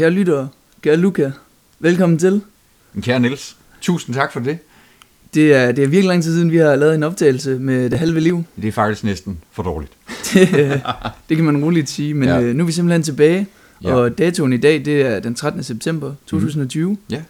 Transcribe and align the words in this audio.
Kære 0.00 0.10
lyttere, 0.10 0.48
kære 0.82 0.96
Luca, 0.96 1.30
velkommen 1.78 2.18
til. 2.18 2.40
Kære 3.00 3.20
Niels, 3.20 3.56
tusind 3.80 4.14
tak 4.14 4.32
for 4.32 4.40
det. 4.40 4.58
Det 5.34 5.54
er, 5.54 5.72
det 5.72 5.84
er 5.84 5.88
virkelig 5.88 6.04
lang 6.08 6.22
tid 6.22 6.34
siden, 6.34 6.50
vi 6.50 6.56
har 6.56 6.76
lavet 6.76 6.94
en 6.94 7.02
optagelse 7.02 7.58
med 7.58 7.90
det 7.90 7.98
halve 7.98 8.20
liv. 8.20 8.44
Det 8.56 8.68
er 8.68 8.72
faktisk 8.72 9.04
næsten 9.04 9.38
for 9.52 9.62
dårligt. 9.62 9.92
Det, 10.34 10.48
det 11.28 11.36
kan 11.36 11.44
man 11.46 11.64
roligt 11.64 11.90
sige, 11.90 12.14
men 12.14 12.28
Ja. 12.28 12.40
øh, 12.40 12.54
nu 12.54 12.62
er 12.62 12.66
vi 12.66 12.72
simpelthen 12.72 13.02
tilbage. 13.02 13.46
Ja. 13.82 13.94
Og 13.94 14.18
datoen 14.18 14.52
i 14.52 14.56
dag, 14.56 14.84
det 14.84 15.02
er 15.02 15.20
den 15.20 15.34
13. 15.34 15.62
september 15.62 16.14
2020. 16.26 16.98
Ja, 17.10 17.22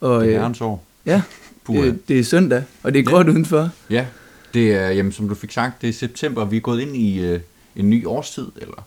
Og 0.00 0.20
det 0.24 0.28
er 0.30 0.34
øh, 0.34 0.40
herrens 0.40 0.60
år. 0.60 0.84
ja, 1.06 1.22
det, 1.68 2.08
det 2.08 2.18
er 2.18 2.24
søndag, 2.24 2.62
og 2.82 2.94
det 2.94 2.98
er 2.98 3.04
Ja. 3.10 3.10
gråt 3.10 3.28
udenfor. 3.28 3.70
Ja, 3.90 4.06
det 4.54 4.74
er, 4.74 4.88
jamen, 4.88 5.12
som 5.12 5.28
du 5.28 5.34
fik 5.34 5.52
sagt, 5.52 5.82
det 5.82 5.88
er 5.88 5.92
september. 5.92 6.44
Vi 6.44 6.56
er 6.56 6.60
gået 6.60 6.80
ind 6.80 6.96
i 6.96 7.20
øh, 7.20 7.40
en 7.76 7.90
ny 7.90 8.06
årstid, 8.06 8.46
eller 8.56 8.86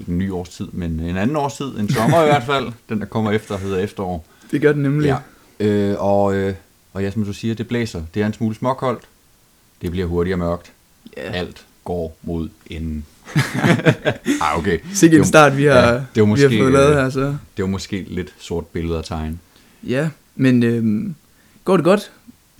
ikke 0.00 0.10
en 0.10 0.18
ny 0.18 0.32
årstid, 0.32 0.66
men 0.72 1.00
en 1.00 1.16
anden 1.16 1.36
årstid, 1.36 1.66
en 1.78 1.88
sommer 1.88 2.22
i 2.22 2.26
hvert 2.26 2.42
fald. 2.42 2.72
Den, 2.88 3.00
der 3.00 3.06
kommer 3.06 3.30
efter, 3.30 3.58
hedder 3.58 3.78
efterår. 3.78 4.26
Det 4.50 4.60
gør 4.60 4.72
den 4.72 4.82
nemlig. 4.82 5.06
Ja. 5.60 5.66
Øh, 5.66 5.96
og, 5.98 6.34
øh, 6.34 6.54
og 6.92 7.02
ja, 7.02 7.10
som 7.10 7.24
du 7.24 7.32
siger, 7.32 7.54
det 7.54 7.68
blæser. 7.68 8.02
Det 8.14 8.22
er 8.22 8.26
en 8.26 8.32
smule 8.32 8.54
småkoldt. 8.54 9.02
Det 9.82 9.90
bliver 9.90 10.06
hurtigere 10.06 10.38
mørkt. 10.38 10.72
ja. 11.16 11.22
Alt 11.22 11.64
går 11.84 12.16
mod 12.22 12.48
enden. 12.66 13.04
ah, 14.42 14.58
okay. 14.58 14.78
Sikke 14.94 15.16
en 15.16 15.24
start, 15.24 15.56
vi 15.56 15.64
har, 15.64 15.74
ja, 15.74 15.92
det 15.92 16.00
var 16.16 16.24
vi 16.24 16.24
måske, 16.24 16.48
har 16.48 16.58
fået 16.58 16.72
lavet 16.72 16.94
her. 16.94 17.10
Så. 17.10 17.36
Det 17.56 17.62
var 17.62 17.66
måske 17.66 18.06
lidt 18.08 18.34
sort 18.38 18.66
billede 18.66 18.98
at 18.98 19.04
tegne. 19.04 19.38
Ja, 19.82 20.08
men 20.36 20.62
øh, 20.62 21.14
går 21.64 21.76
det 21.76 21.84
godt? 21.84 22.12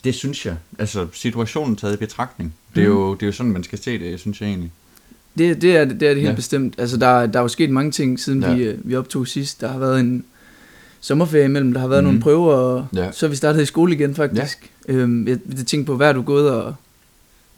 Det 0.04 0.14
synes 0.14 0.46
jeg. 0.46 0.56
Altså, 0.78 1.06
situationen 1.12 1.76
taget 1.76 1.94
i 1.94 1.96
betragtning. 1.96 2.54
Det 2.74 2.80
er, 2.80 2.86
jo, 2.86 3.14
det 3.14 3.22
er 3.22 3.26
jo 3.26 3.32
sådan, 3.32 3.52
man 3.52 3.64
skal 3.64 3.82
se 3.82 3.98
det, 3.98 4.20
synes 4.20 4.40
jeg 4.40 4.48
egentlig. 4.48 4.72
Det, 5.38 5.62
det, 5.62 5.76
er, 5.76 5.84
det 5.84 5.92
er 6.02 6.08
det 6.08 6.16
helt 6.16 6.28
Ja. 6.28 6.34
bestemt. 6.34 6.74
Altså, 6.78 6.96
der, 6.96 7.26
der 7.26 7.38
er 7.38 7.42
jo 7.42 7.48
sket 7.48 7.70
mange 7.70 7.90
ting, 7.90 8.20
siden 8.20 8.42
Ja. 8.42 8.54
vi, 8.54 8.62
øh, 8.62 8.78
vi 8.88 8.96
optog 8.96 9.26
sidst. 9.26 9.60
Der 9.60 9.68
har 9.68 9.78
været 9.78 10.00
en 10.00 10.24
sommerferie 11.00 11.44
imellem, 11.44 11.72
der 11.72 11.80
har 11.80 11.88
været 11.88 12.04
Mhm. 12.04 12.08
mm. 12.12 12.20
nogle 12.20 12.22
prøver, 12.22 12.54
og 12.54 12.86
Ja. 12.94 13.12
så 13.12 13.28
vi 13.28 13.36
startet 13.36 13.62
i 13.62 13.66
skole 13.66 13.94
igen, 13.94 14.14
faktisk. 14.14 14.70
Ja. 14.88 14.92
Øhm, 14.92 15.28
jeg, 15.28 15.38
jeg 15.56 15.66
tænkte 15.66 15.86
på, 15.86 15.96
hvad 15.96 16.08
er 16.08 16.12
du 16.12 16.22
gået 16.22 16.50
og... 16.50 16.74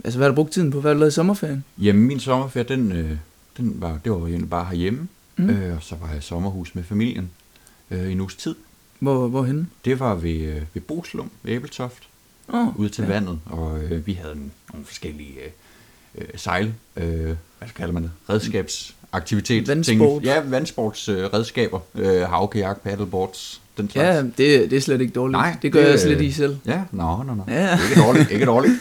Altså, 0.04 0.18
hvad 0.18 0.26
har 0.26 0.30
du 0.30 0.34
brugt 0.34 0.52
tiden 0.52 0.70
på? 0.70 0.80
Hvad 0.80 0.88
har 0.90 0.94
du 0.94 0.98
lavet 1.00 1.12
i 1.12 1.14
sommerferien? 1.14 1.64
Jamen, 1.78 2.02
min 2.06 2.20
sommerferie, 2.20 2.66
den, 2.68 2.92
øh, 2.92 3.10
den 3.56 3.74
var, 3.76 3.98
det 4.04 4.12
var 4.12 4.18
egentlig 4.18 4.50
bare 4.50 4.64
herhjemme. 4.64 5.08
Mm. 5.36 5.44
Mm. 5.44 5.50
Øh, 5.50 5.76
og 5.76 5.82
så 5.82 5.94
var 6.00 6.08
jeg 6.08 6.18
i 6.18 6.20
sommerhus 6.20 6.74
med 6.74 6.82
familien 6.82 7.30
øh, 7.90 8.08
i 8.08 8.12
en 8.12 8.20
uges 8.20 8.34
tid. 8.34 8.54
Hvor, 8.98 9.28
hvorhenne? 9.28 9.66
Det 9.84 10.00
var 10.00 10.14
ved, 10.14 10.40
øh, 10.40 10.60
ved 10.74 10.82
Boslum, 10.82 11.30
ved 11.42 11.52
Æbeltoft, 11.52 12.02
Oh, 12.48 12.80
ude 12.80 12.88
til 12.88 13.02
ja. 13.02 13.08
vandet. 13.08 13.38
Og 13.46 13.82
øh, 13.84 14.06
vi 14.06 14.12
havde 14.12 14.32
en, 14.34 14.52
nogle 14.72 14.86
forskellige 14.86 15.34
øh, 15.44 16.22
øh, 16.22 16.28
sejl, 16.36 16.72
øh, 16.96 17.34
hvad 17.62 17.72
kalder 17.76 17.92
man 17.92 18.02
det, 18.02 18.10
redskabsaktivitet. 18.30 19.68
Vandsport. 19.68 20.22
Ting. 20.22 20.24
Ja, 20.24 20.40
vandsportsredskaber. 20.40 21.80
Øh, 21.94 22.16
øh, 22.16 22.22
havkajak, 22.28 22.80
paddleboards, 22.80 23.60
den 23.76 23.90
slags. 23.90 24.06
Ja, 24.16 24.22
det, 24.22 24.70
det 24.70 24.72
er 24.72 24.80
slet 24.80 25.00
ikke 25.00 25.12
dårligt. 25.12 25.32
Nej, 25.32 25.56
det 25.62 25.72
gør 25.72 25.82
det- 25.82 25.90
jeg 25.90 26.00
slet 26.00 26.20
i 26.20 26.32
selv. 26.32 26.56
Ja, 26.66 26.82
nå, 26.92 27.22
nå, 27.26 27.34
nå. 27.34 27.42
Ja. 27.48 27.78
Ikke 27.90 28.00
dårligt, 28.00 28.30
ikke 28.30 28.46
dårligt. 28.46 28.72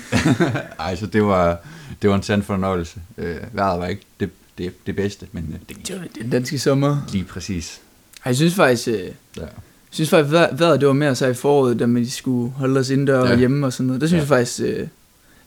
Ej, 0.80 0.96
så 0.96 1.06
det 1.06 1.24
var, 1.24 1.58
det 2.02 2.10
var 2.10 2.16
en 2.16 2.24
sand 2.24 2.44
fornøjelse. 2.44 3.00
Øh, 3.18 3.36
vejret 3.54 3.80
var 3.80 3.88
ikke 3.88 4.02
det, 4.20 4.30
det, 4.58 4.74
det 4.88 4.96
bedste, 4.96 5.28
men 5.32 5.44
øh, 5.54 5.60
det 5.78 5.88
Det 5.88 5.96
var 6.02 6.08
den 6.22 6.30
danske 6.30 6.60
sommer. 6.60 6.98
lige 7.12 7.24
præcis. 7.24 7.80
Ej, 8.26 8.30
Jeg 8.30 8.36
synes 8.36 8.54
faktisk, 8.56 8.88
øh, 8.88 8.94
Ja. 8.94 9.42
jeg 9.42 9.50
synes 9.92 10.10
faktisk, 10.10 10.34
vejr- 10.34 10.56
vejret 10.56 10.80
det 10.80 10.88
var 10.88 10.94
mere 10.94 11.16
så 11.16 11.28
i 11.28 11.34
foråret, 11.34 11.80
da 11.80 11.86
vi 11.86 12.10
skulle 12.10 12.52
holde 12.52 12.80
os 12.80 12.90
indendør 12.90 13.26
Ja. 13.26 13.32
og 13.32 13.38
hjemme 13.38 13.66
og 13.66 13.74
sådan 13.74 13.88
noget. 13.88 14.02
Der 14.02 14.08
synes 14.08 14.18
Ja. 14.30 14.36
jeg 14.36 14.46
faktisk, 14.46 14.62
øh, 14.62 14.88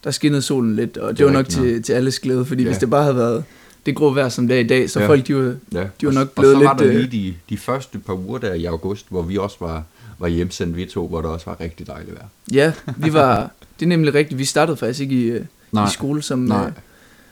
der 0.05 0.11
skinnede 0.11 0.43
solen 0.43 0.77
lidt, 0.77 0.97
og 0.97 1.09
det, 1.09 1.11
Det 1.11 1.19
det 1.19 1.27
var 1.27 1.33
nok 1.33 1.49
til, 1.49 1.83
til 1.83 1.93
alles 1.93 2.19
glæde, 2.19 2.45
fordi 2.45 2.63
Ja. 2.63 2.69
hvis 2.69 2.79
det 2.79 2.91
bare 2.91 3.03
havde 3.03 3.17
været 3.17 3.45
det 3.87 3.97
grå 3.97 4.13
vejr 4.13 4.29
som 4.29 4.49
det 4.49 4.57
er 4.57 4.61
i 4.61 4.67
dag, 4.67 4.91
så 4.91 5.01
Ja. 5.01 5.09
folk 5.09 5.27
de 5.27 5.35
var, 5.37 5.43
Ja. 5.43 5.79
De 5.81 5.87
var 6.03 6.09
og, 6.09 6.15
nok 6.15 6.29
og 6.29 6.35
blevet 6.43 6.57
så 6.57 6.65
var 6.65 6.73
lidt, 6.73 6.79
der 6.79 6.89
øh, 6.89 7.11
lige 7.11 7.29
de, 7.29 7.35
de 7.51 7.59
første 7.59 7.99
par 7.99 8.15
uger 8.15 8.39
der 8.39 8.55
i 8.55 8.65
august, 8.65 9.07
hvor 9.09 9.23
vi 9.23 9.37
også 9.39 9.57
var, 9.61 9.83
var 10.19 10.29
hjemsendt, 10.29 10.77
vi 10.77 10.85
to, 10.85 11.09
hvor 11.09 11.21
der 11.23 11.29
også 11.29 11.47
var 11.47 11.61
rigtig 11.61 11.87
dejligt 11.87 12.13
vejr. 12.17 12.27
ja, 12.53 12.73
vi 12.97 13.13
var, 13.13 13.51
det 13.81 13.87
er 13.87 13.89
nemlig 13.89 14.15
rigtigt, 14.15 14.39
vi 14.39 14.45
startede 14.45 14.77
faktisk 14.77 15.01
ikke 15.01 15.15
i, 15.15 15.25
øh, 15.25 15.45
Nej. 15.73 15.87
i 15.87 15.91
skole, 15.91 16.23
som, 16.23 16.39
Nej. 16.39 16.67
øh, 16.67 16.73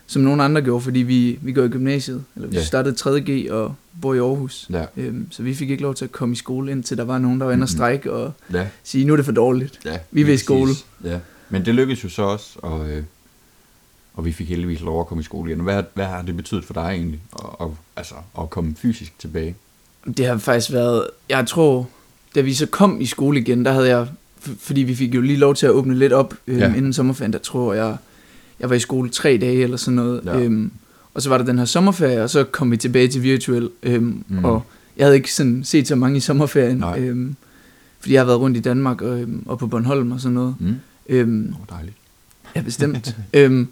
som 0.07 0.23
nogen 0.23 0.41
andre 0.41 0.63
gjorde, 0.63 0.81
fordi 0.85 0.99
vi, 0.99 1.39
vi 1.43 1.53
går 1.53 1.63
i 1.63 1.69
gymnasiet, 1.69 2.25
eller 2.37 2.49
vi 2.49 2.57
Ja. 2.57 2.65
startede 2.65 2.95
3.G 3.01 3.51
og 3.51 3.75
bor 4.03 4.15
i 4.15 4.19
Aarhus. 4.19 4.67
Ja. 4.71 4.85
Øhm, 4.97 5.27
så 5.31 5.43
vi 5.43 5.55
fik 5.55 5.71
ikke 5.71 5.83
lov 5.83 5.95
til 5.95 6.05
at 6.05 6.13
komme 6.13 6.33
i 6.33 6.37
skole, 6.37 6.73
indtil 6.73 6.97
der 6.97 7.05
var 7.05 7.19
nogen, 7.19 7.41
der 7.41 7.47
var 7.47 7.53
inde 7.53 7.65
og 7.65 7.69
strække 7.69 8.13
og 8.13 8.33
Ja. 8.53 8.67
sige, 8.85 9.05
nu 9.05 9.13
er 9.13 9.17
det 9.17 9.25
for 9.25 9.33
dårligt. 9.33 9.79
ja 9.85 9.99
Vi 10.11 10.23
vil 10.23 10.35
i 10.35 10.37
skole. 10.39 10.73
Ja. 11.05 11.19
Men 11.53 11.65
det 11.65 11.75
lykkedes 11.75 12.05
jo 12.05 12.09
så 12.09 12.23
også, 12.23 12.59
og, 12.63 12.91
øh, 12.91 13.03
og 14.15 14.25
vi 14.25 14.33
fik 14.33 14.49
heldigvis 14.49 14.81
lov 14.81 15.01
at 15.01 15.07
komme 15.07 15.21
i 15.21 15.25
skole 15.25 15.51
igen. 15.51 15.61
Hvad, 15.61 15.83
hvad 15.95 16.05
har 16.05 16.23
det 16.23 16.37
betydet 16.37 16.65
for 16.65 16.75
dig 16.75 16.89
egentlig, 16.91 17.21
at, 17.39 17.47
at, 17.61 17.69
altså, 17.97 18.15
at 18.41 18.51
komme 18.51 18.75
fysisk 18.77 19.19
tilbage? 19.19 19.55
Det 20.17 20.27
har 20.27 20.37
faktisk 20.39 20.73
været, 20.73 21.07
jeg 21.29 21.47
tror, 21.47 21.89
da 22.35 22.41
vi 22.41 22.55
så 22.55 22.67
kom 22.67 23.01
i 23.01 23.07
skole 23.07 23.41
igen, 23.41 23.65
der 23.65 23.73
havde 23.73 23.89
jeg, 23.89 24.07
fordi 24.59 24.81
vi 24.81 24.95
fik 24.95 25.15
jo 25.15 25.21
lige 25.21 25.37
lov 25.39 25.55
til 25.55 25.67
at 25.67 25.73
åbne 25.73 25.95
lidt 25.99 26.13
op 26.13 26.35
øhm, 26.47 26.59
Ja. 26.59 26.75
inden 26.75 26.93
sommerferien, 26.93 27.33
der 27.33 27.39
tror 27.39 27.75
jeg, 27.75 27.97
jeg 28.61 28.71
var 28.71 28.77
i 28.77 28.81
skole 28.81 29.11
tre 29.11 29.39
dage 29.41 29.63
eller 29.63 29.77
sådan 29.77 29.97
noget. 29.97 30.21
Ja. 30.25 30.39
Øhm, 30.41 30.71
og 31.15 31.23
så 31.23 31.29
var 31.29 31.39
der 31.39 31.45
den 31.45 31.59
her 31.59 31.65
sommerferie, 31.65 32.23
og 32.23 32.31
så 32.31 32.45
kom 32.45 32.71
vi 32.71 32.77
tilbage 32.77 33.09
til 33.09 33.23
virtuel, 33.23 33.71
øhm, 33.83 34.25
mm. 34.29 34.45
og 34.45 34.63
jeg 34.97 35.07
havde 35.07 35.17
ikke 35.17 35.33
sådan 35.35 35.65
set 35.65 35.89
så 35.89 35.95
mange 35.97 36.17
i 36.17 36.21
sommerferien, 36.21 36.77
Nej. 36.77 36.99
øhm, 37.01 37.37
fordi 38.01 38.15
jeg 38.15 38.21
har 38.21 38.27
været 38.27 38.41
rundt 38.41 38.57
i 38.57 38.61
Danmark 38.61 39.03
og, 39.03 39.21
øhm, 39.21 39.43
og 39.47 39.59
på 39.59 39.67
Bornholm 39.67 40.13
og 40.13 40.21
sådan 40.21 40.35
noget. 40.35 40.55
Mm. 40.59 40.75
Øhm, 41.09 41.55
Oh, 41.61 41.77
dejligt. 41.77 41.97
Ja, 42.57 42.61
bestemt. 42.61 43.17
øhm, 43.35 43.69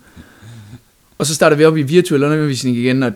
og 1.19 1.27
så 1.27 1.35
starter 1.35 1.57
vi 1.57 1.65
op 1.65 1.77
i 1.77 1.83
virtuel 1.83 2.23
undervisning 2.25 2.77
igen, 2.77 3.03
og 3.03 3.13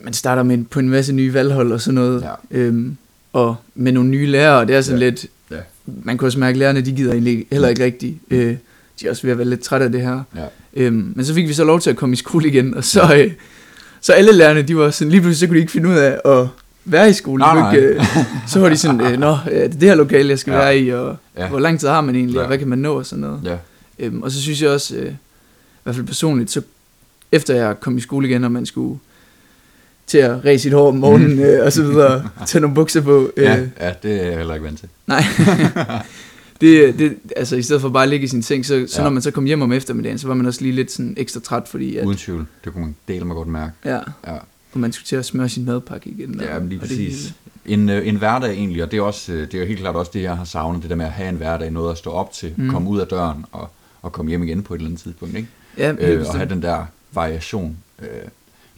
man 0.00 0.12
starter 0.12 0.42
med, 0.42 0.64
på 0.64 0.78
en 0.78 0.88
masse 0.88 1.12
nye 1.12 1.34
valghold 1.34 1.72
og 1.72 1.80
sådan 1.80 1.94
noget. 1.94 2.22
Ja. 2.22 2.58
Øhm, 2.58 2.96
og 3.32 3.56
med 3.74 3.92
nogle 3.92 4.08
nye 4.10 4.26
lærere, 4.26 4.58
og 4.60 4.68
det 4.68 4.76
er 4.76 4.80
sådan 4.80 5.00
Ja. 5.00 5.08
lidt... 5.08 5.26
Ja. 5.50 5.56
Man 5.86 6.16
kunne 6.18 6.28
også 6.28 6.38
mærke, 6.38 6.50
at 6.50 6.56
lærerne 6.56 6.80
de 6.80 6.92
gider 6.92 7.12
egentlig 7.12 7.46
heller 7.52 7.68
ikke 7.68 7.84
rigtigt. 7.84 8.16
Øh, 8.30 8.56
de 9.00 9.06
er 9.06 9.10
også 9.10 9.22
ved 9.22 9.30
at 9.32 9.38
være 9.38 9.48
lidt 9.48 9.60
trætte 9.60 9.86
af 9.86 9.92
det 9.92 10.00
her. 10.00 10.22
Ja. 10.36 10.44
Øhm, 10.74 11.12
men 11.16 11.24
så 11.24 11.34
fik 11.34 11.48
vi 11.48 11.52
så 11.52 11.64
lov 11.64 11.80
til 11.80 11.90
at 11.90 11.96
komme 11.96 12.12
i 12.12 12.16
skole 12.16 12.48
igen, 12.48 12.74
og 12.74 12.84
så, 12.84 13.14
øh, 13.16 13.32
så 14.00 14.12
alle 14.12 14.32
lærerne, 14.32 14.62
de 14.62 14.76
var 14.76 14.90
sådan, 14.90 15.10
lige 15.10 15.20
pludselig 15.20 15.38
så 15.40 15.46
kunne 15.46 15.54
de 15.56 15.60
ikke 15.60 15.72
finde 15.72 15.88
ud 15.88 15.94
af 15.94 16.20
at 16.24 16.48
være 16.88 17.10
i 17.10 17.12
skole. 17.12 17.40
Nej, 17.40 17.54
nej. 17.54 17.74
Ikke, 17.74 17.86
øh, 17.86 18.04
så 18.48 18.60
var 18.60 18.68
de 18.68 18.76
sådan, 18.76 19.00
øh, 19.00 19.18
nå, 19.18 19.30
øh, 19.50 19.56
det 19.56 19.64
er 19.64 19.68
det 19.68 19.82
her 19.82 19.94
lokale, 19.94 20.28
jeg 20.28 20.38
skal 20.38 20.50
Ja. 20.52 20.58
være 20.58 20.78
i, 20.78 20.88
og 20.88 21.16
Ja. 21.38 21.48
hvor 21.48 21.58
lang 21.58 21.80
tid 21.80 21.88
har 21.88 22.00
man 22.00 22.14
egentlig, 22.14 22.34
Ja. 22.34 22.40
og 22.40 22.46
hvad 22.46 22.58
kan 22.58 22.68
man 22.68 22.78
nå 22.78 22.98
og 22.98 23.06
sådan 23.06 23.20
noget. 23.20 23.40
Ja. 23.44 23.56
Øhm, 23.98 24.22
og 24.22 24.30
så 24.30 24.40
synes 24.42 24.62
jeg 24.62 24.70
også, 24.70 24.96
øh, 24.96 25.06
i 25.12 25.14
hvert 25.82 25.94
fald 25.94 26.06
personligt, 26.06 26.50
så 26.50 26.62
efter 27.32 27.54
jeg 27.54 27.80
kom 27.80 27.96
i 27.98 28.00
skole 28.00 28.28
igen, 28.28 28.44
og 28.44 28.52
man 28.52 28.66
skulle 28.66 28.98
til 30.06 30.18
at 30.18 30.44
ræse 30.44 30.62
sit 30.62 30.72
hår 30.72 30.88
om 30.88 30.94
morgenen, 30.96 31.30
Mhm. 31.34 31.40
øh, 31.42 31.64
og 31.66 31.72
så 31.72 31.82
videre, 31.82 32.28
tage 32.46 32.60
nogle 32.62 32.74
bukser 32.74 33.00
på. 33.00 33.30
Øh, 33.36 33.44
Ja, 33.44 33.56
ja, 33.80 33.92
det 34.02 34.20
er 34.22 34.26
jeg 34.28 34.36
heller 34.36 34.54
ikke 34.54 34.66
vant 34.66 34.78
til. 34.78 34.88
Nej. 35.06 35.22
det, 36.60 36.98
det, 36.98 37.14
altså 37.36 37.56
i 37.56 37.62
stedet 37.62 37.82
for 37.82 37.88
bare 37.88 38.02
at 38.02 38.08
ligge 38.08 38.24
i 38.24 38.28
sin 38.28 38.42
seng, 38.42 38.66
så, 38.66 38.84
så 38.88 38.98
ja. 38.98 39.02
når 39.02 39.10
man 39.10 39.22
så 39.22 39.30
kom 39.30 39.44
hjem 39.44 39.62
om 39.62 39.72
eftermiddagen, 39.72 40.18
så 40.18 40.26
var 40.28 40.34
man 40.34 40.46
også 40.46 40.62
lige 40.62 40.72
lidt 40.74 40.92
sådan 40.92 41.14
ekstra 41.16 41.40
træt, 41.40 41.62
fordi 41.70 41.96
at, 41.96 42.06
Uden 42.06 42.18
tvivl. 42.18 42.46
Det 42.64 42.72
kunne 42.72 42.84
man 42.84 42.96
dele 43.08 43.24
mig 43.24 43.34
godt 43.36 43.48
mærke. 43.48 43.72
ja, 43.84 43.98
Ja, 44.26 44.36
og 44.72 44.80
man 44.80 44.92
skulle 44.92 45.06
til 45.06 45.16
at 45.16 45.24
smøre 45.24 45.48
sin 45.48 45.64
madpakke 45.64 46.10
igen. 46.10 46.40
ja 46.40 46.58
men 46.58 46.68
lige 46.68 46.78
præcis. 46.78 47.34
En, 47.66 47.88
øh, 47.88 48.08
en 48.08 48.16
hverdag 48.16 48.52
egentlig, 48.52 48.82
og 48.82 48.90
det 48.90 48.98
er, 48.98 49.02
også, 49.02 49.32
øh, 49.32 49.40
det 49.40 49.54
er 49.54 49.58
jo 49.58 49.66
helt 49.66 49.80
klart 49.80 49.96
også 49.96 50.10
det, 50.14 50.22
jeg 50.22 50.36
har 50.36 50.44
savnet, 50.44 50.82
det 50.82 50.90
der 50.90 50.96
med 50.96 51.04
at 51.04 51.12
have 51.12 51.28
en 51.28 51.36
hverdag, 51.36 51.70
noget 51.70 51.92
at 51.92 51.98
stå 51.98 52.10
op 52.10 52.32
til, 52.32 52.54
mm. 52.56 52.64
Mm. 52.64 52.70
komme 52.70 52.88
ud 52.90 53.00
af 53.00 53.06
døren 53.06 53.44
og, 53.52 53.70
og 54.02 54.12
komme 54.12 54.28
hjem 54.28 54.42
igen 54.42 54.62
på 54.62 54.74
et 54.74 54.78
eller 54.78 54.88
andet 54.88 55.00
tidspunkt, 55.00 55.36
ikke? 55.36 55.48
Ja, 55.78 55.92
Øh, 55.98 56.26
og 56.28 56.36
have 56.36 56.48
den 56.48 56.62
der 56.62 56.86
variation. 57.12 57.76
Øh, 57.98 58.08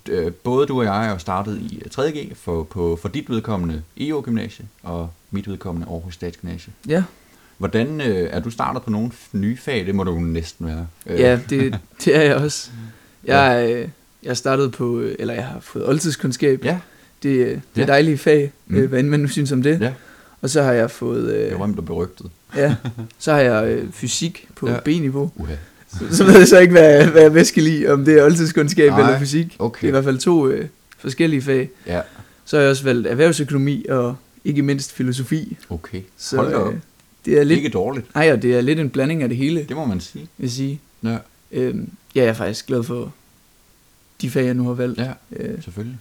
øh, 0.08 0.32
både 0.32 0.66
du 0.66 0.78
og 0.78 0.84
jeg 0.84 1.06
er 1.06 1.10
jo 1.10 1.18
startet 1.18 1.58
i 1.58 1.82
øh, 1.84 2.04
3.G 2.04 2.36
for, 2.36 2.62
på, 2.62 2.98
for 3.02 3.08
dit 3.08 3.30
vedkommende 3.30 3.82
EO 3.96 4.22
Gymnasie 4.24 4.64
og 4.82 5.10
mit 5.30 5.48
vedkommende 5.48 5.86
Aarhus 5.90 6.14
Statsgymnasie. 6.14 6.72
Ja, 6.88 7.02
Hvordan 7.58 8.00
øh, 8.00 8.28
er 8.32 8.40
du 8.40 8.50
startet 8.50 8.82
på 8.82 8.90
nogle 8.90 9.10
nye 9.32 9.56
fag? 9.56 9.86
Det 9.86 9.94
må 9.94 10.04
du 10.04 10.18
næsten 10.18 10.66
være. 10.66 10.86
Øh, 11.06 11.20
ja 11.20 11.40
det, 11.50 11.78
det 12.04 12.16
er 12.16 12.22
jeg 12.22 12.36
også. 12.36 12.70
Jeg, 13.24 13.70
øh, 13.72 13.88
jeg 14.22 14.36
startede 14.36 14.70
på, 14.70 15.00
øh, 15.00 15.14
eller 15.18 15.34
jeg 15.34 15.44
har 15.44 15.60
fået 15.60 15.88
oldtidskundskab. 15.88 16.64
Ja, 16.64 16.78
Det, 17.22 17.28
øh, 17.30 17.48
det 17.48 17.60
Ja. 17.76 17.82
er 17.82 17.86
dejlige 17.86 18.18
fag, 18.18 18.52
Mm. 18.66 18.76
mm. 18.80 18.86
hvad 18.88 19.00
end 19.00 19.08
man 19.08 19.20
nu 19.20 19.28
synes 19.28 19.52
om 19.52 19.62
det. 19.62 19.80
ja. 19.80 19.92
Og 20.42 20.50
så 20.50 20.62
har 20.62 20.72
jeg 20.72 20.90
fået, 20.90 21.22
Det 21.24 21.34
øh, 21.46 21.52
er 21.52 21.56
rømt 21.56 21.78
og 21.78 21.84
berygtet. 21.84 22.26
ja, 22.56 22.74
så 23.18 23.32
har 23.32 23.40
jeg 23.40 23.68
øh, 23.68 23.92
fysik 23.92 24.48
på 24.56 24.68
Ja. 24.68 24.72
ja. 24.74 24.80
B-niveau. 24.80 25.30
Uha. 25.36 25.54
Så, 25.98 26.16
så 26.16 26.24
ved 26.24 26.38
jeg 26.38 26.48
så 26.48 26.58
ikke, 26.58 26.72
hvad, 26.72 27.06
hvad 27.06 27.22
jeg 27.22 27.32
bedst 27.32 27.54
kan 27.54 27.62
lide, 27.62 27.88
om 27.88 28.04
det 28.04 28.18
er 28.18 28.24
oldtidskundskab 28.24 28.90
Nej, 28.90 29.00
eller 29.00 29.18
fysik. 29.18 29.56
okay. 29.58 29.80
Det 29.80 29.84
er 29.84 29.88
i 29.88 29.90
hvert 29.90 30.04
fald 30.04 30.18
to 30.18 30.48
øh, 30.48 30.66
forskellige 30.98 31.42
fag. 31.42 31.70
Ja, 31.86 32.00
Så 32.44 32.56
har 32.56 32.62
jeg 32.62 32.70
også 32.70 32.84
valgt 32.84 33.06
erhvervsøkonomi 33.06 33.86
og 33.88 34.16
ikke 34.44 34.62
mindst 34.62 34.92
filosofi. 34.92 35.56
okay. 35.70 36.00
Så 36.16 36.36
Hold 36.36 36.50
da 36.50 36.56
op. 36.56 36.72
øh, 36.72 36.78
det 37.24 37.38
er 37.38 37.44
lidt, 37.44 37.56
Ikke 37.56 37.68
dårligt, 37.68 38.06
ej, 38.14 38.32
og 38.32 38.42
det 38.42 38.56
er 38.56 38.60
lidt 38.60 38.80
en 38.80 38.90
blanding 38.90 39.22
af 39.22 39.28
det 39.28 39.38
hele, 39.38 39.64
det 39.68 39.76
må 39.76 39.84
man 39.84 40.00
sige. 40.00 40.28
vil 40.38 40.44
jeg 40.44 40.50
sige. 40.50 40.80
Ja, 41.04 41.16
Øhm, 41.52 41.88
ja, 42.14 42.20
jeg 42.20 42.28
er 42.28 42.32
faktisk 42.34 42.66
glad 42.66 42.82
for 42.82 43.12
de 44.22 44.30
fag, 44.30 44.44
jeg 44.44 44.54
nu 44.54 44.64
har 44.66 44.74
valgt. 44.74 44.98
ja 44.98 45.12
Øh, 45.32 45.62
selvfølgelig. 45.62 45.98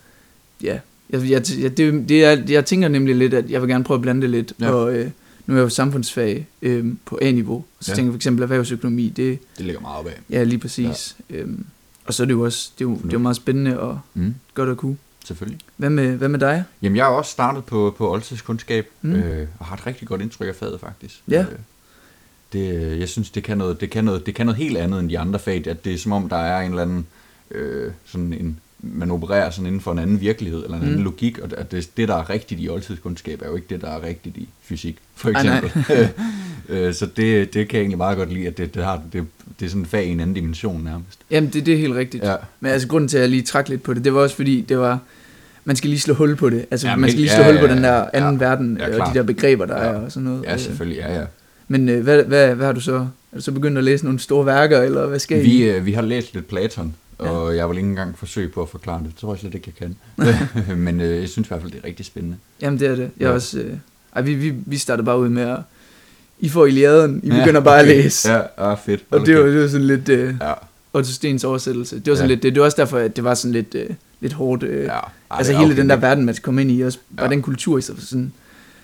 ja, 0.64 0.80
jeg, 1.10 1.30
jeg, 1.30 1.44
jeg, 1.60 1.78
det, 1.78 2.10
det 2.10 2.24
er, 2.26 2.44
jeg 2.50 2.66
tænker 2.66 2.88
nemlig 2.88 3.16
lidt, 3.16 3.34
at 3.34 3.50
jeg 3.52 3.62
vil 3.62 3.70
gerne 3.70 3.84
prøve 3.84 3.96
at 3.96 4.02
blande 4.02 4.22
det 4.22 4.30
lidt. 4.30 4.54
Ja. 4.60 4.70
Og 4.72 4.94
øh, 4.96 5.10
nu 5.46 5.54
er 5.54 5.58
jeg 5.58 5.64
jo 5.64 5.70
samfundsfag 5.70 6.48
øh, 6.62 6.86
på 7.06 7.20
A-niveau. 7.22 7.66
Så 7.82 7.92
Ja. 7.92 7.96
tænker 7.96 8.08
jeg 8.10 8.14
for 8.14 8.18
eksempel 8.18 8.44
erhvervsøkonomi, 8.44 9.10
det 9.10 9.40
Det 9.58 9.66
ligger 9.66 9.82
meget 9.82 9.98
op 10.00 10.08
af. 10.08 10.20
ja 10.30 10.44
lige 10.44 10.60
præcis. 10.60 11.18
Ja. 11.30 11.36
Øhm, 11.36 11.66
og 12.06 12.14
så 12.14 12.24
er 12.24 12.28
det 12.28 12.34
jo 12.34 12.42
også, 12.42 12.72
det 12.80 12.86
er 12.86 12.90
jo, 12.90 12.96
det 12.96 13.06
er 13.06 13.10
jo 13.14 13.20
meget 13.20 13.36
spændende 13.36 13.80
og 13.80 14.00
Mm. 14.14 14.36
godt 14.54 14.70
at 14.70 14.78
kunne. 14.78 14.98
selvfølgelig. 15.26 15.60
Hvad 15.78 15.90
med, 15.90 16.16
hvad 16.16 16.30
med 16.30 16.40
dig? 16.40 16.64
Jamen, 16.82 16.96
jeg 16.96 17.06
har 17.06 17.12
også 17.12 17.32
startet 17.32 17.64
på, 17.66 17.96
på 17.98 18.12
oldtidskundskab, 18.12 18.88
mm. 19.02 19.14
øh, 19.14 19.48
og 19.60 19.66
har 19.66 19.76
et 19.76 19.88
rigtig 19.88 20.08
godt 20.08 20.22
indtryk 20.22 20.48
af 20.48 20.56
faget, 20.56 20.80
faktisk. 20.80 21.22
Ja. 21.28 21.42
Øh, 21.42 21.48
det, 22.54 23.00
jeg 23.00 23.10
synes, 23.10 23.30
det 23.30 23.44
kan, 23.44 23.58
noget, 23.58 23.82
det, 23.82 23.90
kan 23.90 24.04
noget, 24.04 24.26
det 24.26 24.36
kan 24.36 24.46
noget 24.46 24.58
helt 24.58 24.78
andet 24.78 25.00
end 25.00 25.10
de 25.10 25.20
andre 25.20 25.40
fag, 25.40 25.68
at 25.68 25.86
det 25.86 25.94
er 25.94 25.98
som 25.98 26.12
om, 26.12 26.30
der 26.30 26.36
er 26.38 26.62
en 26.62 26.70
eller 26.70 26.82
anden, 26.82 27.06
øh, 27.52 27.92
sådan 28.06 28.34
en, 28.34 28.60
man 28.82 29.12
opererer 29.12 29.50
sådan 29.50 29.66
inden 29.66 29.82
for 29.82 29.92
en 29.92 30.00
anden 30.00 30.22
virkelighed, 30.22 30.64
eller 30.64 30.78
en 30.78 30.84
anden 30.84 30.98
Mm. 30.98 31.04
logik, 31.04 31.40
og 31.40 31.50
at 31.58 31.72
det, 31.72 31.90
det, 31.98 32.08
der 32.08 32.16
er 32.16 32.30
rigtigt 32.30 32.62
i 32.62 32.70
oldtidskundskab, 32.70 33.42
er 33.42 33.48
jo 33.48 33.56
ikke 33.56 33.68
det, 33.70 33.82
der 33.82 33.88
er 33.90 34.04
rigtigt 34.04 34.38
i 34.38 34.50
fysik, 34.64 34.98
for 35.16 35.30
eksempel. 35.30 35.72
øh, 36.70 36.94
så 36.94 37.06
det, 37.06 37.54
det 37.54 37.68
kan 37.68 37.78
jeg 37.78 37.82
egentlig 37.82 37.98
meget 37.98 38.18
godt 38.18 38.34
lide, 38.34 38.48
at 38.48 38.58
det, 38.58 38.74
det, 38.76 38.84
har, 38.84 39.02
det, 39.14 39.26
det 39.60 39.66
er 39.66 39.70
sådan 39.70 39.82
et 39.82 39.88
fag 39.88 40.06
i 40.06 40.10
en 40.10 40.20
anden 40.20 40.34
dimension 40.36 40.84
nærmest. 40.84 41.20
Jamen, 41.32 41.50
det, 41.54 41.66
det 41.66 41.74
er 41.74 41.78
helt 41.78 41.96
rigtigt. 41.96 42.24
Ja. 42.24 42.36
Men 42.60 42.72
altså, 42.72 42.88
grunden 42.88 43.08
til, 43.08 43.18
at 43.18 43.22
jeg 43.22 43.30
lige 43.30 43.42
trak 43.42 43.70
lidt 43.70 43.84
på 43.84 43.94
det, 43.94 44.04
det 44.04 44.14
var 44.14 44.20
også 44.22 44.36
fordi, 44.36 44.62
det 44.70 44.78
var, 44.80 45.00
man 45.66 45.76
skal 45.76 45.90
lige 45.90 46.00
slå 46.00 46.14
hul 46.14 46.36
på 46.36 46.50
det. 46.50 46.66
Altså, 46.72 46.88
Ja, 46.88 46.96
man 46.96 47.10
skal 47.10 47.22
lige 47.22 47.32
ja, 47.32 47.44
slå 47.44 47.52
hul 47.52 47.60
på 47.62 47.66
ja, 47.68 47.76
den 47.76 47.84
der 47.84 47.96
ja. 47.98 48.06
anden 48.14 48.40
verden, 48.40 48.78
Ja, 48.78 49.02
og 49.04 49.14
de 49.14 49.18
der 49.20 49.24
begreber, 49.24 49.66
der 49.66 49.78
Ja. 49.86 49.90
er 49.90 49.96
og 49.96 50.12
sådan 50.12 50.30
noget. 50.30 50.44
Ja, 50.44 50.58
selvfølgelig, 50.58 50.98
ja, 50.98 51.20
ja. 51.20 51.26
Men 51.68 51.90
øh, 51.90 52.04
hvad, 52.04 52.24
hvad, 52.24 52.56
hvad 52.56 52.66
har 52.66 52.74
du 52.74 52.80
så? 52.82 52.96
Er 53.32 53.36
du 53.36 53.42
så 53.42 53.52
begyndt 53.52 53.78
at 53.78 53.84
læse 53.84 54.04
nogle 54.06 54.20
store 54.20 54.46
værker, 54.46 54.82
eller 54.82 55.08
hvad 55.08 55.20
skal 55.20 55.44
Vi, 55.44 55.52
I? 55.52 55.64
øh, 55.70 55.86
vi 55.86 55.92
har 55.94 56.02
læst 56.02 56.34
lidt 56.34 56.48
Platon, 56.48 56.96
og 57.20 57.56
jeg 57.56 57.70
vil 57.70 57.78
ikke 57.78 57.90
engang 57.90 58.18
forsøge 58.18 58.50
på 58.50 58.62
at 58.62 58.70
forklare 58.70 59.00
det. 59.00 59.08
Det 59.08 59.16
tror 59.16 59.34
jeg 59.34 59.40
slet 59.40 59.56
ikke, 59.56 59.74
jeg 59.80 59.88
kan. 60.68 60.78
Men 60.86 61.02
øh, 61.02 61.22
jeg 61.22 61.30
synes 61.30 61.48
i 61.48 61.50
hvert 61.50 61.62
fald, 61.62 61.72
det 61.72 61.80
er 61.84 61.88
rigtig 61.88 62.06
spændende. 62.06 62.38
Jamen, 62.62 62.80
det 62.80 62.88
er 62.88 62.96
det. 62.96 63.00
Jeg 63.20 63.28
Ja. 63.28 63.30
også... 63.32 63.60
Øh, 63.60 63.74
ej, 64.16 64.22
vi, 64.22 64.34
vi, 64.34 64.54
vi 64.66 64.78
startede 64.78 65.06
bare 65.06 65.20
ud 65.20 65.30
med 65.30 65.44
at... 65.44 65.60
I 66.40 66.50
får 66.50 66.66
Iliaden, 66.66 67.20
I 67.24 67.30
begynder 67.30 67.62
bare 67.62 67.80
at 67.80 67.88
læse. 67.88 68.32
Ja, 68.34 68.42
ah, 68.58 68.78
fedt. 68.86 69.04
Og 69.12 69.26
det 69.26 69.38
var, 69.38 69.44
det 69.46 69.62
var 69.62 69.68
sådan 69.68 69.88
lidt... 69.88 70.10
Øh, 70.10 70.36
Ja, 70.42 70.54
Otto 70.94 71.12
Stens 71.12 71.44
oversættelse. 71.44 71.96
Det 72.00 72.08
var 72.12 72.16
sådan 72.16 72.30
Ja. 72.30 72.34
lidt 72.36 72.44
det. 72.44 72.54
Det 72.56 72.60
var 72.60 72.66
også 72.66 72.78
derfor, 72.82 72.98
at 72.98 73.16
det 73.16 73.24
var 73.24 73.34
sådan 73.34 73.52
lidt, 73.52 73.76
øh, 73.76 73.90
lidt 74.22 74.34
hårdt. 74.34 74.64
Øh, 74.64 74.84
ja. 74.84 74.90
Ej, 74.92 75.02
altså 75.30 75.54
hele 75.54 75.66
okay. 75.66 75.78
den 75.78 75.90
der 75.90 75.96
verden, 75.96 76.26
man 76.26 76.36
skal 76.36 76.44
komme 76.44 76.62
ind 76.62 76.72
i. 76.72 76.82
Også 76.82 77.00
bare 77.18 77.26
Ja. 77.26 77.32
den 77.32 77.42
kultur 77.42 77.78
i 77.78 77.82
sig. 77.82 77.96
Sådan, 78.00 78.34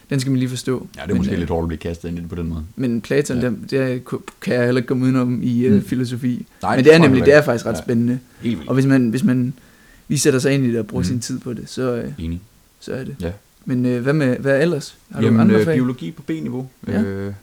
den 0.10 0.20
skal 0.20 0.32
man 0.32 0.40
lige 0.40 0.50
forstå. 0.50 0.88
Ja, 0.96 1.02
det 1.02 1.04
er 1.04 1.08
men, 1.08 1.18
måske 1.18 1.32
øh, 1.34 1.40
lidt 1.40 1.50
hårdt 1.50 1.64
at 1.64 1.68
blive 1.68 1.78
kastet 1.78 2.10
ind 2.10 2.30
på 2.30 2.36
den 2.36 2.48
måde. 2.50 2.64
Men 2.76 3.02
Platon, 3.02 3.38
Ja. 3.40 3.50
det, 3.50 3.72
det 3.72 4.04
kan 4.42 4.54
jeg 4.56 4.66
heller 4.66 4.80
ikke 4.80 4.88
komme 4.88 5.04
udenom 5.06 5.40
i 5.44 5.66
øh, 5.66 5.74
Mm. 5.76 5.82
filosofi. 5.86 6.46
Nej, 6.62 6.76
men 6.76 6.86
det 6.86 6.94
er 6.94 6.98
nemlig, 7.00 7.26
det 7.26 7.34
er 7.34 7.42
faktisk 7.42 7.66
ret 7.66 7.74
Ja. 7.76 7.82
spændende. 7.82 8.20
Helt 8.42 8.58
vildt. 8.58 8.70
Og 8.70 8.74
hvis 8.74 8.86
man, 8.86 9.10
hvis 9.10 9.24
man 9.24 9.54
lige 10.08 10.20
sætter 10.20 10.40
sig 10.40 10.54
ind 10.54 10.66
i 10.66 10.70
det 10.72 10.80
og 10.80 10.88
bruger 10.88 11.02
Mm. 11.04 11.08
sin 11.08 11.20
tid 11.20 11.40
på 11.40 11.54
det, 11.54 11.70
så, 11.70 11.96
øh, 11.96 12.12
Enig. 12.18 12.42
så 12.80 12.94
er 12.94 13.04
det. 13.04 13.16
Ja. 13.22 13.32
Men 13.66 13.86
øh, 13.86 14.02
hvad, 14.04 14.14
med, 14.14 14.38
hvad 14.38 14.62
ellers? 14.62 14.98
Har 15.12 15.22
Jamen, 15.22 15.36
du 15.38 15.42
andre 15.42 15.56
øh, 15.60 15.66
fag? 15.66 15.76
biologi 15.76 16.12
på 16.12 16.22
B-niveau. 16.22 16.70
Ja. 16.88 17.02
Øh, 17.02 17.34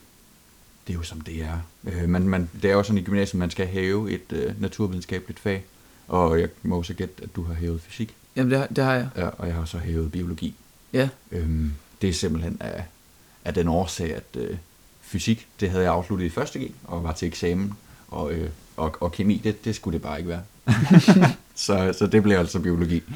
det 0.87 0.93
er 0.93 0.94
jo 0.94 1.03
som 1.03 1.20
det 1.20 1.35
er. 1.43 1.67
Øh, 2.03 2.08
man, 2.08 2.23
man, 2.29 2.49
det 2.62 2.70
er 2.70 2.75
jo 2.75 2.82
sådan 2.82 2.99
i 2.99 3.03
gymnasiet, 3.03 3.38
man 3.38 3.50
skal 3.50 3.67
have 3.67 4.11
et 4.11 4.32
øh, 4.32 4.61
naturvidenskabeligt 4.61 5.41
fag. 5.41 5.65
Og 6.08 6.41
jeg 6.41 6.49
må 6.62 6.82
så 6.82 6.94
gætte, 6.94 7.15
at 7.23 7.37
du 7.37 7.43
har 7.43 7.55
hævet 7.55 7.81
fysik. 7.81 8.15
Jamen, 8.37 8.50
det, 8.50 8.58
har- 8.58 8.67
det 8.67 8.85
har 8.85 8.94
jeg. 8.94 9.08
Ja, 9.17 9.26
og 9.26 9.47
jeg 9.47 9.55
har 9.55 9.65
så 9.65 9.79
hævet 9.79 10.12
biologi. 10.12 10.55
Ja. 10.93 11.08
Øhm, 11.32 11.70
det 12.03 12.09
er 12.09 12.13
simpelthen 12.13 12.57
af, 12.61 12.85
af 13.45 13.55
den 13.55 13.69
årsag, 13.69 14.15
at 14.15 14.37
øh, 14.37 14.57
fysik, 15.01 15.49
det 15.61 15.71
havde 15.71 15.85
jeg 15.85 15.93
afsluttet 15.93 16.27
i 16.27 16.29
første 16.29 16.59
G, 16.59 16.71
og 16.85 17.05
var 17.05 17.13
til 17.13 17.29
eksamen, 17.29 17.73
og, 18.09 18.33
øh, 18.33 18.51
og, 18.77 18.97
og 19.01 19.13
kemi, 19.13 19.41
det, 19.45 19.65
det 19.65 19.75
skulle 19.75 19.95
det 19.95 20.03
bare 20.03 20.19
ikke 20.19 20.29
være. 20.29 20.43
så, 21.55 21.95
så 21.99 22.07
det 22.07 22.23
blev 22.23 22.39
altså 22.39 22.61
biologi. 22.61 23.03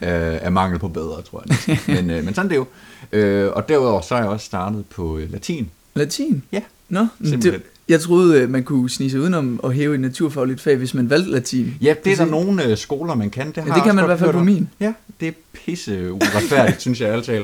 Øh, 0.00 0.38
af 0.42 0.52
mangel 0.52 0.78
på 0.78 0.88
bedre, 0.88 1.22
tror 1.22 1.44
jeg. 1.48 1.78
men, 1.96 2.10
øh, 2.10 2.24
men 2.24 2.34
sådan 2.34 2.50
det 2.50 2.54
er 2.54 2.58
jo. 2.58 2.66
Øh, 3.12 3.52
og 3.52 3.68
derudover 3.68 4.00
så 4.00 4.14
er 4.14 4.18
jeg 4.18 4.28
også 4.28 4.46
startet 4.46 4.86
på 4.86 5.18
øh, 5.18 5.32
latin. 5.32 5.70
Latin? 5.94 6.42
Ja. 6.52 6.62
Nå, 6.88 7.06
Simpelthen. 7.24 7.52
det, 7.52 7.62
jeg 7.88 8.00
troede, 8.00 8.40
øh, 8.40 8.50
man 8.50 8.62
kunne 8.64 8.90
snige 8.90 9.10
sig 9.10 9.20
udenom 9.20 9.60
og 9.62 9.72
hæve 9.72 9.94
et 9.94 10.00
naturfagligt 10.00 10.60
fag, 10.60 10.76
hvis 10.76 10.94
man 10.94 11.10
valgte 11.10 11.30
latin. 11.30 11.74
Ja, 11.80 11.94
det 12.04 12.12
er 12.12 12.16
der 12.16 12.24
nogle 12.24 12.64
øh, 12.64 12.76
skoler, 12.76 13.14
man 13.14 13.30
kan. 13.30 13.46
Det, 13.46 13.56
har 13.56 13.66
Ja, 13.66 13.74
det 13.74 13.82
kan 13.82 13.94
man 13.94 14.04
i 14.04 14.06
hvert 14.06 14.18
fald 14.18 14.32
på 14.32 14.44
min. 14.44 14.68
Ja, 14.80 14.92
det 15.20 15.28
er 15.28 15.32
pisse 15.64 16.12
uretfærdigt, 16.12 16.80
synes 16.86 17.00
jeg 17.00 17.08
altid. 17.12 17.38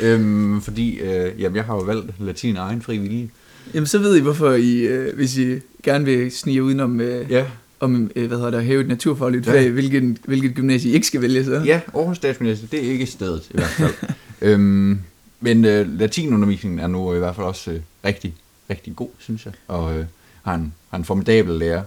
Øhm, 0.00 0.60
fordi 0.60 0.98
øh, 0.98 1.40
jamen, 1.40 1.56
jeg 1.56 1.64
har 1.64 1.74
jo 1.74 1.80
valgt 1.80 2.10
latin 2.20 2.56
af 2.56 2.60
egen 2.62 2.82
fri 2.82 2.98
vilje. 2.98 3.28
Jamen, 3.74 3.86
så 3.86 3.98
ved 3.98 4.16
I, 4.16 4.20
hvorfor 4.20 4.52
I, 4.52 4.78
øh, 4.78 5.16
hvis 5.16 5.38
I 5.38 5.58
gerne 5.82 6.04
vil 6.04 6.30
snige 6.32 6.62
udenom, 6.62 7.00
øh, 7.00 7.30
Ja, 7.30 7.44
om, 7.80 8.10
øh, 8.16 8.26
hvad 8.26 8.36
hedder 8.36 8.50
det, 8.50 8.58
at 8.58 8.64
hæve 8.64 8.80
et 8.80 8.88
naturfagligt 8.88 9.46
Ja. 9.46 9.52
fag, 9.52 9.70
hvilket, 9.70 10.16
hvilket 10.24 10.54
gymnasie 10.54 10.90
I 10.90 10.94
ikke 10.94 11.06
skal 11.06 11.22
vælge 11.22 11.44
så. 11.44 11.62
ja 11.64 11.80
Aarhus 11.94 12.16
Statsminister, 12.16 12.66
det 12.66 12.86
er 12.86 12.90
ikke 12.92 13.06
stedet 13.06 13.42
i 13.50 13.52
hvert 13.56 13.68
fald. 13.68 13.92
øhm, 14.52 14.98
men 15.40 15.64
øh, 15.64 15.98
latinundervisningen 15.98 16.78
er 16.80 16.86
nu 16.86 17.14
i 17.14 17.18
hvert 17.18 17.36
fald 17.36 17.46
også 17.46 17.70
øh, 17.70 17.80
rigtig, 18.04 18.34
rigtig 18.70 18.96
god, 18.96 19.08
synes 19.18 19.44
jeg. 19.44 19.52
Og 19.68 19.96
øh, 19.98 20.04
har, 20.42 20.54
en, 20.54 20.74
har 20.90 20.98
en 20.98 21.04
formidabel 21.04 21.54
lærer. 21.58 21.82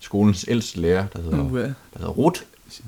Skolens 0.00 0.44
ældste 0.48 0.80
lærer, 0.80 1.06
der 1.06 1.22
hedder, 1.22 1.42
Uh, 1.42 1.58
der 1.58 1.72
hedder 1.96 2.08
Ruth. 2.12 2.40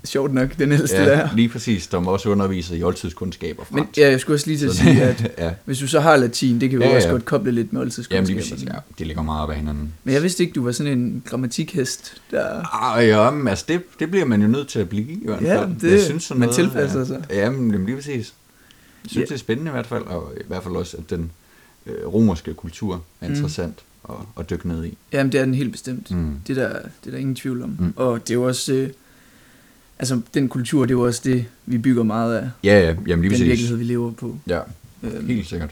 sjovt 0.04 0.34
nok, 0.34 0.58
den 0.58 0.72
ældste 0.72 0.96
Ja, 0.96 1.04
lærer. 1.04 1.28
lige 1.34 1.48
præcis, 1.48 1.82
som 1.90 2.06
også 2.06 2.28
underviser 2.28 2.74
i 2.74 2.82
oldtidskundskab 2.82 3.58
og 3.58 3.66
Men 3.70 3.78
fransk. 3.78 3.98
ja, 3.98 4.10
jeg 4.10 4.20
skulle 4.20 4.36
også 4.36 4.46
lige 4.46 4.58
til 4.58 4.66
at 4.66 4.74
sige, 4.74 5.02
at 5.02 5.32
ja, 5.38 5.50
hvis 5.64 5.78
du 5.78 5.86
så 5.86 6.00
har 6.00 6.16
latin, 6.16 6.60
det 6.60 6.70
kan 6.70 6.78
jo 6.82 6.84
Ja, 6.88 6.94
også 6.96 7.08
ja. 7.08 7.12
godt 7.12 7.24
koble 7.24 7.52
lidt 7.52 7.72
med 7.72 7.80
jamen 7.80 7.82
oldtidskundskab. 7.86 8.26
lige 8.26 8.36
og 8.36 8.40
præcis, 8.40 8.58
sådan. 8.60 8.74
ja. 8.74 8.80
De 8.98 9.04
ligger 9.04 9.22
meget 9.22 9.42
op 9.42 9.50
ad 9.50 9.54
hinanden. 9.54 9.92
Men 10.04 10.14
jeg 10.14 10.22
vidste 10.22 10.42
ikke, 10.42 10.52
du 10.52 10.64
var 10.64 10.72
sådan 10.72 10.92
en 10.98 11.22
grammatikhest, 11.26 12.22
der... 12.30 12.74
Ah, 12.96 13.08
ja, 13.08 13.30
men 13.30 13.48
altså 13.48 13.64
det, 13.68 13.82
det 14.00 14.10
bliver 14.10 14.26
man 14.26 14.42
jo 14.42 14.48
nødt 14.48 14.68
til 14.68 14.78
at 14.78 14.88
blive 14.88 15.08
i 15.12 15.22
hvert 15.24 15.42
Ja, 15.42 15.60
fald. 15.60 15.68
det- 15.80 16.30
man 16.30 16.38
noget, 16.38 16.54
tilpasser 16.54 16.98
ja, 16.98 17.04
sig. 17.04 17.24
Ja, 17.30 17.50
men 17.50 17.70
jamen, 17.70 17.86
lige 17.86 17.96
præcis. 17.96 18.14
Jeg 18.14 19.10
synes, 19.10 19.16
Ja. 19.16 19.20
det 19.20 19.32
er 19.32 19.38
spændende 19.38 19.68
i 19.70 19.72
hvert 19.72 19.86
fald, 19.86 20.02
og 20.02 20.32
i 20.40 20.42
hvert 20.48 20.62
fald 20.62 20.74
også, 20.76 20.96
at 20.96 21.10
den 21.10 21.30
øh, 21.86 22.06
romerske 22.06 22.54
kultur 22.54 22.94
er 23.20 23.26
Mm. 23.28 23.34
interessant 23.34 23.78
at, 24.08 24.14
at 24.38 24.50
dykke 24.50 24.68
ned 24.68 24.84
i. 24.84 24.98
Jamen, 25.12 25.32
det 25.32 25.40
er 25.40 25.44
den 25.44 25.54
helt 25.54 25.72
bestemt. 25.72 26.10
Mm. 26.10 26.34
Det, 26.46 26.56
der, 26.56 26.68
det 26.68 26.82
er 27.06 27.10
der 27.10 27.18
ingen 27.18 27.34
tvivl 27.34 27.62
om. 27.62 27.76
Mm. 27.78 27.92
Og 27.96 28.20
det 28.28 28.30
er 28.30 28.34
jo 28.34 28.42
også... 28.46 28.72
Øh, 28.72 28.88
altså, 29.98 30.20
den 30.34 30.48
kultur, 30.48 30.80
det 30.84 30.90
er 30.94 30.98
jo 30.98 31.06
også 31.06 31.20
det, 31.24 31.44
vi 31.66 31.78
bygger 31.78 32.02
meget 32.02 32.36
af. 32.36 32.48
Ja, 32.64 32.80
ja, 32.80 32.94
jamen 33.06 33.28
lige 33.28 33.38
den 33.38 33.46
virkelighed, 33.46 33.76
vi 33.76 33.84
lever 33.84 34.12
på. 34.12 34.36
Ja, 34.46 34.60
Øhm, 35.02 35.26
helt 35.26 35.46
sikkert. 35.48 35.70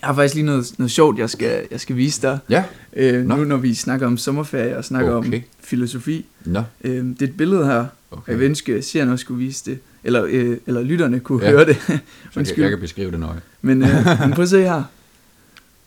Jeg 0.00 0.08
har 0.08 0.14
faktisk 0.14 0.34
lige 0.34 0.44
noget, 0.46 0.74
noget 0.78 0.90
sjovt, 0.90 1.18
jeg 1.18 1.30
skal, 1.30 1.66
jeg 1.70 1.80
skal 1.80 1.96
vise 1.96 2.22
dig. 2.22 2.38
Ja, 2.50 2.64
Øh, 2.92 3.24
Nå. 3.24 3.36
nu 3.36 3.44
når 3.44 3.56
vi 3.56 3.74
snakker 3.74 4.06
om 4.06 4.16
sommerferie 4.18 4.76
og 4.76 4.84
snakker 4.84 5.12
Okay. 5.12 5.36
om 5.38 5.42
filosofi. 5.60 6.26
nå, 6.44 6.62
Øh, 6.84 7.04
det 7.04 7.22
er 7.22 7.26
et 7.26 7.36
billede 7.36 7.64
her. 7.66 7.86
Okay. 8.10 8.32
Jeg 8.32 8.40
ønske, 8.40 8.74
at 8.74 8.84
seerne 8.84 9.12
også 9.12 9.20
skulle 9.22 9.44
vise 9.44 9.70
det. 9.70 9.78
Eller, 10.04 10.24
øh, 10.28 10.56
eller 10.66 10.82
lytterne 10.82 11.20
kunne 11.20 11.44
Ja. 11.44 11.50
høre 11.50 11.64
det. 11.66 11.76
Så 11.86 11.92
jeg, 11.92 12.00
Undskyld. 12.36 12.64
jeg 12.64 12.70
kan 12.70 12.80
beskrive 12.80 13.10
det 13.10 13.20
nøje. 13.20 13.40
Men, 13.62 13.82
øh, 13.82 13.88
men 14.20 14.30
prøv 14.32 14.42
at 14.42 14.48
se 14.48 14.62
her. 14.62 14.82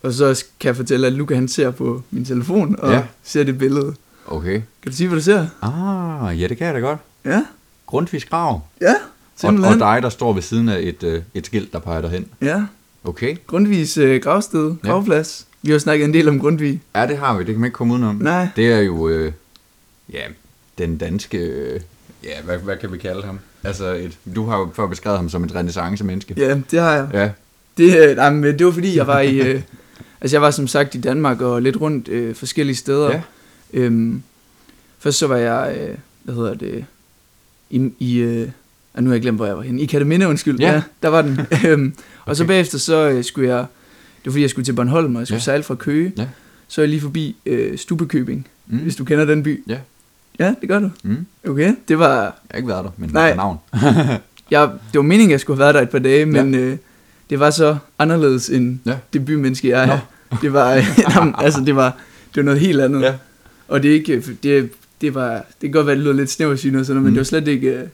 Og 0.06 0.14
så 0.14 0.46
kan 0.60 0.68
jeg 0.68 0.76
fortælle, 0.76 1.08
at 1.08 1.14
Luca 1.14 1.36
han 1.36 1.48
ser 1.48 1.72
på 1.72 2.02
min 2.12 2.26
telefon 2.26 2.76
og 2.80 2.92
Ja. 2.92 2.98
ja. 2.98 3.04
ser 3.24 3.44
det 3.44 3.58
billede. 3.58 3.94
Okay. 4.28 4.54
Kan 4.54 4.92
du 4.92 4.96
sige, 4.96 5.08
hvad 5.08 5.18
du 5.20 5.24
ser? 5.24 5.48
Ah, 5.62 6.42
ja, 6.42 6.48
det 6.48 6.58
kan 6.58 6.68
jeg 6.68 6.76
da 6.76 6.80
godt. 6.80 7.00
Ja, 7.26 7.46
Grundtvigs 7.86 8.26
grav. 8.26 8.62
ja, 8.82 8.92
Og, 8.94 8.98
simpelthen. 9.36 9.74
og 9.74 9.80
dig, 9.94 10.02
der 10.04 10.10
står 10.10 10.34
ved 10.34 10.42
siden 10.42 10.70
af 10.70 10.80
et, 10.82 11.04
øh, 11.04 11.22
et 11.34 11.46
skilt, 11.46 11.74
der 11.74 11.80
peger 11.80 12.02
derhen. 12.02 12.26
Ja, 12.42 12.64
Okay. 13.04 13.38
Grundtvigs 13.48 13.98
øh, 13.98 14.22
gravsted, 14.22 14.76
Ja. 14.84 14.90
gravplads. 14.90 15.46
Vi 15.62 15.72
har 15.72 15.78
snakket 15.80 16.06
en 16.06 16.14
del 16.14 16.28
om 16.30 16.40
Grundtvig. 16.40 16.82
Ja, 16.96 17.08
det 17.08 17.18
har 17.18 17.34
vi. 17.38 17.40
Det 17.40 17.48
kan 17.54 17.60
man 17.62 17.68
ikke 17.68 17.76
komme 17.76 17.94
udenom. 17.94 18.16
Nej. 18.16 18.48
Det 18.56 18.72
er 18.74 18.80
jo, 18.80 19.08
øh, 19.10 19.32
ja, 20.14 20.22
den 20.78 20.98
danske, 20.98 21.38
øh, 21.38 21.80
ja, 22.24 22.42
hvad, 22.46 22.58
hvad 22.58 22.78
kan 22.78 22.92
vi 22.94 22.98
kalde 22.98 23.24
ham? 23.24 23.40
Altså, 23.64 23.86
et, 23.94 24.18
du 24.36 24.46
har 24.50 24.58
jo 24.58 24.70
før 24.76 24.88
beskrevet 24.88 25.18
ham 25.20 25.30
som 25.30 25.44
et 25.44 25.56
renaissance-menneske. 25.56 26.34
Ja, 26.38 26.58
det 26.72 26.80
har 26.80 26.92
jeg. 26.96 27.08
Ja, 27.14 27.30
Det, 27.78 28.10
øh, 28.10 28.16
nej, 28.16 28.30
men 28.30 28.60
det 28.60 28.66
var 28.66 28.72
fordi, 28.72 28.98
jeg 28.98 29.08
var 29.08 29.20
i... 29.20 29.38
Øh, 29.38 29.62
altså, 30.22 30.36
jeg 30.36 30.42
var 30.42 30.52
som 30.52 30.68
sagt 30.68 30.96
i 30.96 31.02
Danmark 31.02 31.42
og 31.42 31.62
lidt 31.62 31.82
rundt 31.82 32.08
øh, 32.08 32.36
forskellige 32.36 32.76
steder. 32.76 33.12
Ja. 33.12 33.22
Øhm, 33.74 34.22
først 35.00 35.18
så 35.18 35.28
var 35.28 35.38
jeg, 35.38 35.78
øh, 35.82 35.96
hvad 36.24 36.36
hedder 36.36 36.54
det, 36.54 36.86
i... 37.70 37.92
i 38.00 38.18
øh, 38.18 38.50
ah, 38.96 39.04
nu 39.04 39.10
har 39.10 39.16
jeg 39.16 39.22
glemt, 39.22 39.38
hvor 39.38 39.46
jeg 39.46 39.58
var 39.58 39.62
henne. 39.64 39.82
I 39.82 39.86
Kataminde, 39.86 40.28
undskyld. 40.28 40.60
Ja. 40.60 40.72
Ja, 40.74 40.82
der 41.04 41.10
var 41.10 41.22
den. 41.22 41.40
øhm, 41.68 41.94
Og 42.26 42.36
så 42.36 42.44
Okay. 42.44 42.48
bagefter, 42.54 42.78
så 42.78 43.10
øh, 43.10 43.24
skulle 43.24 43.50
jeg... 43.50 43.58
Det 43.58 44.26
var 44.26 44.32
fordi, 44.32 44.42
jeg 44.42 44.50
skulle 44.50 44.66
til 44.66 44.74
Bornholm, 44.74 45.16
og 45.16 45.20
jeg 45.20 45.28
skulle 45.28 45.36
Ja. 45.38 45.42
sejle 45.44 45.64
fra 45.64 45.76
Køge. 45.76 46.14
Ja. 46.18 46.28
Så 46.68 46.82
er 46.82 46.84
jeg 46.84 46.90
lige 46.90 47.02
forbi 47.02 47.36
øh, 47.46 47.78
Stubekøbing, 47.78 48.48
mm. 48.68 48.78
hvis 48.78 48.96
du 48.96 49.04
kender 49.06 49.26
den 49.26 49.44
by. 49.44 49.64
Ja. 49.68 49.78
Ja, 50.40 50.54
det 50.62 50.70
gør 50.70 50.80
du. 50.80 50.90
Mm. 51.04 51.26
Okay, 51.48 51.76
det 51.88 52.00
var... 52.00 52.14
Jeg 52.22 52.32
har 52.52 52.58
ikke 52.58 52.68
været 52.70 52.86
der, 52.86 52.92
men. 52.98 53.10
Nej. 53.14 53.36
navn. 53.36 53.58
Jeg, 54.52 54.70
det 54.92 54.98
var 54.98 55.02
meningen, 55.02 55.30
at 55.30 55.32
jeg 55.32 55.40
skulle 55.40 55.58
have 55.58 55.64
været 55.64 55.76
der 55.76 55.82
et 55.82 55.90
par 55.90 56.00
dage, 56.00 56.26
men 56.26 56.54
ja. 56.54 56.60
øh, 56.60 56.78
det 57.30 57.40
var 57.40 57.50
så 57.50 57.78
anderledes 58.00 58.50
end 58.50 58.80
Ja. 58.86 58.96
det 59.14 59.26
bymenneske, 59.26 59.70
jeg 59.70 59.84
er. 59.84 59.88
Nå. 60.32 60.38
Det 60.42 60.54
var, 60.54 60.72
jamen, 61.16 61.36
altså, 61.38 61.62
det 61.66 61.76
var, 61.76 61.98
det 62.30 62.36
var 62.38 62.44
noget 62.44 62.60
helt 62.60 62.82
andet. 62.82 63.02
Ja. 63.02 63.14
Og 63.68 63.84
det 63.84 63.90
er 63.92 63.96
ikke, 63.96 64.24
det, 64.44 64.70
det 65.02 65.16
var, 65.16 65.34
det 65.34 65.46
kan 65.62 65.72
godt 65.72 65.86
være, 65.86 65.94
at 65.94 65.98
det 65.98 66.04
lyder 66.04 66.16
lidt 66.16 66.30
snæversyn 66.32 66.76
og 66.76 66.86
sådan 66.86 66.96
noget, 67.02 67.04
men 67.04 67.10
Mm. 67.12 67.14
det 67.14 67.20
var 67.20 67.24
slet 67.24 67.48
ikke, 67.48 67.68
øh, 67.68 67.80
det 67.80 67.90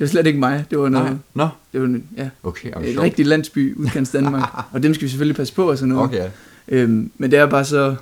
var 0.00 0.06
slet 0.06 0.26
ikke 0.26 0.38
mig. 0.38 0.64
Det 0.70 0.78
var 0.78 0.88
noget, 0.88 1.08
Nej. 1.10 1.16
Nå, 1.34 1.48
det 1.72 1.82
var, 1.82 2.00
ja, 2.16 2.28
okay. 2.42 2.68
en 2.68 2.84
sjovt. 2.92 3.04
rigtig 3.04 3.26
landsby, 3.26 3.76
udkants 3.76 4.10
Danmark, 4.10 4.42
og 4.72 4.82
dem 4.82 4.94
skal 4.94 5.04
vi 5.04 5.08
selvfølgelig 5.08 5.36
passe 5.36 5.54
på 5.54 5.70
og 5.70 5.78
sådan 5.78 5.94
noget. 5.94 6.04
Okay. 6.10 6.28
Øhm, 6.68 7.10
men 7.18 7.30
det 7.30 7.38
er 7.38 7.46
bare 7.46 7.64
så 7.64 7.94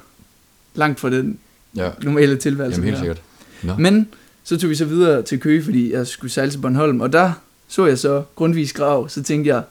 langt 0.74 1.00
fra 1.00 1.10
den 1.10 1.38
ja. 1.76 1.90
normale 2.02 2.36
tilværelse. 2.36 2.76
Jamen 2.80 2.88
helt 2.88 2.98
sikkert. 2.98 3.20
Nå. 3.62 3.72
Men 3.78 4.08
så 4.44 4.56
tog 4.58 4.70
vi 4.70 4.74
så 4.74 4.84
videre 4.84 5.22
til 5.22 5.40
Køge, 5.40 5.64
fordi 5.64 5.92
jeg 5.92 6.06
skulle 6.06 6.30
sejle 6.30 6.50
til 6.50 6.58
Bornholm, 6.58 7.00
og 7.00 7.12
der 7.12 7.32
så 7.68 7.86
jeg 7.86 7.98
så 7.98 8.22
Grundtvigs 8.34 8.72
grav, 8.72 9.08
så 9.08 9.22
tænkte 9.22 9.48
jeg, 9.54 9.62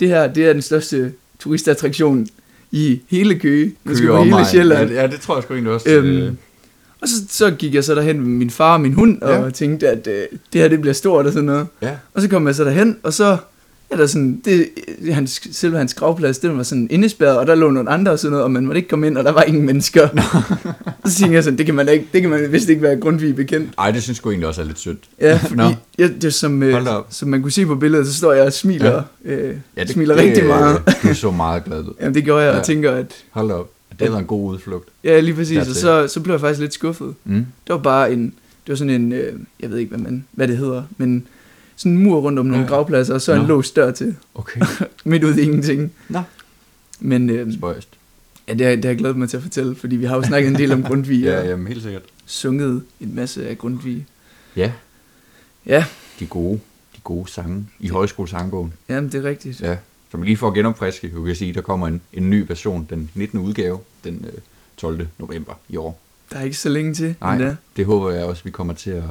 det 0.00 0.08
her, 0.08 0.32
det 0.32 0.46
er 0.46 0.52
den 0.52 0.62
største 0.62 1.12
turistattraktion 1.38 2.26
i 2.72 3.00
hele 3.10 3.38
Køge, 3.38 3.64
Køge 3.64 3.74
på 3.86 3.92
hele 3.94 4.12
omegn. 4.12 4.46
Sjælland. 4.46 4.90
Ja, 4.90 5.06
det- 5.06 5.20
tror 5.20 5.36
jeg 5.36 5.42
sgu 5.42 5.54
egentlig 5.54 5.72
også. 5.72 5.90
Øhm, 5.90 6.06
øh, 6.08 6.28
Og 6.28 6.34
Og 7.00 7.08
så, 7.08 7.14
så 7.28 7.50
gik 7.50 7.74
jeg 7.74 7.84
så 7.84 7.94
derhen 7.94 8.16
med 8.20 8.26
min 8.28 8.50
far 8.50 8.72
og 8.74 8.80
min 8.80 8.92
hund, 8.92 9.22
og 9.22 9.44
Ja. 9.44 9.50
tænkte, 9.50 9.88
at 9.88 10.06
øh, 10.06 10.24
det 10.52 10.60
her 10.60 10.68
det 10.68 10.80
bliver 10.80 10.94
stort 10.94 11.26
og 11.26 11.32
sådan 11.32 11.44
noget. 11.46 11.66
Ja. 11.82 11.90
Og 12.14 12.22
så 12.22 12.28
kom 12.28 12.46
jeg 12.46 12.54
så 12.54 12.64
derhen, 12.64 12.96
og 13.02 13.12
så 13.12 13.36
er 13.90 13.96
der 13.96 14.06
sådan, 14.06 14.40
det, 14.44 14.68
hans, 15.12 15.48
selve 15.52 15.78
hans 15.78 15.94
gravplads, 15.94 16.38
den 16.38 16.56
var 16.56 16.62
sådan 16.62 16.86
indespærret, 16.90 17.38
og 17.38 17.46
der 17.46 17.54
lå 17.54 17.70
nogle 17.70 17.90
andre 17.90 18.12
og 18.12 18.18
sådan 18.18 18.30
noget, 18.30 18.44
og 18.44 18.50
man 18.50 18.66
måtte 18.66 18.78
ikke 18.78 18.88
komme 18.88 19.06
ind, 19.06 19.18
og 19.18 19.24
der 19.24 19.32
var 19.32 19.42
ingen 19.42 19.66
mennesker. 19.66 20.08
så 21.06 21.14
tænkte 21.18 21.34
jeg 21.34 21.44
sådan, 21.44 21.58
det 21.58 21.66
kan 21.66 21.74
man 21.74 21.88
ikke, 21.88 22.06
det 22.12 22.20
kan 22.20 22.30
man 22.30 22.52
vist 22.52 22.68
ikke 22.68 22.82
være 22.82 22.96
Grundtvig 23.00 23.36
bekendt. 23.36 23.70
Ej, 23.78 23.90
det 23.90 24.02
synes 24.02 24.20
jeg 24.24 24.30
egentlig 24.30 24.48
også 24.48 24.60
er 24.60 24.64
lidt 24.64 24.78
sødt. 24.78 24.98
Ja, 25.20 25.40
Nå. 25.54 25.64
jeg, 25.98 26.22
det, 26.22 26.34
som, 26.34 26.62
øh, 26.62 26.86
som 27.10 27.28
man 27.28 27.42
kunne 27.42 27.52
se 27.52 27.66
på 27.66 27.74
billedet, 27.74 28.06
så 28.06 28.14
står 28.14 28.32
jeg 28.32 28.44
og 28.46 28.52
smiler, 28.52 29.02
ja. 29.24 29.30
øh, 29.30 29.56
Ja, 29.76 29.82
det, 29.82 29.90
smiler 29.90 30.14
det, 30.16 30.24
rigtig 30.24 30.46
meget. 30.46 30.82
Du 31.02 31.14
så 31.14 31.30
meget 31.30 31.64
glad 31.64 31.78
ud. 31.80 31.92
Jamen 32.00 32.14
det 32.14 32.24
gjorde 32.24 32.44
jeg, 32.44 32.52
Ja. 32.52 32.58
og 32.58 32.64
tænker, 32.64 32.90
at 32.92 33.12
Hold 33.30 33.50
op. 33.50 33.70
Det 34.00 34.08
været 34.10 34.18
en 34.20 34.26
god 34.26 34.52
udflugt. 34.54 34.88
ja, 35.04 35.20
lige 35.20 35.34
præcis, 35.34 35.58
og 35.58 35.74
så, 35.74 36.08
så 36.08 36.20
blev 36.20 36.32
jeg 36.34 36.40
faktisk 36.40 36.60
lidt 36.60 36.74
skuffet. 36.74 37.14
Mm. 37.24 37.34
Det 37.34 37.46
var 37.68 37.78
bare 37.78 38.12
en, 38.12 38.22
det 38.66 38.68
var 38.68 38.74
sådan 38.74 38.90
en, 39.02 39.12
øh, 39.12 39.32
jeg 39.60 39.70
ved 39.70 39.78
ikke, 39.78 39.88
hvad, 39.90 39.98
man, 39.98 40.24
hvad 40.32 40.48
det 40.48 40.56
hedder, 40.56 40.82
men 40.96 41.26
sådan 41.76 41.92
en 41.92 41.98
mur 42.02 42.20
rundt 42.20 42.38
om 42.38 42.46
nogle 42.46 42.62
Ja. 42.62 42.68
gravpladser, 42.68 43.14
og 43.14 43.20
så 43.20 43.32
en 43.32 43.40
Nå. 43.40 43.46
låst 43.46 43.76
dør 43.76 43.90
til, 43.90 44.16
Okay. 44.34 44.60
midt 45.04 45.24
ud 45.24 45.34
i 45.34 45.40
ingenting. 45.42 45.92
Nå. 46.08 46.22
Men 47.00 47.30
øh, 47.30 47.52
Spøjst. 47.54 47.88
ja, 48.48 48.54
det, 48.54 48.66
har, 48.66 48.74
det 48.74 48.84
har 48.84 48.90
jeg 48.90 48.98
glædet 48.98 49.16
mig 49.16 49.28
til 49.28 49.36
at 49.36 49.42
fortælle, 49.42 49.76
fordi 49.76 49.96
vi 49.96 50.04
har 50.04 50.16
jo 50.16 50.22
snakket 50.32 50.48
en 50.48 50.54
del 50.58 50.72
om 50.72 50.82
Grundtvig, 50.82 51.20
Ja, 51.22 51.40
og 51.40 51.46
jamen, 51.46 51.66
helt 51.66 51.82
sikkert. 51.82 52.02
sunget 52.26 52.82
en 53.00 53.14
masse 53.14 53.48
af 53.48 53.58
Grundtvig. 53.58 54.06
Ja. 54.56 54.72
Ja. 55.66 55.84
De 56.20 56.26
gode, 56.26 56.60
de 56.96 57.00
gode 57.04 57.30
sange 57.30 57.66
i 57.80 57.88
højskolesangbogen. 57.88 58.72
Jamen, 58.88 59.12
det 59.12 59.24
er 59.24 59.28
rigtigt. 59.28 59.60
Ja. 59.60 59.76
Så 60.10 60.22
lige 60.22 60.36
for 60.36 60.48
at 60.48 60.54
genopfriske, 60.54 61.10
kan 61.10 61.26
jeg 61.26 61.36
sige, 61.36 61.52
der 61.52 61.60
kommer 61.60 61.86
en, 61.88 62.00
en 62.12 62.30
ny 62.30 62.44
version, 62.48 62.86
den 62.90 63.10
19. 63.14 63.38
udgave, 63.40 63.78
den 64.04 64.24
øh, 64.32 64.38
12. 64.76 65.06
november 65.18 65.52
i 65.68 65.76
år. 65.76 66.00
Der 66.32 66.38
er 66.38 66.42
ikke 66.44 66.56
så 66.56 66.68
længe 66.68 66.94
til. 66.94 67.14
Nej, 67.20 67.32
endda. 67.34 67.56
det 67.76 67.86
håber 67.86 68.10
jeg 68.10 68.24
også, 68.24 68.44
vi 68.44 68.50
kommer 68.50 68.74
til 68.74 68.90
at, 68.90 69.02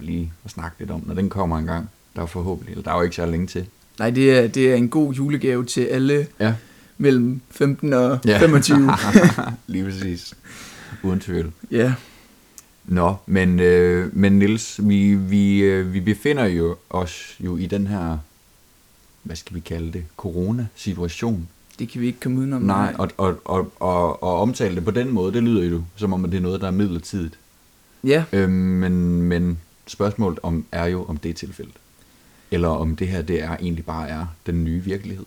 at 0.00 0.06
lige 0.06 0.32
at 0.44 0.50
snakke 0.50 0.76
lidt 0.78 0.90
om, 0.90 1.02
når 1.06 1.14
den 1.14 1.28
kommer 1.28 1.58
en 1.58 1.66
gang. 1.66 1.90
Der 2.16 2.22
er 2.22 2.26
forhåbentlig, 2.26 2.72
eller 2.72 2.82
der 2.84 2.90
er 2.90 2.96
jo 2.96 3.02
ikke 3.02 3.16
så 3.16 3.26
længe 3.26 3.46
til. 3.46 3.66
Nej, 3.98 4.10
det 4.10 4.38
er, 4.38 4.46
det 4.48 4.70
er 4.70 4.74
en 4.74 4.88
god 4.88 5.12
julegave 5.14 5.64
til 5.64 5.80
alle 5.80 6.26
Ja. 6.40 6.54
mellem 6.98 7.40
15 7.50 7.92
og 7.92 8.18
Ja. 8.24 8.38
25. 8.40 8.90
lige 9.66 9.84
præcis. 9.84 10.34
Uden 11.02 11.20
tvivl. 11.20 11.52
ja, 11.70 11.94
Nå, 12.84 13.14
men, 13.26 13.60
øh, 13.60 14.16
men 14.16 14.38
Nils, 14.38 14.80
vi, 14.82 15.14
vi, 15.14 15.58
øh, 15.60 15.92
vi 15.92 16.00
befinder 16.00 16.44
jo 16.44 16.76
os 16.90 17.36
jo 17.40 17.56
i 17.56 17.66
den 17.66 17.86
her, 17.86 18.18
hvad 19.22 19.36
skal 19.36 19.54
vi 19.54 19.60
kalde 19.60 19.92
det, 19.92 20.04
corona-situation. 20.16 21.48
det 21.78 21.88
kan 21.88 22.00
vi 22.00 22.06
ikke 22.06 22.20
komme 22.20 22.38
udenom. 22.38 22.62
Nej, 22.62 22.94
og, 22.98 23.10
og, 23.16 23.40
og, 23.44 23.72
og, 23.80 24.22
og 24.22 24.40
omtale 24.40 24.74
det 24.74 24.84
på 24.84 24.90
den 24.90 25.10
måde, 25.10 25.32
det 25.32 25.42
lyder 25.42 25.64
jo 25.64 25.82
som 25.96 26.12
om, 26.12 26.24
at 26.24 26.30
det 26.30 26.36
er 26.36 26.42
noget, 26.42 26.60
der 26.60 26.66
er 26.66 26.70
midlertidigt. 26.70 27.34
Ja, 28.04 28.24
Øhm, 28.32 28.52
men, 28.52 29.22
men 29.22 29.58
spørgsmålet 29.90 30.38
om, 30.42 30.64
er 30.72 30.86
jo, 30.86 31.04
om 31.04 31.16
det 31.16 31.28
er 31.28 31.34
tilfældet. 31.34 31.74
Eller 32.50 32.68
om 32.68 32.96
det 32.96 33.08
her, 33.08 33.22
det 33.22 33.42
er 33.42 33.56
egentlig 33.56 33.84
bare 33.84 34.08
er 34.08 34.26
den 34.46 34.64
nye 34.64 34.80
virkelighed. 34.84 35.24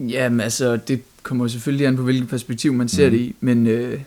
Jamen 0.00 0.40
altså, 0.40 0.76
det 0.76 1.02
kommer 1.22 1.44
jo 1.44 1.48
selvfølgelig 1.48 1.86
an 1.86 1.96
på, 1.96 2.02
hvilket 2.02 2.28
perspektiv 2.28 2.72
man 2.72 2.88
ser 2.88 3.08
Mhm. 3.10 3.18
det 3.18 3.24
i, 3.24 3.34
men 3.40 3.66
øh, 3.66 4.00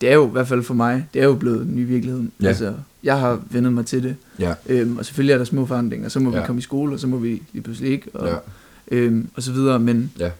det 0.00 0.08
er 0.08 0.14
jo 0.14 0.28
i 0.28 0.30
hvert 0.30 0.48
fald 0.48 0.62
for 0.62 0.74
mig, 0.74 1.06
det 1.14 1.22
er 1.22 1.26
jo 1.26 1.34
blevet 1.34 1.62
en 1.66 1.74
ny 1.76 1.86
virkelighed. 1.86 2.22
Ja. 2.42 2.48
Altså, 2.48 2.74
jeg 3.02 3.18
har 3.20 3.42
vendet 3.50 3.72
mig 3.72 3.86
til 3.86 4.02
det, 4.02 4.16
Ja, 4.38 4.54
øhm, 4.66 4.96
og 4.96 5.04
selvfølgelig 5.04 5.32
er 5.32 5.38
der 5.38 5.44
små 5.44 5.66
forandringer, 5.66 6.08
så 6.08 6.20
må 6.20 6.32
ja. 6.34 6.40
Vi 6.40 6.46
komme 6.46 6.58
i 6.58 6.62
skole, 6.62 6.94
og 6.94 7.00
så 7.00 7.06
må 7.06 7.16
vi 7.16 7.42
lige 7.52 7.62
pludselig 7.62 7.90
ikke, 7.92 8.06
og, 8.14 8.28
ja, 8.28 8.36
øhm, 8.96 9.28
og 9.34 9.42
så 9.42 9.52
videre, 9.52 9.78
men 9.78 10.12
ja, 10.18 10.30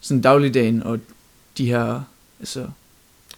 sådan 0.00 0.20
dagligdagen 0.20 0.82
og 0.82 0.98
de 1.58 1.66
her 1.66 2.00
altså, 2.40 2.66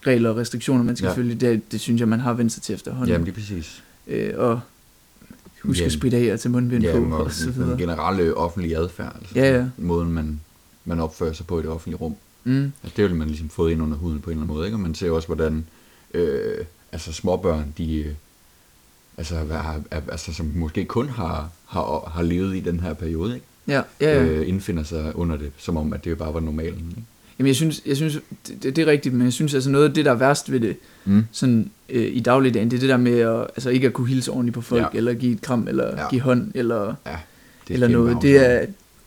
regler 0.07 0.31
og 0.31 0.37
restriktioner, 0.37 0.85
man 0.85 0.97
skal 0.97 1.07
ja. 1.09 1.15
følge, 1.15 1.35
det, 1.35 1.73
det 1.73 1.81
synes 1.81 2.01
jeg, 2.01 2.09
man 2.09 2.21
har 2.21 2.33
vendt 2.33 2.53
sig 2.53 2.63
til 2.63 2.75
efterhånden. 2.75 3.09
jamen 3.13 3.25
lige 3.25 3.35
præcis. 3.35 3.83
øh, 4.07 4.33
og 4.37 4.61
husk 5.67 5.79
Jamen. 5.81 5.87
at 5.87 5.93
spritte 5.93 6.17
af 6.17 6.33
og 6.33 6.41
tage 6.41 6.53
mundbind 6.53 6.83
Jamen, 6.85 7.11
på, 7.11 7.17
og 7.17 7.25
og 7.25 7.33
så 7.33 7.47
den 7.47 7.55
videre. 7.55 7.79
generelle 7.79 8.35
offentlige 8.37 8.77
adfærd. 8.79 9.17
Altså 9.21 9.39
Ja, 9.39 9.57
ja. 9.57 9.67
Måden, 9.79 10.13
man, 10.13 10.41
man 10.85 11.01
opfører 11.01 11.33
sig 11.33 11.47
på 11.47 11.59
i 11.59 11.63
det 11.63 11.71
offentlige 11.71 11.97
rum. 11.97 12.15
Mm, 12.45 12.73
Altså, 12.83 12.97
det 12.97 13.05
vil 13.05 13.15
man 13.15 13.29
ligesom 13.29 13.49
fået 13.49 13.73
ind 13.73 13.83
under 13.83 13.97
huden 13.97 14.21
på 14.21 14.31
en 14.31 14.35
eller 14.37 14.43
anden 14.45 14.57
måde, 14.57 14.67
ikke? 14.67 14.77
Og 14.77 14.81
man 14.81 14.95
ser 14.95 15.11
også, 15.11 15.29
hvordan 15.29 15.67
øh, 16.15 16.65
altså 16.93 17.13
småbørn, 17.13 17.75
de, 17.79 17.97
øh, 17.99 18.13
altså, 19.19 19.35
har- 19.51 19.81
er, 19.91 20.01
altså, 20.11 20.33
som 20.35 20.53
måske 20.55 20.85
kun 20.85 21.09
har, 21.09 21.51
har, 21.67 22.11
har 22.15 22.23
levet 22.23 22.57
i 22.57 22.61
den 22.61 22.81
her 22.81 22.93
periode, 22.95 23.35
ikke? 23.35 23.47
ja, 23.69 23.83
ja, 24.01 24.15
ja. 24.25 24.25
Øh, 24.25 24.49
indfinder 24.49 24.83
sig 24.83 25.17
under 25.17 25.37
det, 25.37 25.51
som 25.59 25.77
om, 25.77 25.93
at 25.93 26.05
det 26.05 26.19
bare 26.19 26.35
var 26.35 26.41
normalen. 26.41 26.87
Ikke? 26.91 27.03
Jamen, 27.39 27.49
jeg 27.49 27.57
synes, 27.57 27.83
jeg 27.87 27.97
synes 27.97 28.19
det, 28.49 28.63
det, 28.63 28.77
det 28.77 28.83
er 28.83 28.87
rigtigt, 28.87 29.15
men 29.15 29.25
jeg 29.25 29.33
synes 29.33 29.55
altså 29.55 29.71
noget 29.71 29.89
af 29.89 29.95
det, 29.95 30.05
der 30.05 30.11
er 30.11 30.15
værst 30.15 30.53
ved 30.53 30.61
det, 30.61 30.77
Mm. 31.07 31.25
sådan 31.33 31.71
øh, 31.89 32.17
i 32.17 32.21
dagligdagen, 32.21 32.71
det 32.71 32.77
er 32.77 32.81
det 32.81 32.89
der 32.89 32.97
med 32.97 33.19
at, 33.19 33.41
altså 33.41 33.71
ikke 33.71 33.87
at 33.87 33.93
kunne 33.93 34.09
hilse 34.09 34.31
ordentligt 34.31 34.55
på 34.55 34.61
folk, 34.61 34.83
Ja. 34.83 34.99
eller 34.99 35.15
give 35.15 35.33
et 35.33 35.41
kram, 35.41 35.69
eller 35.69 36.03
Ja. 36.03 36.09
give 36.11 36.21
hånd, 36.21 36.53
eller, 36.55 36.95
Ja, 37.07 37.17
det 37.69 37.75
eller 37.75 37.89
noget. 37.89 38.19
Det, 38.23 38.47
er, 38.47 38.67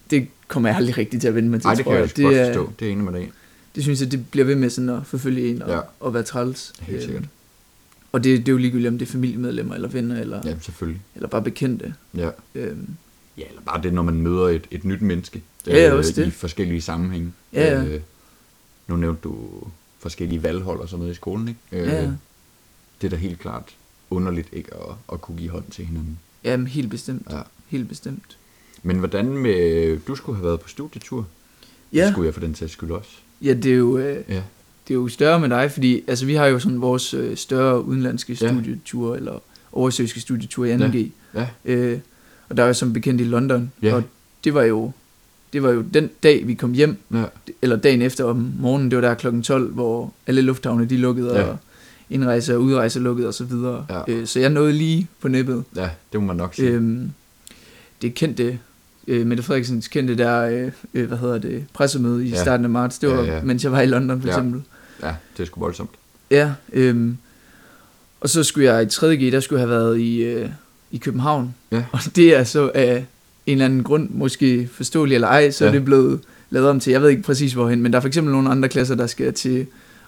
det 0.10 0.28
kommer 0.48 0.70
jeg 0.70 0.78
aldrig 0.78 0.98
rigtig 0.98 1.22
til 1.22 1.28
at 1.28 1.36
vende 1.36 1.50
mig 1.50 1.62
til, 1.62 1.68
Nej, 1.68 1.76
det 1.76 1.84
tror 1.84 1.92
kan 1.92 2.00
jeg 2.02 2.10
jeg. 2.18 2.28
også 2.30 2.36
godt 2.36 2.36
er, 2.36 2.46
forstå. 2.54 2.74
Det 2.80 2.88
er 2.88 2.92
enig 2.92 3.04
med 3.04 3.14
dig. 3.14 3.32
det 3.76 3.84
synes 3.84 4.02
jeg, 4.02 4.12
det 4.12 4.28
bliver 4.32 4.46
ved 4.46 4.56
med 4.56 4.70
sådan 4.70 4.90
at 4.90 5.00
forfølge 5.06 5.50
en 5.50 5.62
og, 5.62 5.70
Ja. 5.70 5.80
og 6.00 6.14
være 6.14 6.24
træls. 6.24 6.74
Helt 6.80 6.98
Øh, 6.98 7.04
sikkert. 7.04 7.24
Og 8.12 8.24
det, 8.24 8.40
det 8.40 8.48
er 8.48 8.52
jo 8.52 8.58
ligegyldigt, 8.58 8.88
om 8.92 8.98
det 8.98 9.08
er 9.08 9.12
familiemedlemmer, 9.12 9.76
eller 9.76 9.88
venner, 9.90 10.20
eller, 10.22 10.42
ja. 10.46 10.54
Selvfølgelig. 10.62 11.02
eller 11.16 11.28
bare 11.28 11.42
bekendte. 11.42 11.94
Ja. 12.18 12.30
Øhm, 12.56 12.88
ja, 13.38 13.44
eller 13.50 13.62
bare 13.66 13.82
det, 13.84 13.94
når 13.94 14.02
man 14.02 14.22
møder 14.22 14.48
et, 14.48 14.68
et 14.72 14.84
nyt 14.86 15.02
menneske. 15.02 15.42
øh, 15.68 15.74
Ja, 15.74 15.84
ja, 15.88 15.94
også 15.94 16.14
det. 16.22 16.28
I 16.28 16.32
forskellige 16.32 16.82
sammenhænge. 16.82 17.32
Ja, 17.54 17.74
ja. 17.82 17.86
Øh, 17.86 18.02
nu 18.88 18.96
nævnte 18.96 19.22
du 19.24 19.36
forskellige 20.00 20.44
valghold 20.44 20.80
og 20.80 20.90
sådan 20.90 21.00
noget 21.00 21.12
i 21.14 21.16
skolen, 21.16 21.48
ikke? 21.48 21.60
Øh, 21.72 21.88
Ja, 21.88 22.02
ja. 22.04 22.12
Det 23.02 23.08
er 23.08 23.10
da 23.10 23.16
helt 23.16 23.40
klart 23.40 23.76
underligt 24.10 24.48
ikke 24.54 24.74
at, 24.74 24.96
at 25.14 25.22
kunne 25.22 25.38
give 25.38 25.50
hånd 25.50 25.64
til 25.72 25.86
hinanden. 25.86 26.20
jamen, 26.44 26.68
helt 26.68 26.90
bestemt. 26.90 27.28
Ja. 27.32 27.42
Helt 27.68 27.90
bestemt. 27.90 28.38
Men 28.84 29.00
hvordan 29.00 29.26
med... 29.38 30.00
Du 30.08 30.16
skulle 30.16 30.36
have 30.36 30.46
været 30.48 30.60
på 30.62 30.70
studietur. 30.70 31.18
Det 31.92 31.98
Ja, 31.98 32.12
skulle 32.12 32.26
jeg 32.26 32.34
for 32.34 32.42
den 32.42 32.56
sags 32.56 32.72
skyld 32.72 32.92
også. 32.92 33.10
ja 33.42 33.54
det, 33.54 33.66
er 33.72 33.76
jo, 33.76 33.98
øh, 33.98 34.24
Ja. 34.30 34.44
det 34.88 34.94
er 34.94 34.96
jo 34.96 35.08
større 35.08 35.40
med 35.40 35.50
dig, 35.50 35.72
fordi 35.72 36.04
altså, 36.08 36.26
vi 36.26 36.34
har 36.36 36.46
jo 36.46 36.60
sådan 36.60 36.82
vores 36.82 37.14
øh, 37.14 37.38
større 37.38 37.84
udenlandske 37.84 38.38
Ja. 38.42 38.48
studieture, 38.48 39.18
eller 39.18 39.40
oversøiske 39.72 40.20
studieture 40.20 40.70
i 40.70 40.76
2G. 40.76 41.10
Ja. 41.40 41.48
Øh, 41.66 42.00
og 42.50 42.58
der 42.58 42.64
er 42.64 42.68
jo 42.68 42.74
som 42.74 42.94
bekendt 42.94 43.22
i 43.22 43.24
London. 43.24 43.72
Ja. 43.82 43.94
Og 43.96 44.04
det 44.44 44.54
var 44.54 44.64
jo 44.64 44.92
det 45.54 45.64
var 45.64 45.70
jo 45.72 45.82
den 45.94 46.10
dag, 46.24 46.48
vi 46.48 46.54
kom 46.54 46.74
hjem, 46.74 46.98
Ja. 47.14 47.24
eller 47.62 47.76
dagen 47.76 48.02
efter 48.02 48.24
om 48.24 48.52
morgenen, 48.60 48.92
det 48.92 48.96
var 49.02 49.08
der 49.08 49.14
klokken 49.14 49.44
12, 49.44 49.72
hvor 49.74 50.14
alle 50.28 50.42
lufthavne 50.42 50.86
de 50.86 50.98
lukkede, 50.98 51.36
Ja. 51.40 51.44
og 51.44 51.58
indrejse 52.10 52.56
og 52.56 52.62
udrejse 52.62 53.00
lukkede 53.00 53.28
og 53.28 53.34
så 53.34 53.44
videre. 53.44 53.86
Ja. 53.90 54.02
Øh, 54.08 54.28
så 54.28 54.40
jeg 54.40 54.50
nåede 54.50 54.74
lige 54.74 55.08
på 55.22 55.28
nippet. 55.28 55.64
ja, 55.76 55.90
det 56.14 56.20
må 56.22 56.26
man 56.28 56.36
nok 56.36 56.56
sige. 56.56 56.70
Øhm, 56.70 57.12
det 58.02 58.14
kendte, 58.14 58.60
øh, 59.08 59.26
Mette 59.28 59.44
Frederiksens 59.44 59.88
kendte 59.88 60.18
der, 60.18 60.42
øh, 60.42 60.72
øh, 60.94 61.08
hvad 61.08 61.18
hedder 61.18 61.38
det, 61.38 61.66
pressemøde 61.74 62.26
i 62.26 62.30
Ja. 62.30 62.42
starten 62.42 62.64
af 62.66 62.70
marts, 62.70 63.00
det 63.00 63.10
var, 63.10 63.24
Ja, 63.24 63.36
ja, 63.36 63.44
mens 63.44 63.64
jeg 63.64 63.72
var 63.72 63.82
i 63.82 63.86
London 63.86 64.22
for 64.22 64.28
Ja. 64.28 64.34
ja. 64.34 64.40
eksempel. 64.40 64.62
Ja, 65.04 65.16
det 65.38 65.44
er 65.44 65.48
sgu 65.48 65.60
voldsomt. 65.60 65.90
Ja, 66.32 66.52
øhm, 66.74 67.18
og 68.22 68.30
så 68.30 68.44
skulle 68.44 68.74
jeg 68.74 68.84
i 68.84 68.86
3.G, 68.86 69.32
der 69.32 69.40
skulle 69.40 69.62
jeg 69.62 69.70
have 69.70 69.80
været 69.80 70.00
i, 70.00 70.24
øh, 70.24 70.50
i 70.92 70.98
København. 70.98 71.56
Ja. 71.72 71.84
Og 71.92 72.00
det 72.16 72.36
er 72.38 72.44
så 72.44 72.72
af 72.76 73.06
en 73.52 73.58
eller 73.58 73.66
anden 73.66 73.84
grund, 73.84 74.10
måske 74.10 74.70
forståelig 74.74 75.16
eller 75.16 75.28
ej, 75.28 75.52
så 75.52 75.64
Ja. 75.66 75.70
ja. 75.70 75.76
er 75.76 75.80
det 75.80 75.86
blevet 75.86 76.20
lavet 76.50 76.70
om 76.70 76.80
til, 76.80 76.92
jeg 76.92 77.02
ved 77.02 77.10
ikke 77.10 77.22
præcis 77.22 77.54
hvorhen, 77.54 77.82
men 77.82 77.92
der 77.94 77.98
er 77.98 78.02
for 78.02 78.08
eksempel 78.08 78.32
nogle 78.34 78.50
andre 78.50 78.70
klasser, 78.70 78.96
der 78.96 79.08
skal 79.08 79.34
til 79.34 79.66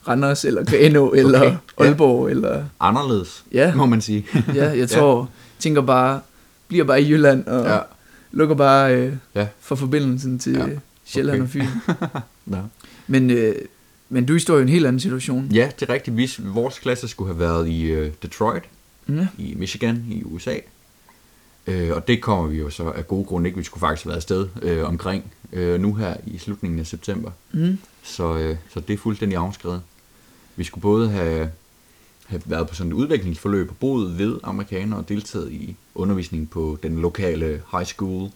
Randers, 0.07 0.45
eller 0.45 0.63
Grenå, 0.65 1.07
okay. 1.09 1.19
eller 1.19 1.43
Ja. 1.43 1.55
Aalborg, 1.77 2.29
eller... 2.29 2.63
Anderledes, 2.79 3.43
Ja, 3.53 3.75
må 3.75 3.85
man 3.85 4.01
sige. 4.01 4.25
ja 4.55 4.69
jeg 4.77 4.89
tror, 4.89 5.29
tænker 5.59 5.81
bare, 5.81 6.19
bliver 6.67 6.83
bare 6.85 7.01
i 7.01 7.11
Jylland, 7.11 7.45
og 7.47 7.63
ja. 7.65 7.73
ja. 7.73 7.79
lukker 8.31 8.55
bare 8.55 8.95
øh, 8.95 9.13
Ja. 9.35 9.47
for 9.61 9.75
forbindelsen 9.75 10.39
til 10.39 10.53
Ja. 10.53 10.59
ja. 10.67 10.75
Sjælland 11.05 11.41
Okay. 11.41 11.43
og 11.43 11.49
Fyn. 11.49 11.93
ja. 12.55 12.57
Men, 13.07 13.29
øh, 13.29 13.55
men 14.09 14.25
du 14.25 14.39
står 14.39 14.57
i 14.57 14.61
en 14.61 14.69
helt 14.69 14.85
anden 14.85 14.99
situation. 14.99 15.47
Ja, 15.53 15.69
det 15.79 15.89
er 15.89 15.93
rigtigt. 15.93 16.17
Vi, 16.17 16.29
vores 16.39 16.79
klasse 16.79 17.07
skulle 17.07 17.33
have 17.33 17.39
været 17.39 17.67
i 17.67 17.81
øh, 17.83 18.11
Detroit, 18.23 18.63
Ja. 19.09 19.27
i 19.37 19.53
Michigan, 19.57 20.05
i 20.11 20.23
USA. 20.23 20.53
Øh, 21.67 21.91
og 21.95 22.07
det 22.07 22.21
kommer 22.21 22.47
vi 22.47 22.57
jo 22.59 22.69
så 22.69 22.83
af 22.91 23.07
gode 23.07 23.25
grunde 23.25 23.47
ikke. 23.49 23.57
Vi 23.57 23.63
skulle 23.63 23.79
faktisk 23.81 24.03
have 24.03 24.09
været 24.09 24.17
afsted 24.17 24.47
øh, 24.61 24.87
omkring 24.87 25.31
øh, 25.53 25.81
nu 25.81 25.93
her 25.93 26.15
i 26.27 26.37
slutningen 26.37 26.79
af 26.79 26.87
september. 26.87 27.31
Mm. 27.51 27.77
Så, 28.03 28.37
øh, 28.37 28.55
så 28.73 28.79
det 28.79 28.93
er 28.93 28.97
fuldstændig 28.97 29.37
afskrevet. 29.37 29.81
Vi 30.55 30.63
skulle 30.63 30.81
både 30.81 31.09
have, 31.09 31.51
have 32.25 32.41
været 32.45 32.67
på 32.69 32.75
sådan 32.75 32.91
et 32.91 32.95
udviklingsforløb 32.95 33.69
og 33.69 33.75
boet 33.77 34.17
ved 34.17 34.39
amerikanere 34.43 34.99
og 34.99 35.09
deltaget 35.09 35.51
i 35.51 35.75
undervisning 35.95 36.49
på 36.49 36.77
den 36.83 36.99
lokale 37.01 37.61
high 37.71 37.85
school. 37.85 38.29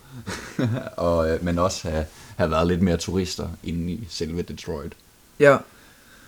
og, 0.98 1.30
øh, 1.30 1.44
men 1.46 1.60
også 1.60 1.90
have, 1.90 2.06
have 2.36 2.52
været 2.52 2.68
lidt 2.68 2.82
mere 2.82 2.98
turister 2.98 3.50
inde 3.64 3.92
i 3.94 4.06
selve 4.10 4.42
Detroit. 4.42 4.94
ja. 5.40 5.58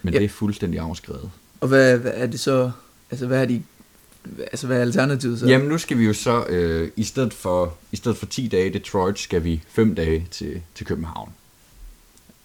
Men 0.01 0.13
Ja. 0.13 0.19
det 0.19 0.25
er 0.25 0.29
fuldstændig 0.29 0.79
afskrevet. 0.79 1.29
Og 1.61 1.67
hvad, 1.67 1.97
hvad 1.97 2.11
er 2.15 2.27
det 2.27 2.39
så, 2.39 2.71
altså 3.11 3.27
hvad 3.27 3.41
er 3.41 3.45
de, 3.45 3.63
altså 4.39 4.67
hvad 4.67 4.77
er 4.77 4.81
alternativet 4.81 5.39
så? 5.39 5.45
Jamen 5.47 5.67
nu 5.67 5.77
skal 5.77 5.97
vi 5.97 6.05
jo 6.05 6.13
så, 6.13 6.45
øh, 6.49 6.89
i, 6.95 7.03
stedet 7.03 7.33
for, 7.33 7.73
i 7.91 7.95
stedet 7.95 8.17
for 8.17 8.25
10 8.25 8.47
dage 8.47 8.65
i 8.67 8.69
Detroit, 8.69 9.19
skal 9.19 9.43
vi 9.43 9.61
5 9.69 9.95
dage 9.95 10.27
til, 10.31 10.61
til 10.75 10.85
København. 10.85 11.31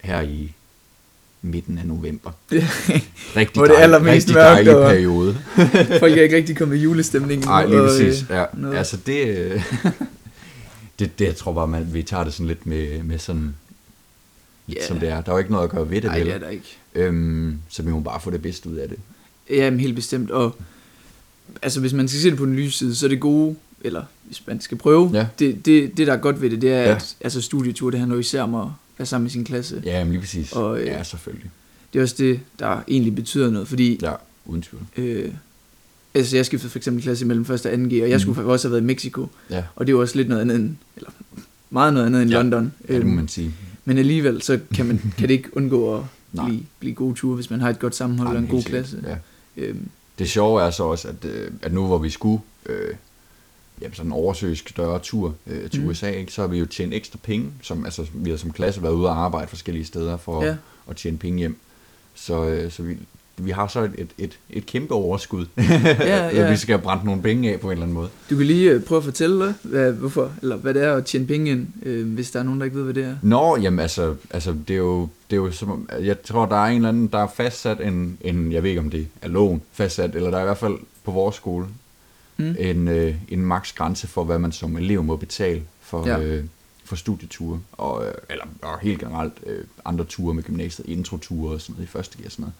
Her 0.01 0.21
i, 0.21 0.53
midten 1.45 1.77
af 1.77 1.85
november. 1.85 2.31
Rigtig 3.35 3.53
Hvor 3.53 3.63
det 3.63 3.69
dejlig, 3.69 3.83
allermest 3.83 4.27
rigtig 4.27 4.33
mørkt, 4.35 4.65
dejlig 4.65 4.73
periode. 4.73 5.37
Folk 5.99 6.17
er 6.17 6.21
ikke 6.23 6.35
rigtig 6.35 6.57
kommet 6.57 6.75
i 6.77 6.79
julestemning. 6.79 7.33
endnu, 7.33 7.49
Nej, 7.49 7.65
lige 7.65 7.81
og, 7.81 7.87
præcis. 7.87 8.21
øh, 8.23 8.27
Ja. 8.29 8.45
noget. 8.53 8.77
Altså 8.77 8.97
det, 8.97 9.27
øh, 9.27 9.63
det, 10.99 11.19
det, 11.19 11.25
jeg 11.25 11.35
tror 11.35 11.53
bare, 11.53 11.67
man, 11.67 11.93
vi 11.93 12.03
tager 12.03 12.23
det 12.23 12.33
sådan 12.33 12.47
lidt 12.47 12.65
med, 12.65 13.03
med 13.03 13.19
sådan, 13.19 13.55
Ja. 14.69 14.87
som 14.87 14.99
det 14.99 15.09
er. 15.09 15.21
Der 15.21 15.29
er 15.31 15.35
jo 15.35 15.39
ikke 15.39 15.51
noget 15.51 15.63
at 15.63 15.69
gøre 15.69 15.89
ved 15.89 15.95
det, 16.01 16.03
Nej, 16.03 16.19
det 16.19 16.33
er 16.33 16.37
der 16.39 16.49
ikke. 16.49 16.77
Øhm, 16.95 17.59
så 17.69 17.83
vi 17.83 17.91
må 17.91 17.99
bare 17.99 18.19
få 18.19 18.31
det 18.31 18.41
bedste 18.41 18.69
ud 18.69 18.75
af 18.75 18.89
det. 18.89 18.97
Ja, 19.49 19.69
men 19.69 19.79
helt 19.79 19.95
bestemt. 19.95 20.31
Og 20.31 20.55
altså, 21.61 21.79
hvis 21.79 21.93
man 21.93 22.07
skal 22.07 22.21
se 22.21 22.29
det 22.29 22.37
på 22.37 22.45
den 22.45 22.55
lyse 22.55 22.77
side, 22.77 22.95
så 22.95 23.05
er 23.05 23.09
det 23.09 23.19
gode, 23.19 23.55
eller 23.81 24.03
hvis 24.23 24.47
man 24.47 24.61
skal 24.61 24.77
prøve, 24.77 25.11
Ja. 25.13 25.27
det, 25.39 25.65
det, 25.65 25.97
det, 25.97 26.07
der 26.07 26.13
er 26.13 26.17
godt 26.17 26.41
ved 26.41 26.49
det, 26.49 26.61
det 26.61 26.71
er, 26.73 26.81
Ja. 26.81 26.95
at 26.95 27.15
altså, 27.21 27.41
studietur, 27.41 27.89
det 27.89 27.99
handler 27.99 28.15
jo 28.15 28.19
især 28.19 28.41
om 28.41 28.55
at 28.55 28.67
være 28.97 29.05
sammen 29.05 29.23
med 29.23 29.31
sin 29.31 29.43
klasse. 29.43 29.81
Ja, 29.85 30.03
men 30.03 30.11
lige 30.11 30.21
præcis. 30.21 30.51
Og, 30.51 30.79
øh, 30.79 30.85
ja, 30.85 31.03
selvfølgelig. 31.03 31.49
Det 31.93 31.99
er 31.99 32.03
også 32.03 32.15
det, 32.17 32.39
der 32.59 32.83
egentlig 32.87 33.15
betyder 33.15 33.51
noget, 33.51 33.67
fordi 33.67 33.99
Ja, 34.01 34.13
uden 34.45 34.61
tvivl. 34.61 34.83
øh, 34.97 35.31
altså, 36.13 36.35
jeg 36.35 36.45
skiftede 36.45 36.71
for 36.71 36.79
eksempel 36.79 37.03
klasse 37.03 37.25
mellem 37.25 37.41
1. 37.43 37.49
og 37.51 37.59
2. 37.59 37.69
G, 37.69 38.01
og 38.03 38.09
jeg 38.09 38.21
skulle 38.21 38.41
Mhm. 38.41 38.49
også 38.49 38.67
have 38.67 38.71
været 38.71 38.81
i 38.81 38.85
Mexico, 38.85 39.27
Ja, 39.49 39.63
og 39.75 39.87
det 39.87 39.95
var 39.95 40.01
også 40.01 40.15
lidt 40.17 40.27
noget 40.29 40.41
andet 40.41 40.55
end, 40.55 40.75
eller 40.95 41.09
meget 41.69 41.93
noget 41.93 42.05
andet 42.05 42.21
end 42.21 42.31
Ja. 42.31 42.37
London. 42.37 42.73
ja 42.89 42.93
det 42.93 43.01
må 43.03 43.07
Øhm, 43.09 43.15
man 43.15 43.27
sige. 43.27 43.53
Men 43.85 43.97
alligevel, 43.97 44.41
så 44.41 44.59
kan, 44.75 44.85
man, 44.85 44.97
kan 45.17 45.27
det 45.27 45.33
ikke 45.33 45.57
undgå 45.57 45.95
at 45.97 46.01
blive, 46.45 46.59
blive 46.79 46.93
gode 46.95 47.15
ture, 47.15 47.35
hvis 47.35 47.49
man 47.49 47.59
har 47.61 47.69
et 47.69 47.79
godt 47.79 47.95
sammenhold 47.95 48.35
og 48.35 48.41
en 48.41 48.47
god 48.47 48.63
klasse. 48.63 49.03
Ja. 49.07 49.15
Øhm, 49.63 49.87
Det 50.19 50.29
sjove 50.29 50.61
er 50.61 50.71
så 50.71 50.83
også, 50.83 51.07
at, 51.07 51.25
øh, 51.25 51.51
at 51.61 51.73
nu 51.73 51.87
hvor 51.87 51.97
vi 51.97 52.09
skulle 52.09 52.41
øh, 52.65 52.95
jamen 53.81 53.95
sådan 53.95 54.09
en 54.09 54.13
oversøisk 54.13 54.69
større 54.69 54.99
tur 54.99 55.35
øh, 55.47 55.69
til 55.69 55.81
mm. 55.81 55.87
USA, 55.87 56.09
ikke, 56.09 56.33
så 56.33 56.41
har 56.41 56.47
vi 56.47 56.59
jo 56.59 56.65
tjent 56.65 56.93
ekstra 56.93 57.19
penge. 57.23 57.51
Som, 57.61 57.85
altså, 57.85 58.05
vi 58.13 58.29
har 58.29 58.37
som 58.37 58.51
klasse 58.51 58.83
været 58.83 58.93
ude 58.93 59.09
og 59.09 59.17
arbejde 59.17 59.47
forskellige 59.47 59.85
steder 59.85 60.17
for 60.17 60.43
Ja. 60.43 60.49
ja. 60.49 60.55
at 60.89 60.95
tjene 60.95 61.17
penge 61.17 61.39
hjem. 61.39 61.57
Så, 62.15 62.45
øh, 62.45 62.71
så 62.71 62.83
vi, 62.83 62.97
vi 63.37 63.51
har 63.51 63.67
så 63.67 63.79
et, 63.97 64.07
et, 64.17 64.39
et, 64.49 64.65
kæmpe 64.65 64.93
overskud. 64.93 65.45
Ja, 65.57 66.27
ja. 66.27 66.51
vi 66.51 66.57
skal 66.57 66.79
brænde 66.79 67.05
nogle 67.05 67.21
penge 67.21 67.53
af 67.53 67.59
på 67.59 67.67
en 67.67 67.71
eller 67.71 67.83
anden 67.83 67.93
måde. 67.93 68.09
Du 68.29 68.37
kan 68.37 68.45
lige 68.45 68.71
øh, 68.71 68.83
prøve 68.83 68.97
at 68.97 69.03
fortælle, 69.03 69.55
hvad, 69.63 69.91
hvorfor, 69.91 70.31
eller 70.41 70.55
hvad 70.55 70.73
det 70.73 70.83
er 70.83 70.93
at 70.95 71.05
tjene 71.05 71.25
penge 71.27 71.51
ind, 71.51 71.67
øh, 71.83 72.13
hvis 72.13 72.31
der 72.31 72.39
er 72.39 72.43
nogen, 72.43 72.59
der 72.59 72.65
ikke 72.65 72.77
ved, 72.77 72.83
hvad 72.83 72.93
det 72.93 73.03
er. 73.05 73.15
Nå, 73.21 73.57
jamen 73.57 73.79
altså, 73.79 74.15
altså 74.29 74.55
det 74.67 74.73
er 74.73 74.77
jo, 74.77 75.01
det 75.29 75.35
er 75.35 75.41
jo 75.41 75.51
som, 75.51 75.71
om- 75.71 75.89
jeg 76.01 76.21
tror, 76.21 76.45
der 76.45 76.55
er 76.55 76.65
en 76.67 76.75
eller 76.75 76.89
anden, 76.89 77.07
der 77.07 77.19
er 77.19 77.27
fastsat 77.37 77.81
en, 77.81 78.17
en, 78.21 78.51
jeg 78.51 78.63
ved 78.63 78.69
ikke 78.69 78.81
om 78.81 78.89
det 78.89 79.07
er 79.21 79.27
loven 79.27 79.61
fastsat, 79.71 80.15
eller 80.15 80.29
der 80.31 80.37
er 80.37 80.41
i 80.41 80.45
hvert 80.45 80.57
fald 80.57 80.77
på 81.03 81.11
vores 81.11 81.35
skole, 81.35 81.65
Mm. 82.37 82.55
en, 82.59 82.87
øh, 82.87 83.15
en 83.29 83.41
maks 83.45 83.73
grænse 83.73 84.07
for, 84.07 84.23
hvad 84.23 84.39
man 84.39 84.51
som 84.51 84.77
elev 84.77 85.03
må 85.03 85.15
betale 85.15 85.61
for, 85.81 86.07
Ja. 86.07 86.17
ja. 86.19 86.23
øh, 86.25 86.43
for 86.85 86.95
studieture, 86.95 87.59
og, 87.71 88.05
øh, 88.07 88.13
eller 88.29 88.43
og 88.61 88.79
helt 88.81 88.99
generelt 88.99 89.33
øh, 89.45 89.63
andre 89.85 90.05
ture 90.05 90.33
med 90.33 90.43
gymnasiet, 90.43 90.87
introture 90.89 91.53
og 91.53 91.61
sådan 91.61 91.73
noget 91.73 91.87
i 91.87 91.91
første 91.91 92.17
gear 92.17 92.25
og 92.25 92.31
sådan 92.31 92.43
noget. 92.43 92.53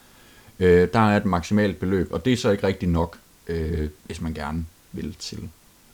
Øh, 0.64 0.88
der 0.94 1.00
er 1.00 1.18
et 1.18 1.26
maksimalt 1.26 1.80
beløb, 1.80 2.14
og 2.14 2.26
det 2.26 2.34
er 2.34 2.38
så 2.38 2.50
ikke 2.52 2.68
rigtig 2.68 2.90
nok, 2.90 3.18
øh, 3.48 3.90
hvis 4.04 4.22
man 4.22 4.34
gerne 4.34 4.66
vil 4.92 5.16
til 5.20 5.50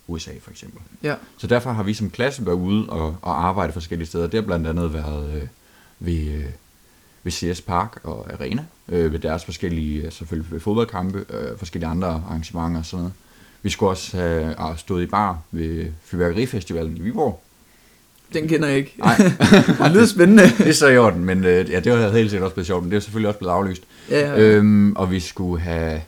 USA 0.07 0.31
for 0.41 0.51
eksempel. 0.51 0.81
Ja, 1.03 1.15
Så 1.37 1.47
derfor 1.47 1.71
har 1.71 1.83
vi 1.83 1.93
som 1.93 2.09
klasse 2.09 2.45
været 2.45 2.55
ude 2.55 2.89
og, 2.89 3.17
og 3.21 3.45
arbejde 3.47 3.73
forskellige 3.73 4.07
steder. 4.07 4.27
Det 4.27 4.33
har 4.33 4.41
blandt 4.41 4.67
andet 4.67 4.93
været 4.93 5.35
øh, 5.35 5.47
ved, 5.99 6.27
øh, 6.27 6.45
ved 7.23 7.31
CS 7.31 7.61
Park 7.61 7.99
og 8.03 8.27
Arena, 8.33 8.65
øh, 8.89 9.13
ved 9.13 9.19
deres 9.19 9.45
forskellige, 9.45 10.05
øh, 10.05 10.11
selvfølgelig 10.11 10.51
ved 10.51 10.59
fodboldkampe, 10.59 11.25
øh, 11.29 11.57
forskellige 11.57 11.89
andre 11.89 12.07
arrangementer 12.07 12.79
og 12.79 12.85
sådan 12.85 13.01
noget. 13.01 13.13
Vi 13.61 13.69
skulle 13.69 13.89
også 13.89 14.17
have 14.17 14.55
ah, 14.59 14.77
stået 14.77 15.03
i 15.03 15.05
bar 15.05 15.39
ved 15.51 15.87
Fyrværkerifestivalen 16.03 16.97
i 16.97 17.01
Viborg. 17.01 17.41
den 18.33 18.47
kender 18.47 18.67
jeg 18.67 18.77
ikke. 18.77 18.95
Nej, 18.97 19.15
det 19.83 19.91
lyder 19.91 20.05
spændende. 20.05 20.43
det 20.43 20.67
er 20.67 20.73
så 20.73 20.87
i 20.87 20.97
orden, 20.97 21.25
men 21.25 21.43
øh, 21.43 21.69
ja, 21.71 21.79
det 21.79 21.91
var 21.91 22.11
helt 22.11 22.29
sikkert 22.29 22.45
også 22.45 22.53
blevet 22.53 22.67
sjovt, 22.67 22.83
men 22.83 22.91
det 22.91 22.97
er 22.97 23.01
selvfølgelig 23.01 23.27
også 23.27 23.39
blevet 23.39 23.53
aflyst. 23.53 23.83
Ja, 24.09 24.19
ja. 24.33 24.39
Øhm, 24.39 24.93
og 24.95 25.11
vi 25.11 25.19
skulle 25.19 25.61
have, 25.61 26.01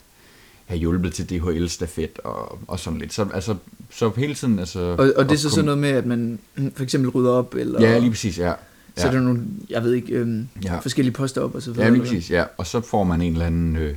have 0.65 0.77
hjulpet 0.79 1.13
til 1.13 1.29
DHL-stafet 1.29 2.19
og, 2.23 2.59
og 2.67 2.79
sådan 2.79 2.99
lidt. 2.99 3.13
Så, 3.13 3.27
altså, 3.33 3.55
så 3.91 4.11
hele 4.17 4.35
tiden... 4.35 4.59
Altså, 4.59 4.79
og, 4.79 5.13
og 5.17 5.29
det 5.29 5.31
er 5.31 5.37
så 5.37 5.47
komme- 5.47 5.49
sådan 5.49 5.65
noget 5.65 5.77
med, 5.77 5.89
at 5.89 6.05
man 6.05 6.39
for 6.75 6.83
eksempel 6.83 7.09
rydder 7.09 7.31
op, 7.31 7.55
eller 7.55 7.81
Ja, 7.81 7.97
lige 7.99 8.09
præcis, 8.11 8.37
ja. 8.39 8.53
så 8.97 9.07
er 9.07 9.11
der 9.11 9.19
nogle, 9.19 9.41
jeg 9.69 9.83
ved 9.83 9.93
ikke, 9.93 10.13
øhm, 10.13 10.47
Ja. 10.63 10.79
forskellige 10.79 11.13
poster 11.13 11.41
op 11.41 11.55
og 11.55 11.61
så 11.61 11.71
videre. 11.71 11.85
Ja, 11.85 11.91
lige 11.91 12.01
præcis, 12.01 12.31
ja. 12.31 12.43
Og 12.57 12.67
så 12.67 12.81
får 12.81 13.03
man 13.03 13.21
en 13.21 13.33
eller 13.33 13.45
anden 13.45 13.75
øh, 13.75 13.95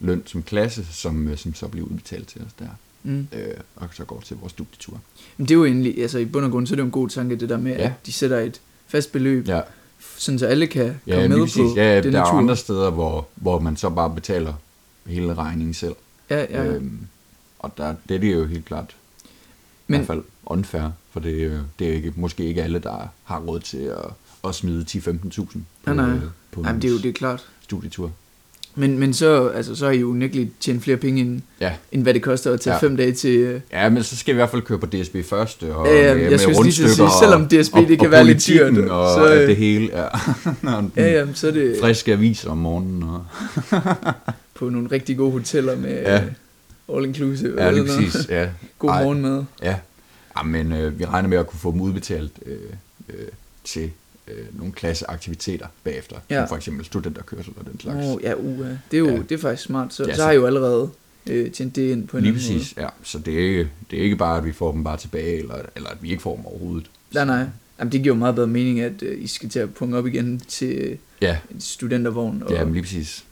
løn 0.00 0.22
som 0.26 0.42
klasse, 0.42 0.86
som, 0.92 1.28
øh, 1.28 1.36
som 1.36 1.54
så 1.54 1.68
bliver 1.68 1.86
udbetalt 1.86 2.28
til 2.28 2.40
os 2.46 2.52
der. 2.58 2.66
Mm. 3.02 3.26
Øh, 3.32 3.46
og 3.76 3.88
så 3.92 4.04
går 4.04 4.20
til 4.20 4.36
vores 4.40 4.52
studietur. 4.52 5.00
Men 5.36 5.46
det 5.48 5.54
er 5.54 5.58
jo 5.58 5.64
egentlig, 5.64 6.02
altså 6.02 6.18
i 6.18 6.24
bund 6.24 6.44
og 6.44 6.50
grund, 6.50 6.66
så 6.66 6.74
er 6.74 6.76
det 6.76 6.80
jo 6.80 6.84
en 6.86 6.90
god 6.90 7.08
tanke, 7.08 7.36
det 7.36 7.48
der 7.48 7.58
med, 7.58 7.72
Ja. 7.76 7.84
at 7.84 7.92
de 8.06 8.12
sætter 8.12 8.38
et 8.40 8.60
fast 8.86 9.12
beløb, 9.12 9.48
Ja, 9.48 9.60
sådan 10.18 10.38
så 10.38 10.46
alle 10.46 10.66
kan 10.66 11.00
ja 11.06 11.14
komme 11.14 11.28
med 11.28 11.38
præcis. 11.40 11.56
på 11.56 11.74
Ja, 11.76 12.00
den 12.00 12.12
der 12.12 12.18
er 12.18 12.22
jo 12.26 12.30
tur. 12.30 12.38
andre 12.38 12.56
steder, 12.56 12.90
hvor, 12.90 13.26
hvor 13.34 13.58
man 13.58 13.76
så 13.76 13.90
bare 13.90 14.10
betaler 14.14 14.54
hele 15.06 15.34
regningen 15.34 15.74
selv. 15.74 15.94
Ja, 16.30 16.40
ja. 16.50 16.64
Øhm, 16.64 16.98
og 17.58 17.72
der, 17.76 17.94
det 18.08 18.24
er 18.24 18.30
jo 18.32 18.46
helt 18.46 18.64
klart 18.64 18.96
Men, 19.86 19.94
i 19.94 19.96
hvert 19.98 20.06
fald 20.06 20.22
unfair, 20.46 20.90
for 21.10 21.20
det, 21.20 21.42
er 21.42 21.46
jo- 21.46 21.60
det 21.78 21.84
er 21.86 21.88
jo 21.90 21.96
ikke, 21.96 22.12
måske 22.16 22.44
ikke 22.44 22.62
alle, 22.62 22.78
der 22.78 23.08
har 23.24 23.38
råd 23.40 23.60
til 23.60 23.78
at, 23.78 24.04
at 24.48 24.54
smide 24.54 24.84
10-15.000 24.90 25.44
på, 25.44 25.58
Nej, 25.86 25.94
nej. 25.94 26.10
øh, 26.16 26.22
på 26.50 26.60
Jamen, 26.60 26.74
en 26.74 26.82
det 26.82 26.88
er 26.88 26.92
jo 26.92 26.98
det 26.98 27.08
er 27.08 27.12
klart. 27.12 27.46
studietur. 27.60 28.10
Men, 28.78 28.98
men 28.98 29.14
så, 29.14 29.48
altså, 29.48 29.74
så 29.74 29.84
har 29.84 29.92
I 29.92 29.98
jo 29.98 30.08
unægteligt 30.10 30.50
tjent 30.60 30.82
flere 30.82 30.96
penge, 30.96 31.20
end, 31.20 31.40
Ja. 31.60 31.72
end 31.92 32.02
hvad 32.02 32.14
det 32.14 32.22
koster 32.22 32.52
at 32.52 32.60
tage 32.60 32.74
Ja. 32.74 32.80
fem 32.80 32.96
dage 32.96 33.12
til... 33.12 33.36
øh, 33.38 33.60
Ja, 33.72 33.88
men 33.88 34.02
så 34.02 34.16
skal 34.16 34.34
vi 34.34 34.36
i 34.36 34.40
hvert 34.40 34.50
fald 34.50 34.62
køre 34.62 34.78
på 34.78 34.86
DSB 34.86 35.16
først. 35.24 35.62
Og 35.62 35.86
ja, 35.86 36.14
med, 36.14 36.22
jeg 36.22 36.30
med 36.30 36.38
skulle 36.38 36.62
lige 36.62 36.72
sige, 36.72 36.88
selvom 37.20 37.48
DSB, 37.48 37.74
og, 37.74 37.80
det 37.88 37.98
kan 37.98 38.06
og 38.06 38.12
være 38.12 38.24
lidt 38.24 38.46
dyrt, 38.48 38.78
Og 38.90 39.14
så, 39.14 39.34
øh, 39.34 39.48
det 39.48 39.56
hele, 39.56 39.90
ja. 39.94 40.06
Ja, 40.96 41.18
ja, 41.18 41.26
så 41.34 41.50
det 41.50 41.76
Friske 41.80 42.12
aviser 42.12 42.50
om 42.50 42.58
morgenen. 42.58 43.02
Og, 43.02 43.24
på 44.58 44.68
nogle 44.68 44.88
rigtig 44.92 45.16
gode 45.16 45.32
hoteller 45.32 45.76
med 45.76 45.90
Ja. 45.90 46.14
ja. 46.14 46.22
all 46.94 47.04
inclusive. 47.04 47.62
ja, 47.64 47.70
lige 47.70 47.84
præcis. 47.86 48.16
Ja. 48.28 48.48
God 48.78 48.90
Ej, 48.90 49.02
morgenmad. 49.02 49.44
Ja, 49.62 49.74
ja 50.38 50.42
men 50.42 50.72
øh, 50.72 50.98
vi 50.98 51.04
regner 51.04 51.28
med 51.28 51.38
at 51.38 51.46
kunne 51.46 51.60
få 51.60 51.72
dem 51.72 51.80
udbetalt 51.80 52.32
øh, 52.46 52.56
øh, 53.08 53.14
til 53.64 53.90
øh, 54.28 54.58
nogle 54.58 54.72
klasseaktiviteter 54.72 55.66
bagefter. 55.84 56.16
Ja. 56.30 56.34
Ja. 56.34 56.40
Som 56.40 56.48
for 56.48 56.56
eksempel 56.56 56.84
studenterkørsel 56.84 57.52
og 57.56 57.66
den 57.72 57.80
slags. 57.80 58.06
Oh, 58.06 58.22
ja, 58.22 58.34
uh, 58.34 58.58
det 58.90 58.96
er 58.96 58.98
jo 58.98 59.08
Ja. 59.10 59.16
det 59.28 59.32
er 59.32 59.38
faktisk 59.38 59.62
smart. 59.66 59.94
Så, 59.94 60.02
Ja, 60.02 60.08
ja, 60.08 60.14
så 60.14 60.18
så- 60.18 60.24
har 60.24 60.32
I 60.32 60.34
jo 60.34 60.46
allerede 60.46 60.90
øh, 61.30 61.50
tjent 61.50 61.76
det 61.76 61.90
ind 61.90 62.08
på 62.08 62.16
en 62.16 62.22
Lige 62.22 62.32
præcis, 62.32 62.74
ja. 62.76 62.86
Så 63.02 63.18
det 63.18 63.34
er, 63.34 63.38
ikke, 63.38 63.68
det 63.90 63.98
er 63.98 64.02
ikke 64.02 64.16
bare, 64.16 64.38
at 64.38 64.44
vi 64.44 64.52
får 64.52 64.72
dem 64.72 64.84
bare 64.84 64.96
tilbage, 64.96 65.38
eller, 65.38 65.54
eller 65.76 65.88
at 65.88 65.96
vi 66.00 66.10
ikke 66.10 66.22
får 66.22 66.36
dem 66.36 66.46
overhovedet. 66.46 66.90
måde. 67.14 67.26
Nej, 67.26 67.36
nej. 67.38 67.46
Jamen, 67.78 67.92
det 67.92 68.02
giver 68.02 68.14
jo 68.14 68.18
meget 68.18 68.34
bedre 68.34 68.46
mening, 68.48 68.80
at 68.80 69.02
øh, 69.02 69.22
I 69.22 69.26
skal 69.26 69.48
til 69.48 69.58
at 69.58 69.74
punge 69.74 69.96
op 69.98 70.06
igen 70.06 70.40
til 70.48 70.98
Ja, 71.20 71.38
en 71.50 71.60
studentervogn. 71.60 72.42
Og 72.46 72.52
ja 72.52 72.64
men 72.64 72.72
lige 72.72 72.82
præcis. 72.82 73.24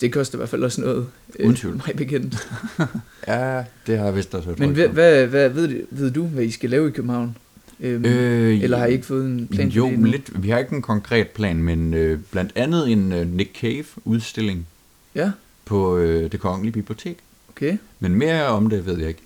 det 0.00 0.12
koster 0.12 0.36
i 0.36 0.38
hvert 0.38 0.48
fald 0.48 0.64
også 0.64 0.80
noget. 0.80 1.06
øh, 1.38 1.46
Uden 1.46 1.56
tvivl. 1.56 1.74
Mig 1.86 1.96
bekendt. 1.96 2.48
Ja, 3.28 3.64
det 3.86 3.98
har 3.98 4.04
jeg 4.04 4.16
vist 4.16 4.34
også 4.34 4.48
hørt 4.48 4.58
Men 4.58 4.70
hvad, 4.70 4.88
hvad, 4.88 5.26
hvad 5.26 5.48
ved, 5.48 5.68
du- 5.68 5.86
ved 5.90 6.10
du, 6.10 6.22
hvad 6.26 6.44
I 6.44 6.50
skal 6.50 6.70
lave 6.70 6.88
i 6.88 6.90
København? 6.90 7.36
Øhm, 7.80 8.04
Øh, 8.04 8.62
eller 8.62 8.78
har 8.78 8.86
I 8.86 8.92
ikke 8.92 9.06
fået 9.06 9.24
en 9.24 9.48
plan 9.48 9.68
jo, 9.68 9.90
lidt. 10.04 10.42
Vi 10.42 10.48
har 10.50 10.58
ikke 10.58 10.74
en 10.76 10.82
konkret 10.82 11.28
plan, 11.28 11.56
men 11.56 11.94
øh, 11.94 12.18
blandt 12.30 12.52
andet 12.54 12.90
en 12.92 13.12
øh, 13.12 13.34
Nick 13.34 13.56
Cave-udstilling 13.60 14.66
Ja, 15.14 15.30
på 15.64 15.96
øh, 15.96 16.32
det 16.32 16.40
kongelige 16.40 16.72
bibliotek. 16.72 17.16
okay. 17.50 17.76
Men 18.00 18.14
mere 18.14 18.46
om 18.46 18.70
det 18.70 18.86
ved 18.86 18.98
jeg 18.98 19.08
ikke. 19.08 19.22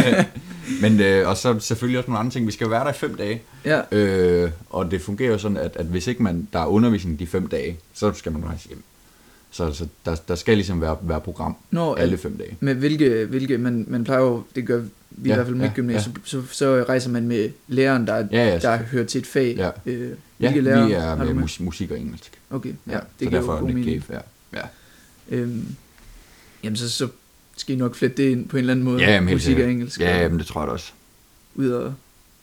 men 0.82 1.00
øh, 1.00 1.28
og 1.28 1.36
så 1.36 1.58
selvfølgelig 1.60 1.98
også 1.98 2.10
nogle 2.10 2.18
andre 2.20 2.32
ting. 2.32 2.46
Vi 2.46 2.52
skal 2.52 2.64
jo 2.64 2.70
være 2.70 2.84
der 2.84 2.90
i 2.90 2.94
fem 2.94 3.14
dage. 3.14 3.42
Ja, 3.64 3.80
Øh, 3.92 4.50
og 4.70 4.90
det 4.90 5.00
fungerer 5.00 5.30
jo 5.30 5.38
sådan, 5.38 5.56
at, 5.56 5.76
at 5.76 5.86
hvis 5.86 6.06
ikke 6.06 6.22
man, 6.22 6.48
der 6.52 6.58
er 6.60 6.66
undervisning 6.66 7.18
de 7.18 7.26
fem 7.26 7.46
dage, 7.46 7.76
så 7.94 8.12
skal 8.12 8.32
man 8.32 8.44
rejse 8.44 8.68
hjem. 8.68 8.82
Så, 9.50 9.72
så 9.72 9.86
der, 10.04 10.14
der 10.28 10.34
skal 10.34 10.54
ligesom 10.56 10.80
være, 10.80 10.96
være 11.02 11.20
program 11.20 11.56
Nå, 11.70 11.94
alle 11.94 12.16
fem 12.18 12.36
dage. 12.38 12.56
med 12.60 12.74
hvilke, 12.74 13.24
hvilke 13.30 13.58
man, 13.58 13.84
man 13.88 14.04
plejer 14.04 14.20
jo, 14.20 14.42
det 14.54 14.66
gør 14.66 14.82
i 15.24 15.28
Ja, 15.28 15.34
hvert 15.34 15.46
fald 15.46 15.56
med 15.56 15.64
ja, 15.64 15.70
ja, 15.70 15.74
gymnasiet, 15.74 16.14
så, 16.24 16.42
så 16.52 16.84
rejser 16.88 17.10
man 17.10 17.28
med 17.28 17.50
læreren, 17.68 18.06
der, 18.06 18.16
Ja, 18.16 18.48
ja, 18.48 18.58
der 18.58 18.76
hører 18.76 19.04
til 19.04 19.18
et 19.20 19.26
fag. 19.26 19.54
Ja. 19.56 19.70
Øh, 19.86 20.10
Ja, 20.40 20.52
vi 20.52 20.58
er 20.58 21.16
med 21.16 21.26
med? 21.26 21.34
mus, 21.34 21.60
musik 21.60 21.90
og 21.90 21.98
engelsk. 22.00 22.30
Okay, 22.50 22.72
ja, 22.86 22.92
Ja, 22.92 22.98
det 22.98 23.04
så 23.18 23.18
giver 23.18 23.30
derfor 23.30 23.52
jo 23.52 23.56
er 23.58 23.60
god 23.60 23.68
mening. 23.70 24.04
Ja. 24.10 24.18
ja. 24.54 24.60
Øhm, 25.30 25.66
jamen, 26.64 26.76
så, 26.76 26.90
så 26.90 27.08
skal 27.56 27.74
I 27.74 27.78
nok 27.78 27.94
flette 27.94 28.22
det 28.22 28.30
ind 28.30 28.48
på 28.48 28.56
en 28.56 28.58
eller 28.60 28.72
anden 28.72 28.84
måde. 28.84 29.02
Ja, 29.02 29.10
jamen, 29.12 29.34
Musik 29.34 29.58
og 29.58 29.70
engelsk. 29.70 30.00
Ja, 30.00 30.22
jamen, 30.22 30.38
det 30.38 30.46
tror 30.46 30.60
jeg 30.62 30.70
også. 30.70 30.92
Ud 31.54 31.68
og, 31.70 31.94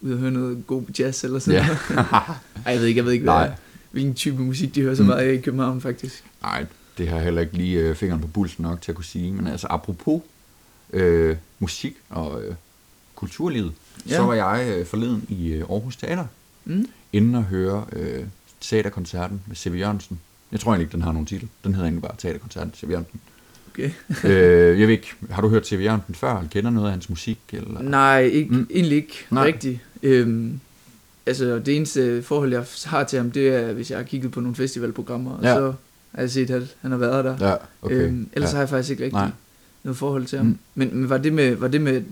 ud 0.01 0.12
og 0.12 0.17
høre 0.17 0.31
noget 0.31 0.67
god 0.67 0.83
jazz 0.99 1.23
eller 1.23 1.39
sådan 1.39 1.59
Ja. 1.62 1.67
noget. 1.89 2.05
Ej, 2.65 2.71
jeg 2.73 2.79
ved 2.79 2.86
ikke, 2.88 2.97
jeg 2.97 3.05
ved 3.05 3.12
ikke, 3.13 3.23
hvad, 3.23 3.33
Nej. 3.33 3.51
hvilken 3.91 4.13
type 4.13 4.41
musik 4.41 4.75
de 4.75 4.81
hører 4.81 4.95
så 4.95 5.03
Mm. 5.03 5.07
meget 5.09 5.21
af 5.27 5.33
i 5.33 5.38
København, 5.41 5.81
faktisk. 5.81 6.23
Nej, 6.41 6.65
det 6.97 7.07
har 7.07 7.15
jeg 7.15 7.23
heller 7.23 7.41
ikke 7.41 7.57
lige 7.57 7.79
øh, 7.79 7.95
fingeren 7.95 8.21
på 8.21 8.27
pulsen 8.27 8.63
nok 8.63 8.81
til 8.81 8.91
at 8.91 8.95
kunne 8.95 9.05
sige. 9.05 9.31
Men 9.33 9.47
altså, 9.47 9.67
apropos 9.69 10.21
øh, 10.93 11.36
musik 11.60 11.93
og 12.10 12.43
øh, 12.43 12.56
kulturlivet, 13.15 13.71
ja. 14.10 14.15
Så 14.15 14.21
var 14.23 14.34
jeg 14.34 14.65
øh, 14.77 14.86
forleden 14.86 15.25
i 15.29 15.51
øh, 15.51 15.60
Aarhus 15.69 15.95
Teater, 15.97 16.25
Mm. 16.65 16.88
inden 17.13 17.36
at 17.36 17.43
høre 17.43 17.86
øh, 17.91 18.23
teaterkoncerten 18.62 19.41
med 19.47 19.56
C.V. 19.56 19.75
Jørgensen. 19.79 20.19
Jeg 20.51 20.60
tror 20.60 20.71
egentlig 20.71 20.84
ikke, 20.86 20.91
den 20.93 21.01
har 21.01 21.12
nogen 21.12 21.25
titel. 21.25 21.47
Den 21.63 21.73
hedder 21.73 21.86
egentlig 21.88 22.01
bare 22.01 22.15
Teaterkoncerten 22.17 22.73
C.V. 22.75 22.89
Jørgensen. 22.89 23.19
Okay. 23.71 23.91
øh, 24.23 24.79
jeg 24.79 24.88
ved 24.88 24.93
ikke, 24.93 25.13
har 25.29 25.41
du 25.41 25.49
hørt 25.49 25.67
C.V. 25.67 25.79
Jørgensen 25.84 26.15
før? 26.15 26.38
Eller 26.38 26.49
kender 26.49 26.69
noget 26.71 26.88
af 26.88 26.91
hans 26.91 27.10
musik? 27.10 27.39
Eller? 27.53 27.82
Nej, 27.82 28.21
ikke, 28.23 28.53
Mm. 28.53 28.67
egentlig 28.71 28.97
ikke 28.97 29.13
Nej. 29.32 29.45
Rigtigt. 29.45 29.79
Øhm, 30.03 30.60
altså, 31.25 31.60
det 31.60 31.75
eneste 31.75 32.23
forhold, 32.23 32.51
jeg 32.53 32.65
har 32.86 33.03
til 33.03 33.17
ham, 33.19 33.32
det 33.32 33.47
er, 33.49 33.73
hvis 33.73 33.89
jeg 33.91 33.97
har 33.99 34.03
kigget 34.03 34.32
på 34.32 34.39
nogle 34.39 34.56
festivalprogrammer, 34.56 35.32
og 35.32 35.43
Ja. 35.43 35.56
så 35.56 35.73
har 36.15 36.21
jeg 36.21 36.32
set, 36.32 36.49
at 36.49 36.75
han 36.82 36.91
har 36.91 36.97
været 36.97 37.25
der. 37.25 37.49
Ja, 37.49 37.56
okay. 37.82 37.95
Øhm, 37.95 38.29
ellers 38.34 38.51
ja. 38.51 38.56
har 38.56 38.62
jeg 38.62 38.69
faktisk 38.69 38.91
ikke 38.91 39.03
rigtig 39.03 39.19
Nej. 39.19 39.29
Noget 39.83 39.97
forhold 39.97 40.25
til 40.25 40.37
ham. 40.37 40.45
Mm. 40.47 40.57
Men, 40.75 40.95
men 40.97 41.09
var, 41.09 41.17
det 41.17 41.33
med, 41.33 41.55
var 41.55 41.67
det 41.67 41.81
med 41.81 42.03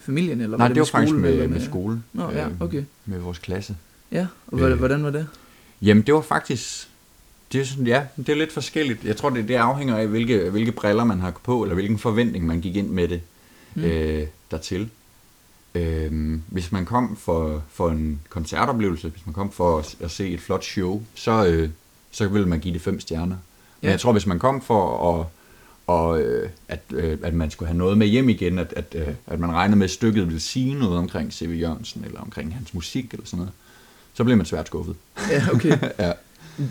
familien, 0.00 0.40
eller 0.40 0.58
Nej, 0.58 0.68
var 0.68 0.74
det 0.74 0.80
var 0.80 0.84
med 0.84 0.86
faktisk 0.86 1.08
skolen, 1.08 1.22
med, 1.22 1.32
eller 1.32 1.48
med 1.48 1.60
skole. 1.64 2.02
Nå, 2.12 2.30
ja, 2.30 2.44
Øhm, 2.46 2.56
okay. 2.60 2.82
Med 3.06 3.18
vores 3.18 3.38
klasse. 3.38 3.76
Ja, 4.12 4.26
og 4.46 4.58
hvordan, 4.58 4.72
Øh. 4.72 4.78
hvordan 4.78 5.04
var 5.04 5.10
det? 5.10 5.26
Jamen, 5.82 6.02
det 6.02 6.14
var 6.14 6.20
faktisk... 6.20 6.88
Det 7.52 7.60
er 7.60 7.64
sådan, 7.64 7.86
ja, 7.86 8.02
det 8.16 8.28
er 8.28 8.34
lidt 8.36 8.52
forskelligt. 8.52 9.04
Jeg 9.04 9.16
tror, 9.16 9.30
det, 9.30 9.48
det 9.48 9.54
afhænger 9.54 9.96
af, 9.96 10.06
hvilke, 10.08 10.50
hvilke 10.50 10.72
briller 10.72 11.04
man 11.04 11.20
har 11.20 11.30
på, 11.44 11.62
eller 11.62 11.74
hvilken 11.74 11.98
forventning 11.98 12.46
man 12.46 12.60
gik 12.60 12.76
ind 12.76 12.88
med 12.88 13.08
det 13.08 13.20
Mm. 13.74 13.82
mm. 13.82 13.88
øh, 13.88 14.26
dertil. 14.50 14.88
Øh, 15.74 16.38
hvis 16.48 16.72
man 16.72 16.84
kom 16.86 17.16
for, 17.16 17.62
for 17.72 17.90
en 17.90 18.20
koncertoplevelse, 18.28 19.08
hvis 19.08 19.26
man 19.26 19.32
kom 19.32 19.52
for 19.52 19.78
at, 19.78 19.94
at 20.00 20.10
se 20.10 20.28
et 20.28 20.40
flot 20.40 20.64
show, 20.64 21.02
så, 21.14 21.46
øh, 21.46 21.68
så 22.10 22.28
ville 22.28 22.48
man 22.48 22.60
give 22.60 22.74
det 22.74 22.82
fem 22.82 23.00
stjerner. 23.00 23.26
Men 23.26 23.36
Ja. 23.82 23.90
jeg 23.90 24.00
tror, 24.00 24.12
hvis 24.12 24.26
man 24.26 24.38
kom 24.38 24.62
for 24.62 25.20
at, 25.20 25.26
og, 25.86 26.20
øh, 26.22 26.48
at, 26.68 26.80
øh, 26.94 27.18
at 27.22 27.34
man 27.34 27.50
skulle 27.50 27.66
have 27.66 27.78
noget 27.78 27.98
med 27.98 28.06
hjem 28.06 28.28
igen, 28.28 28.58
at, 28.58 28.72
at, 28.76 28.94
øh, 28.98 29.08
at 29.26 29.40
man 29.40 29.52
regnede 29.52 29.76
med, 29.78 29.84
at 29.84 29.90
stykket 29.90 30.26
ville 30.26 30.40
sige 30.40 30.74
noget 30.74 30.98
omkring 30.98 31.32
C.V. 31.32 31.58
Jørgensen, 31.60 32.04
eller 32.04 32.20
omkring 32.20 32.54
hans 32.54 32.74
musik, 32.74 33.12
eller 33.12 33.26
sådan 33.26 33.36
noget, 33.38 33.52
så 34.14 34.24
blev 34.24 34.36
man 34.36 34.46
svært 34.46 34.66
skuffet. 34.66 34.96
Ja, 35.30 35.44
okay. 35.52 35.78
ja. 35.98 36.12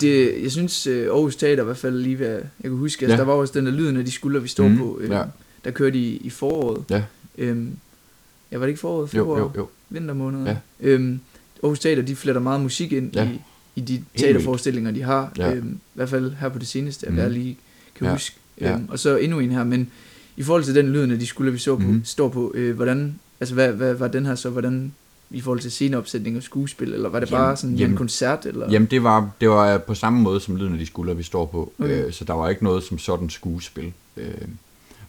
Det, 0.02 0.44
jeg 0.44 0.52
synes, 0.52 0.88
Aarhus 0.88 1.36
Teater 1.36 1.62
i 1.64 1.66
hvert 1.66 1.78
fald 1.78 2.00
lige, 2.00 2.16
hvad 2.16 2.28
jeg 2.30 2.42
kan 2.64 2.72
huske, 2.72 3.06
altså, 3.06 3.14
Ja. 3.14 3.18
der 3.20 3.26
var 3.26 3.34
også 3.34 3.54
den 3.60 3.66
der 3.66 3.72
lyden 3.72 3.98
af 3.98 4.06
de 4.06 4.12
skuldre, 4.12 4.42
vi 4.42 4.48
står 4.48 4.68
Mhm, 4.68 4.78
på, 4.78 4.98
øh, 5.02 5.10
ja. 5.10 5.24
der 5.66 5.72
kørte 5.72 5.98
i, 5.98 6.18
i 6.18 6.30
foråret. 6.30 6.84
Ja. 6.90 7.04
Øhm, 7.38 7.78
ja, 8.52 8.58
var 8.58 8.66
det 8.66 8.70
ikke 8.72 8.80
foråret? 8.82 9.04
Jo, 9.04 9.08
Februar? 9.08 9.40
jo, 9.40 9.52
jo. 9.58 9.68
Vintermåneder? 9.90 10.46
Ja. 10.52 10.58
Øhm, 10.80 11.20
Aarhus 11.64 11.80
Teater, 11.80 12.02
de 12.02 12.16
fletter 12.16 12.42
meget 12.42 12.62
musik 12.62 12.92
ind 12.94 13.16
Ja. 13.16 13.30
i, 13.30 13.40
i 13.76 13.82
de 13.82 14.04
teaterforestillinger, 14.18 14.92
de 14.92 15.02
har. 15.02 15.34
Ja. 15.38 15.54
Øhm, 15.54 15.70
I 15.74 15.78
hvert 15.94 16.10
fald 16.10 16.32
her 16.34 16.50
på 16.50 16.60
det 16.60 16.68
seneste, 16.68 17.06
Mhm. 17.06 17.16
hvad 17.16 17.24
jeg 17.24 17.34
lige 17.34 17.58
kan 17.96 18.06
Ja. 18.08 18.12
huske. 18.14 18.36
Ja. 18.62 18.74
Øhm, 18.74 18.86
og 18.90 19.00
så 19.00 19.18
endnu 19.18 19.40
en 19.40 19.52
her, 19.52 19.64
men 19.64 19.90
i 20.38 20.44
forhold 20.44 20.64
til 20.64 20.76
den 20.76 20.90
lyden 20.92 21.12
af 21.12 21.20
de 21.20 21.26
skuldre, 21.28 21.52
vi 21.52 21.58
så 21.60 21.76
på, 21.76 21.82
Mhm. 21.88 22.02
står 22.06 22.30
på, 22.30 22.52
øh, 22.56 22.76
hvordan, 22.76 23.20
altså 23.40 23.54
hvad, 23.56 23.72
hvad 23.74 23.94
var 23.94 24.08
den 24.08 24.26
her 24.26 24.36
så, 24.36 24.50
hvordan 24.50 24.92
i 25.30 25.42
forhold 25.42 25.60
til 25.60 25.72
sceneopsætning 25.72 26.38
og 26.38 26.44
skuespil, 26.44 26.94
eller 26.94 27.10
var 27.10 27.20
det 27.20 27.32
Jamen, 27.32 27.42
bare 27.44 27.58
sådan 27.58 27.76
jamen, 27.76 27.92
en 27.92 27.98
koncert? 27.98 28.46
Eller? 28.46 28.72
Jamen, 28.72 28.88
det 28.92 29.04
var, 29.04 29.30
det 29.42 29.50
var 29.50 29.78
på 29.78 29.94
samme 29.96 30.22
måde 30.22 30.40
som 30.40 30.56
lyden 30.56 30.74
af 30.74 30.80
de 30.80 30.86
skuldre, 30.86 31.18
vi 31.18 31.24
står 31.24 31.46
på. 31.46 31.74
Okay. 31.80 32.06
Øh, 32.06 32.14
så 32.14 32.26
der 32.26 32.34
var 32.34 32.50
ikke 32.50 32.64
noget 32.64 32.84
som 32.84 32.98
sådan 33.00 33.30
skuespil. 33.30 33.94
Øh, 34.18 34.26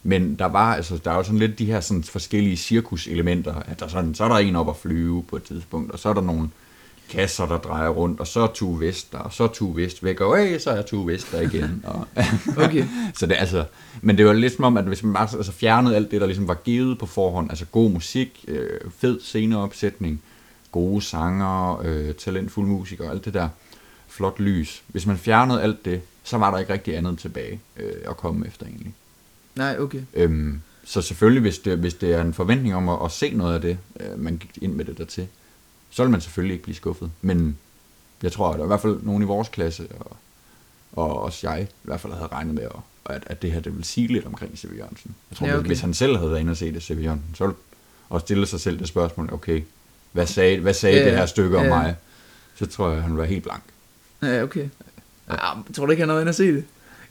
men 0.02 0.34
der 0.34 0.44
var, 0.46 0.74
altså, 0.74 0.98
der 1.04 1.10
er 1.10 1.16
jo 1.16 1.22
sådan 1.22 1.38
lidt 1.38 1.58
de 1.58 1.64
her 1.66 1.80
sådan 1.80 2.02
forskellige 2.04 2.56
cirkuselementer. 2.56 3.54
At 3.54 3.80
der 3.80 3.88
sådan, 3.88 4.14
så 4.14 4.24
er 4.24 4.28
der 4.28 4.36
en 4.36 4.56
op 4.56 4.68
at 4.68 4.76
flyve 4.76 5.22
på 5.22 5.36
et 5.36 5.42
tidspunkt, 5.42 5.92
og 5.92 5.98
så 5.98 6.08
er 6.08 6.14
der 6.14 6.20
nogle 6.20 6.48
kasser, 7.12 7.46
der 7.46 7.58
drejer 7.58 7.88
rundt, 7.88 8.20
og 8.20 8.26
så 8.26 8.40
er 8.40 8.46
Tue 8.46 8.80
Vest 8.80 9.12
der, 9.12 9.18
og 9.18 9.32
så 9.32 9.44
er 9.44 9.48
Tue 9.48 9.76
Vest 9.76 10.04
væk, 10.04 10.20
og 10.20 10.38
hey, 10.38 10.58
så 10.58 10.70
er 10.70 10.82
Tue 10.82 11.06
Vest 11.06 11.32
der 11.32 11.40
igen. 11.40 11.84
Og, 11.86 12.08
Okay. 12.64 12.84
så 13.14 13.26
det, 13.26 13.36
altså, 13.38 13.64
men 14.00 14.18
det 14.18 14.26
var 14.26 14.32
lidt 14.32 14.52
som 14.52 14.64
om, 14.64 14.76
at 14.76 14.84
hvis 14.84 15.02
man 15.02 15.12
bare 15.12 15.28
altså, 15.36 15.52
fjernede 15.52 15.96
alt 15.96 16.10
det, 16.10 16.20
der 16.20 16.26
ligesom 16.26 16.48
var 16.48 16.54
givet 16.64 16.98
på 16.98 17.06
forhånd, 17.06 17.50
altså 17.50 17.64
god 17.64 17.90
musik, 17.90 18.44
øh, 18.48 18.80
fed 18.98 19.20
sceneopsætning, 19.20 20.22
gode 20.72 21.02
sanger, 21.02 21.80
øh, 21.84 22.14
talentfulde 22.14 22.70
musikere, 22.70 23.10
alt 23.10 23.24
det 23.24 23.34
der, 23.34 23.48
flot 24.08 24.40
lys. 24.40 24.82
Hvis 24.86 25.06
man 25.06 25.18
fjernede 25.18 25.62
alt 25.62 25.84
det, 25.84 26.00
så 26.22 26.38
var 26.38 26.50
der 26.50 26.58
ikke 26.58 26.72
rigtig 26.72 26.96
andet 26.96 27.18
tilbage 27.18 27.60
øh, 27.76 27.92
at 28.08 28.16
komme 28.16 28.46
efter 28.46 28.66
egentlig. 28.66 28.94
Nej, 29.54 29.76
okay. 29.78 30.00
Øhm, 30.14 30.60
så 30.84 31.02
selvfølgelig, 31.02 31.40
hvis 31.40 31.58
det, 31.58 31.78
hvis 31.78 31.94
det 31.94 32.14
er 32.14 32.20
en 32.20 32.34
forventning 32.34 32.74
om 32.74 32.88
at, 32.88 32.98
at 33.04 33.10
se 33.10 33.30
noget 33.34 33.54
af 33.54 33.60
det, 33.60 33.78
øh, 34.00 34.18
man 34.18 34.36
gik 34.36 34.62
ind 34.62 34.72
med 34.72 34.84
det 34.84 34.98
dertil, 34.98 35.28
så 35.92 36.02
vil 36.02 36.10
man 36.10 36.20
selvfølgelig 36.20 36.52
ikke 36.54 36.62
blive 36.64 36.76
skuffet. 36.76 37.10
Men 37.22 37.58
jeg 38.22 38.32
tror, 38.32 38.48
at 38.50 38.54
der 38.54 38.60
er 38.60 38.64
i 38.64 38.66
hvert 38.66 38.80
fald 38.80 38.98
nogen 39.02 39.22
i 39.22 39.26
vores 39.26 39.48
klasse, 39.48 39.88
og, 40.00 40.16
og 40.92 41.22
også 41.22 41.50
jeg 41.50 41.62
i 41.62 41.66
hvert 41.82 42.00
fald 42.00 42.12
havde 42.12 42.26
regnet 42.32 42.54
med, 42.54 42.62
at, 42.62 42.70
at, 43.16 43.22
at 43.26 43.42
det 43.42 43.52
her 43.52 43.60
det 43.60 43.76
vil 43.76 43.84
sige 43.84 44.06
lidt 44.08 44.26
omkring 44.26 44.58
C.V. 44.58 44.76
Jørgensen. 44.78 45.14
Jeg 45.30 45.36
tror, 45.38 45.46
Ja, 45.46 45.56
okay. 45.58 45.66
hvis 45.66 45.80
han 45.80 45.94
selv 45.94 46.16
havde 46.16 46.30
været 46.30 46.40
inde 46.40 46.50
og 46.50 46.56
set 46.56 46.74
det, 46.74 46.82
C.V. 46.82 47.02
Jørgensen, 47.04 47.34
så 47.34 47.44
ville 47.44 47.56
og 48.08 48.20
stille 48.20 48.46
sig 48.46 48.60
selv 48.60 48.78
det 48.78 48.88
spørgsmål, 48.88 49.28
okay, 49.32 49.62
hvad 50.12 50.26
sagde, 50.26 50.60
hvad 50.60 50.74
sagde 50.74 50.98
Ja, 50.98 51.04
det 51.08 51.16
her 51.16 51.26
stykke 51.26 51.56
om 51.58 51.62
ja. 51.64 51.68
mig? 51.68 51.96
Så 52.54 52.66
tror 52.66 52.90
jeg, 52.90 53.02
han 53.02 53.10
ville 53.10 53.18
være 53.18 53.28
helt 53.30 53.42
blank. 53.42 53.62
Ja, 54.22 54.42
okay. 54.42 54.68
Ja. 55.28 55.52
Ah, 55.56 55.56
tror 55.74 55.86
du 55.86 55.90
ikke, 55.92 56.00
han 56.00 56.08
har 56.08 56.14
været 56.14 56.22
inde 56.22 56.30
og 56.30 56.34
se 56.34 56.52
det? 56.52 56.64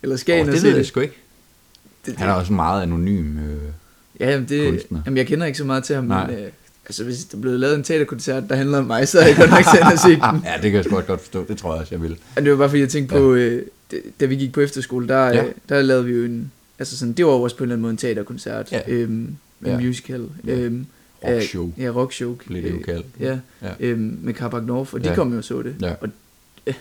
Eller 0.04 0.16
skal 0.16 0.42
Oh, 0.42 0.48
og 0.48 0.52
det 0.54 0.62
se 0.62 0.68
ved 0.68 0.72
jeg 0.74 0.80
det? 0.80 0.88
sgu 0.88 1.00
ikke. 1.00 1.18
det, 2.06 2.18
Han 2.18 2.30
er 2.30 2.34
også 2.34 2.54
meget 2.54 2.82
anonym. 2.84 3.38
Øh, 3.38 3.62
ja, 4.20 4.32
jamen, 4.32 4.50
det, 4.50 4.70
kunstner. 4.70 5.02
jamen, 5.06 5.18
jeg 5.18 5.28
kender 5.28 5.46
ikke 5.46 5.58
så 5.58 5.66
meget 5.66 5.84
til 5.84 5.96
ham, 5.96 6.06
Nej. 6.06 6.28
men 6.28 6.36
øh, 6.40 6.52
altså, 6.92 7.04
hvis 7.04 7.26
der 7.26 7.38
blev 7.38 7.54
lavet 7.60 7.76
en 7.76 7.84
teaterkoncert, 7.84 8.44
der 8.50 8.56
handler 8.56 8.78
om 8.78 8.86
mig, 8.86 9.08
så 9.08 9.20
er 9.20 9.28
jeg 9.28 9.36
godt 9.36 9.50
nok 9.50 9.60
til 9.74 9.80
at 9.94 10.00
se 10.00 10.10
den. 10.10 10.42
ja, 10.50 10.54
det 10.54 10.62
kan 10.62 10.74
jeg 10.74 10.84
sgu 10.84 10.96
godt 10.96 11.22
forstå. 11.22 11.46
Det 11.48 11.58
tror 11.58 11.74
jeg 11.74 11.82
også, 11.82 11.96
jeg 11.96 12.02
vil. 12.02 12.18
Og 12.36 12.42
det 12.42 12.52
var 12.52 12.58
bare 12.58 12.70
fordi, 12.70 12.82
jeg 12.82 12.90
tænkte 12.90 13.16
Ja. 13.16 13.22
på, 13.22 13.34
øh, 13.34 13.62
da 14.20 14.26
vi 14.26 14.36
gik 14.36 14.54
på 14.54 14.62
efterskole, 14.62 15.08
der, 15.08 15.26
Ja. 15.26 15.34
ja. 15.36 15.44
der 15.70 15.82
lavede 15.82 16.06
vi 16.06 16.12
jo 16.14 16.24
en, 16.24 16.52
altså 16.80 16.98
sådan, 16.98 17.14
det 17.14 17.26
var 17.26 17.32
også 17.32 17.58
på 17.58 17.64
en 17.64 17.66
eller 17.66 17.74
anden 17.76 17.82
måde 17.82 17.92
en 17.92 17.98
teaterkoncert, 17.98 18.72
Ja. 18.72 18.80
øhm, 18.88 19.12
en 19.12 19.38
Ja. 19.66 19.80
musical, 19.80 20.26
Ja. 20.48 20.56
øhm, 20.56 20.86
Rockshow, 21.28 21.72
ja, 21.78 21.90
rockshow, 21.90 22.36
blev 22.48 22.64
det 22.64 22.72
jo 22.72 22.80
kaldt. 22.86 23.06
ja, 23.20 23.38
Ja. 23.62 23.70
øhm, 23.80 24.18
med 24.22 24.34
Carbac 24.34 24.64
North, 24.66 24.94
og 24.94 25.04
de 25.04 25.10
Ja. 25.10 25.16
kom 25.16 25.32
jo 25.32 25.38
og 25.38 25.44
så 25.44 25.62
det. 25.62 25.76
Ja. 25.82 25.94
Og 26.02 26.08
øh, 26.68 26.74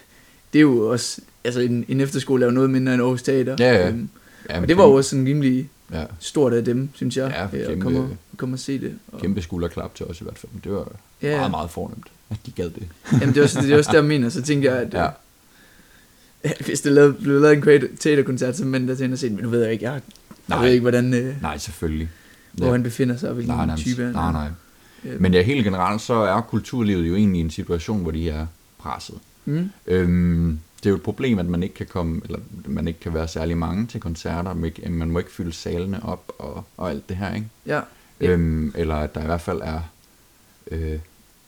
det 0.52 0.58
er 0.58 0.62
jo 0.62 0.88
også, 0.88 1.20
altså 1.44 1.60
en, 1.60 1.84
en 1.88 2.00
efterskole 2.00 2.42
er 2.44 2.48
jo 2.48 2.54
noget 2.54 2.70
mindre 2.70 2.94
end 2.94 3.02
Aarhus 3.02 3.22
Teater. 3.22 3.56
Ja, 3.58 3.72
ja. 3.74 3.88
Øhm, 3.88 4.08
Ja, 4.50 4.60
og 4.60 4.68
det 4.68 4.76
var 4.76 4.84
jo 4.84 4.92
også 4.92 5.10
sådan 5.10 5.26
rimelig 5.26 5.68
Ja, 5.92 6.04
stort 6.20 6.52
af 6.52 6.64
dem, 6.64 6.88
synes 6.94 7.16
jeg, 7.16 7.30
Ja, 7.52 7.58
øh, 7.58 7.62
at 7.64 7.68
kæmpe- 7.68 7.82
komme, 7.82 8.00
og- 8.00 8.16
komme 8.36 8.54
og 8.54 8.58
se 8.58 8.80
det. 8.80 8.98
Og, 9.12 9.20
kæmpe 9.20 9.42
skulderklap 9.42 9.94
til 9.94 10.06
os 10.06 10.20
i 10.20 10.24
hvert 10.24 10.38
fald. 10.38 10.52
Men 10.52 10.60
det 10.64 10.72
var 10.72 10.88
ja, 11.22 11.36
meget, 11.36 11.50
meget 11.50 11.70
fornemt, 11.70 12.06
at 12.30 12.36
de 12.46 12.50
gad 12.50 12.70
det. 12.70 12.82
Jamen, 13.12 13.28
det 13.28 13.36
er 13.36 13.42
også, 13.42 13.60
det 13.60 13.72
er 13.72 13.78
også 13.78 13.90
der, 13.92 13.98
jeg 13.98 14.04
mener. 14.08 14.28
Så 14.28 14.42
tænker 14.42 14.72
jeg, 14.74 14.82
at 14.82 14.94
Ja. 14.94 15.02
ja. 16.44 16.52
hvis 16.64 16.80
der 16.80 16.90
lavede, 16.90 17.12
blev 17.12 17.40
lavet 17.40 17.82
en 17.82 17.96
teaterkoncert, 17.96 18.56
så 18.56 18.64
mænd 18.64 18.88
der 18.88 18.94
til 18.94 19.12
at 19.12 19.18
se, 19.18 19.30
men 19.30 19.38
nu 19.44 19.48
ved 19.50 19.62
jeg 19.62 19.72
ikke, 19.72 19.84
jeg, 19.84 19.92
jeg 19.92 20.02
Nej. 20.48 20.62
ved 20.64 20.70
ikke, 20.72 20.80
hvordan, 20.82 21.14
øh, 21.14 21.42
Nej, 21.42 21.58
selvfølgelig. 21.58 22.08
hvor 22.52 22.72
han 22.72 22.82
befinder 22.82 23.16
sig, 23.16 23.28
og 23.28 23.34
hvilken 23.34 23.54
nej, 23.56 23.66
nej, 23.66 23.76
type 23.76 24.02
han 24.04 24.12
nej, 24.12 24.28
er. 24.28 24.32
nej. 24.32 24.48
Øh, 25.04 25.20
Men 25.20 25.34
ja, 25.34 25.42
helt 25.42 25.64
generelt, 25.64 26.00
så 26.02 26.14
er 26.14 26.40
kulturlivet 26.40 27.08
jo 27.08 27.14
egentlig 27.14 27.38
i 27.38 27.44
en 27.44 27.50
situation, 27.50 28.02
hvor 28.02 28.10
de 28.10 28.30
er 28.30 28.46
presset. 28.78 29.14
Mm, 29.44 29.70
Øhm, 29.86 30.58
det 30.80 30.86
er 30.86 30.90
jo 30.90 30.96
et 30.96 31.02
problem, 31.02 31.38
at 31.38 31.46
man 31.46 31.62
ikke 31.62 31.74
kan 31.74 31.86
komme, 31.86 32.20
eller 32.24 32.38
man 32.66 32.88
ikke 32.88 33.00
kan 33.00 33.14
være 33.14 33.28
særlig 33.28 33.56
mange 33.56 33.86
til 33.86 34.00
koncerter, 34.00 34.54
man, 34.54 34.64
ikke, 34.64 34.90
man 34.90 35.10
må 35.10 35.18
ikke 35.18 35.30
fylde 35.30 35.52
salene 35.52 36.02
op 36.04 36.32
og, 36.38 36.64
og 36.76 36.90
alt 36.90 37.08
det 37.08 37.16
her, 37.16 37.34
ikke? 37.34 37.48
ja, 37.66 37.80
Øhm, 38.20 38.72
eller 38.74 38.94
at 38.94 39.14
der 39.14 39.22
i 39.22 39.26
hvert 39.26 39.40
fald 39.40 39.60
er 39.64 39.80
øh, 40.70 40.98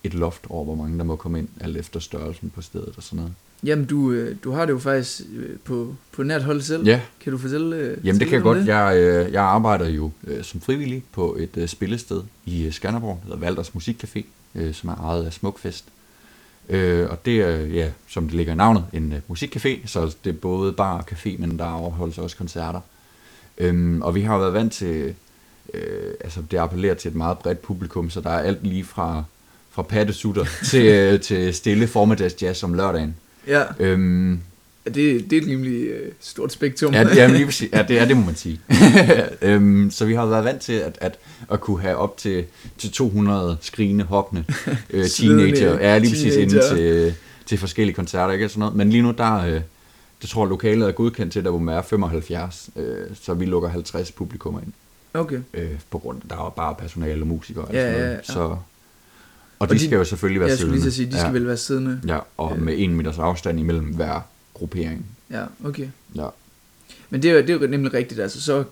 et 0.04 0.14
loft 0.14 0.46
over, 0.48 0.64
hvor 0.64 0.74
mange 0.74 0.98
der 0.98 1.04
må 1.04 1.16
komme 1.16 1.38
ind, 1.38 1.48
alt 1.60 1.76
efter 1.76 2.00
størrelsen 2.00 2.50
på 2.50 2.62
stedet 2.62 2.92
og 2.96 3.02
sådan 3.02 3.16
noget. 3.16 3.32
jamen 3.64 3.84
du, 3.84 4.12
øh, 4.12 4.36
du 4.44 4.50
har 4.50 4.66
det 4.66 4.72
jo 4.72 4.78
faktisk 4.78 5.20
øh, 5.34 5.58
på, 5.64 5.94
på 6.12 6.22
nært 6.22 6.42
hold 6.42 6.60
selv. 6.60 6.86
Ja, 6.86 7.00
Kan 7.20 7.32
du 7.32 7.38
fortælle 7.38 7.76
øh, 7.76 8.06
Jamen 8.06 8.20
det 8.20 8.28
kan 8.28 8.34
jeg 8.34 8.42
godt. 8.42 8.66
Jeg, 8.66 8.96
øh, 8.96 9.32
jeg 9.32 9.42
arbejder 9.42 9.88
jo 9.88 10.10
øh, 10.24 10.44
som 10.44 10.60
frivillig 10.60 11.04
på 11.12 11.36
et 11.40 11.56
øh, 11.56 11.68
spillested 11.68 12.22
i 12.44 12.70
Skanderborg, 12.70 13.18
der 13.22 13.24
hedder 13.24 13.40
Valders 13.40 13.68
Musikcafé, 13.68 14.22
øh, 14.54 14.74
som 14.74 14.90
er 14.90 14.96
ejet 14.96 15.24
af 15.26 15.32
Smukfest. 15.32 15.84
Øh, 16.68 17.10
og 17.10 17.26
det 17.26 17.40
er, 17.40 17.56
ja, 17.56 17.90
som 18.08 18.24
det 18.24 18.34
ligger 18.34 18.52
i 18.52 18.56
navnet, 18.56 18.84
en 18.92 19.12
øh, 19.12 19.18
musikcafé, 19.30 19.86
så 19.86 20.14
det 20.24 20.30
er 20.30 20.38
både 20.40 20.72
bar 20.72 20.98
og 20.98 21.04
café, 21.12 21.38
men 21.38 21.58
der 21.58 21.64
afholdes 21.64 22.18
også 22.18 22.36
koncerter. 22.36 22.80
Øhm, 23.58 24.02
og 24.02 24.14
vi 24.14 24.20
har 24.20 24.34
jo 24.34 24.40
været 24.40 24.52
vant 24.54 24.72
til, 24.72 25.14
øh, 25.74 26.14
altså 26.20 26.42
det 26.50 26.58
appellerer 26.58 26.94
til 26.94 27.08
et 27.08 27.14
meget 27.14 27.38
bredt 27.38 27.62
publikum, 27.62 28.10
så 28.10 28.20
der 28.20 28.30
er 28.30 28.38
alt 28.38 28.66
lige 28.66 28.84
fra, 28.84 29.24
fra 29.70 29.82
pattesutter 29.82 30.44
til, 30.70 30.86
øh, 30.86 31.20
til 31.20 31.54
stille 31.54 31.86
formiddagsjazz 31.86 32.62
om 32.62 32.74
lørdagen. 32.74 33.16
Ja, 33.46 33.62
Øhm, 33.78 34.40
ja, 34.86 34.90
det, 34.90 35.30
det 35.30 35.38
er 35.38 35.42
et 35.42 35.48
rimelig 35.48 35.82
øh, 35.86 36.12
stort 36.20 36.52
spektrum. 36.52 36.92
Ja, 36.94 37.14
ja, 37.14 37.26
lige 37.26 37.44
præcis. 37.44 37.72
ja, 37.72 37.82
det 37.88 37.98
er 38.00 38.04
det, 38.04 38.16
må 38.16 38.24
man 38.24 38.34
sige. 38.36 38.60
øhm, 39.42 39.90
så 39.90 40.04
vi 40.04 40.14
har 40.14 40.26
været 40.26 40.44
vant 40.44 40.60
til 40.60 40.72
at, 40.72 40.98
at, 41.00 41.18
at 41.52 41.60
kunne 41.60 41.80
have 41.80 41.96
op 41.96 42.16
til, 42.16 42.44
til 42.78 42.90
200 42.92 43.56
skrigende, 43.60 44.04
hoppende 44.04 44.44
øh, 44.90 45.04
teenager. 45.16 45.78
Ja, 45.80 45.98
lige 45.98 46.10
præcis 46.10 46.34
inde 46.36 46.52
teenager. 46.60 46.74
til, 46.76 47.14
til 47.46 47.58
forskellige 47.58 47.94
koncerter, 47.94 48.32
ikke? 48.32 48.44
Og 48.44 48.50
Sådan 48.50 48.60
noget. 48.60 48.76
Men 48.76 48.90
lige 48.90 49.02
nu, 49.02 49.10
der, 49.18 49.34
øh, 49.46 49.60
det 50.22 50.30
tror 50.30 50.44
jeg, 50.44 50.48
lokalet 50.50 50.88
er 50.88 50.92
godkendt 50.92 51.32
til, 51.32 51.44
der 51.44 51.50
hvor 51.50 51.58
man 51.58 51.74
er 51.76 51.82
75, 51.82 52.70
øh, 52.76 52.96
så 53.22 53.34
vi 53.34 53.44
lukker 53.44 53.68
50 53.68 54.12
publikummer 54.12 54.60
ind, 54.60 54.72
Okay. 55.14 55.38
øh, 55.54 55.70
på 55.90 55.98
grund 55.98 56.18
af, 56.22 56.28
der 56.28 56.46
er 56.46 56.50
bare 56.50 56.74
personale 56.78 57.22
og 57.22 57.26
musikere 57.26 57.64
og 57.64 57.74
Ja, 57.74 57.80
sådan 57.80 57.92
noget. 58.00 58.08
ja, 58.10 58.14
ja. 58.14 58.22
Så, 58.22 58.56
og 59.58 59.68
de, 59.68 59.74
de- 59.74 59.78
skal 59.86 59.96
jo 59.96 60.04
selvfølgelig 60.04 60.40
være 60.40 60.48
Jeg 60.50 60.58
skulle 60.58 60.72
lige 60.72 60.82
siddende. 60.82 60.96
til 60.96 61.02
at 61.02 61.10
sige, 61.10 61.16
de 61.16 61.20
skal 61.20 61.26
ja. 61.28 61.32
vel 61.38 61.46
være 61.46 61.56
siddende. 61.56 62.00
Ja, 62.06 62.18
og 62.36 62.52
Øh. 62.56 62.62
med 62.62 62.74
en 62.76 62.94
meters 62.96 63.18
afstand 63.18 63.60
imellem 63.60 63.84
hver 63.86 64.20
gruppering. 64.54 65.06
Ja, 65.30 65.44
okay. 65.64 65.88
Ja. 66.14 66.26
Men 67.10 67.22
det 67.22 67.30
er, 67.30 67.34
jo- 67.34 67.40
det 67.40 67.50
er 67.50 67.54
jo 67.54 67.66
nemlig 67.66 67.94
rigtigt, 67.94 68.20
altså 68.20 68.40
så 68.40 68.64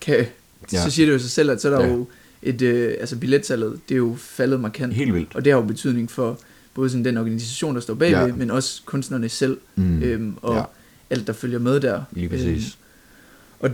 kan, 0.00 0.26
Ja. 0.72 0.82
så 0.84 0.90
siger 0.90 1.06
det 1.06 1.12
jo 1.12 1.18
sig 1.18 1.30
selv, 1.30 1.50
at 1.50 1.60
så 1.62 1.68
er 1.74 1.78
der 1.78 1.86
Ja. 1.86 1.92
jo 1.92 2.06
et, 2.42 2.62
øh, 2.62 2.94
altså 3.00 3.16
billetsalget, 3.18 3.80
det 3.88 3.94
er 3.94 3.98
jo 3.98 4.16
faldet 4.18 4.60
markant. 4.60 4.94
Helt 4.94 5.14
vildt. 5.14 5.34
Og 5.34 5.44
det 5.44 5.52
har 5.52 5.60
jo 5.60 5.66
betydning 5.66 6.10
for 6.10 6.38
både 6.74 6.90
sådan 6.90 7.04
den 7.04 7.16
organisation, 7.16 7.74
der 7.74 7.80
står 7.80 7.94
bagved, 7.94 8.26
Ja. 8.26 8.34
men 8.34 8.50
også 8.50 8.82
kunstnerne 8.84 9.28
selv, 9.28 9.58
Mm. 9.76 10.02
øhm, 10.02 10.34
og 10.42 10.56
Ja. 10.56 10.62
alt, 11.10 11.26
der 11.26 11.32
følger 11.32 11.58
med 11.58 11.80
der. 11.80 12.02
Lige 12.12 12.28
præcis. 12.28 12.48
Øhm, 12.66 12.72
og 13.60 13.70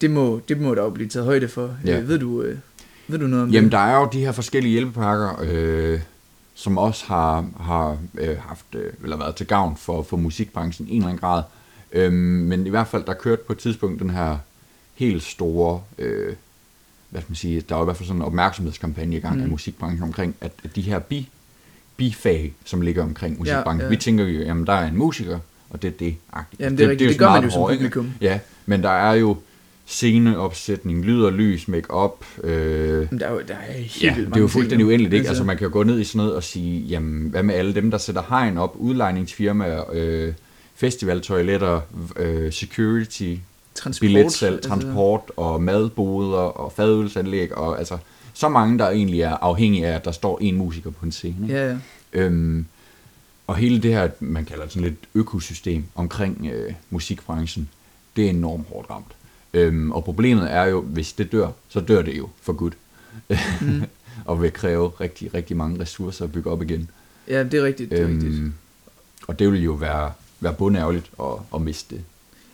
det 0.00 0.10
må, 0.10 0.40
det 0.48 0.60
må 0.60 0.74
der 0.74 0.82
jo 0.82 0.90
blive 0.90 1.08
taget 1.08 1.24
højde 1.26 1.48
for. 1.48 1.76
Ja. 1.84 1.98
Øh, 2.00 2.08
ved, 2.08 2.18
du, 2.18 2.42
øh, 2.42 2.58
ved 3.08 3.18
du 3.18 3.26
noget 3.26 3.42
om 3.42 3.50
Jamen, 3.50 3.64
det? 3.64 3.72
der 3.72 3.78
er 3.78 3.98
jo 4.00 4.08
de 4.12 4.18
her 4.20 4.32
forskellige 4.32 4.72
hjælpepakker, 4.72 5.40
øh, 5.42 6.00
som 6.58 6.78
også 6.78 7.06
har, 7.06 7.46
har 7.60 7.98
øh, 8.18 8.38
haft, 8.38 8.66
øh, 8.74 8.92
eller 9.02 9.16
været 9.16 9.36
til 9.36 9.46
gavn 9.46 9.76
for, 9.76 10.02
for 10.02 10.16
musikbranchen 10.16 10.88
i 10.88 10.90
en 10.90 10.96
eller 10.96 11.08
anden 11.08 11.20
grad. 11.20 11.42
Øhm, 11.92 12.14
men 12.14 12.66
i 12.66 12.70
hvert 12.70 12.86
fald, 12.86 13.04
der 13.04 13.14
kørte 13.14 13.42
på 13.46 13.52
et 13.52 13.58
tidspunkt 13.58 14.00
den 14.00 14.10
her 14.10 14.38
helt 14.94 15.22
store, 15.22 15.80
øh, 15.98 16.34
hvad 17.10 17.20
skal 17.20 17.30
man 17.30 17.36
sige, 17.36 17.60
der 17.60 17.74
var 17.74 17.82
i 17.82 17.84
hvert 17.84 17.96
fald 17.96 18.06
sådan 18.06 18.22
en 18.22 18.26
opmærksomhedskampagne 18.26 19.16
i 19.16 19.20
gang 19.20 19.36
mm. 19.36 19.42
af 19.42 19.48
musikbranchen 19.48 20.02
omkring, 20.02 20.34
at, 20.40 20.52
at 20.64 20.76
de 20.76 20.82
her 20.82 20.98
bi, 20.98 21.28
bifag, 21.96 22.54
som 22.64 22.80
ligger 22.80 23.02
omkring 23.02 23.38
musikbranchen, 23.38 23.80
ja, 23.80 23.84
ja. 23.84 23.90
vi 23.90 23.96
tænker 23.96 24.24
jo, 24.24 24.40
jamen 24.40 24.66
der 24.66 24.72
er 24.72 24.88
en 24.88 24.96
musiker, 24.96 25.38
og 25.70 25.82
det 25.82 25.88
er 25.88 25.98
det. 25.98 26.16
Jamen, 26.58 26.78
det 26.78 26.84
er 26.84 26.90
rigtigt. 26.90 27.08
Det, 27.08 27.14
det 27.14 27.18
gør 27.18 27.30
man 27.30 27.44
jo 27.44 27.50
som 27.50 27.70
ikke? 27.70 27.82
publikum. 27.82 28.12
Ja, 28.20 28.38
men 28.66 28.82
der 28.82 28.90
er 28.90 29.12
jo 29.12 29.36
sceneopsætning, 29.86 31.04
lyd 31.04 31.22
og 31.22 31.32
lys, 31.32 31.68
make-up, 31.68 32.24
øh, 32.44 33.06
Men 33.10 33.20
der 33.20 33.26
er 33.26 33.32
jo 33.32 33.40
der 33.48 33.54
er 33.54 33.72
helt 33.72 34.02
Ja, 34.02 34.14
det 34.18 34.36
er 34.36 34.40
jo 34.40 34.48
fuldstændig 34.48 34.86
uendeligt, 34.86 35.14
ikke? 35.14 35.28
Altså 35.28 35.44
man 35.44 35.56
kan 35.56 35.66
jo 35.66 35.72
gå 35.72 35.82
ned 35.82 36.00
i 36.00 36.04
sådan 36.04 36.16
noget 36.18 36.34
og 36.34 36.42
sige, 36.42 36.80
jamen 36.80 37.28
hvad 37.30 37.42
med 37.42 37.54
alle 37.54 37.74
dem, 37.74 37.90
der 37.90 37.98
sætter 37.98 38.22
hegn 38.28 38.58
op, 38.58 38.76
udlejningsfirmaer, 38.76 39.84
øh, 39.92 40.32
festivaltoiletter, 40.74 41.80
øh, 42.16 42.52
security, 42.52 43.34
transport, 43.74 44.00
billetsalg, 44.00 44.54
altså, 44.54 44.68
transport 44.68 45.20
og 45.36 45.62
madboder 45.62 46.38
og 46.38 46.72
fadølsanlæg 46.72 47.56
og 47.56 47.78
altså 47.78 47.98
så 48.34 48.48
mange, 48.48 48.78
der 48.78 48.90
egentlig 48.90 49.20
er 49.20 49.34
afhængige 49.34 49.86
af, 49.86 49.94
at 49.94 50.04
der 50.04 50.12
står 50.12 50.38
en 50.40 50.56
musiker 50.56 50.90
på 50.90 51.06
en 51.06 51.12
scene. 51.12 51.36
Ikke? 51.42 51.54
Ja, 51.54 51.68
ja. 51.68 51.76
Øhm, 52.12 52.66
og 53.46 53.56
hele 53.56 53.82
det 53.82 53.92
her, 53.92 54.08
man 54.20 54.44
kalder 54.44 54.68
sådan 54.68 54.82
lidt 54.82 54.98
økosystem 55.14 55.84
omkring 55.94 56.46
øh, 56.52 56.72
musikbranchen, 56.90 57.68
det 58.16 58.26
er 58.26 58.30
enormt 58.30 58.66
hårdt 58.68 58.90
ramt. 58.90 59.12
Øhm, 59.54 59.92
og 59.92 60.04
problemet 60.04 60.52
er 60.52 60.64
jo, 60.64 60.80
hvis 60.80 61.12
det 61.12 61.32
dør, 61.32 61.48
så 61.68 61.80
dør 61.80 62.02
det 62.02 62.18
jo 62.18 62.28
for 62.42 62.52
godt. 62.52 62.74
Mm. 63.60 63.82
og 64.24 64.42
vil 64.42 64.52
kræve 64.52 64.88
rigtig, 65.00 65.34
rigtig 65.34 65.56
mange 65.56 65.80
ressourcer 65.80 66.24
at 66.24 66.32
bygge 66.32 66.50
op 66.50 66.62
igen. 66.62 66.90
ja, 67.28 67.42
det 67.44 67.54
er 67.54 67.64
rigtigt. 67.64 67.90
Det 67.90 68.00
er 68.00 68.06
rigtigt. 68.06 68.34
Øhm, 68.34 68.52
og 69.28 69.38
det 69.38 69.52
vil 69.52 69.62
jo 69.64 69.72
være, 69.72 70.12
være 70.40 70.54
bundærgerligt 70.54 71.10
at, 71.20 71.26
at 71.54 71.62
miste 71.62 71.94
det. 71.94 72.04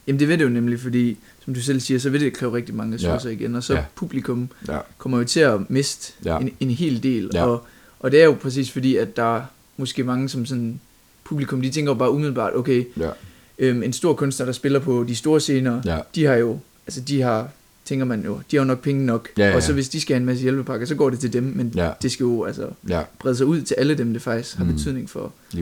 Jamen 0.06 0.20
det 0.20 0.28
vil 0.28 0.38
det 0.38 0.44
jo 0.44 0.50
nemlig, 0.50 0.80
fordi 0.80 1.18
som 1.44 1.54
du 1.54 1.60
selv 1.60 1.80
siger, 1.80 1.98
så 1.98 2.10
vil 2.10 2.20
det 2.20 2.32
kræve 2.32 2.52
rigtig 2.52 2.74
mange 2.74 2.94
ressourcer 2.94 3.28
ja. 3.30 3.36
igen, 3.36 3.54
og 3.54 3.62
så 3.62 3.74
Ja. 3.74 3.84
publikum 3.94 4.48
Ja. 4.68 4.78
kommer 4.98 5.18
jo 5.18 5.24
til 5.24 5.40
at 5.40 5.70
miste 5.70 6.12
ja. 6.24 6.38
en, 6.38 6.50
en 6.60 6.70
hel 6.70 7.02
del, 7.02 7.30
Ja. 7.34 7.44
og, 7.44 7.66
og 8.00 8.10
det 8.12 8.20
er 8.20 8.24
jo 8.24 8.32
præcis 8.42 8.70
fordi, 8.70 8.96
at 8.96 9.16
der 9.16 9.36
er 9.36 9.42
måske 9.76 10.04
mange 10.04 10.28
som 10.28 10.46
sådan, 10.46 10.80
publikum, 11.24 11.62
de 11.62 11.70
tænker 11.70 11.92
jo 11.92 11.98
bare 11.98 12.10
umiddelbart, 12.10 12.54
okay, 12.56 12.84
Ja. 12.96 13.10
øhm, 13.58 13.82
en 13.82 13.92
stor 13.92 14.14
kunstner, 14.14 14.46
der 14.46 14.52
spiller 14.52 14.78
på 14.78 15.04
de 15.08 15.14
store 15.16 15.40
scener, 15.40 15.82
Ja. 15.84 15.98
de 16.14 16.24
har 16.24 16.34
jo, 16.34 16.58
altså 16.86 17.00
de 17.00 17.20
har, 17.22 17.48
tænker 17.84 18.04
man 18.04 18.24
jo, 18.24 18.40
de 18.50 18.56
har 18.56 18.62
jo 18.62 18.66
nok 18.66 18.80
penge 18.82 19.06
nok, 19.06 19.28
Ja, 19.38 19.48
ja, 19.48 19.54
og 19.56 19.62
så 19.62 19.72
hvis 19.72 19.88
de 19.88 20.00
skal 20.00 20.14
have 20.14 20.20
en 20.20 20.26
masse 20.26 20.42
hjælpepakker, 20.42 20.86
så 20.86 20.94
går 20.94 21.10
det 21.10 21.18
til 21.20 21.32
dem, 21.32 21.42
men 21.42 21.72
Ja. 21.76 21.90
det 22.02 22.12
skal 22.12 22.24
jo 22.24 22.44
altså 22.44 22.68
Ja, 22.88 23.02
brede 23.18 23.36
sig 23.36 23.46
ud 23.46 23.62
til 23.62 23.74
alle 23.78 23.94
dem, 23.98 24.12
det 24.12 24.22
faktisk 24.22 24.56
har 24.56 24.64
Mm. 24.64 24.72
betydning 24.72 25.10
for, 25.10 25.20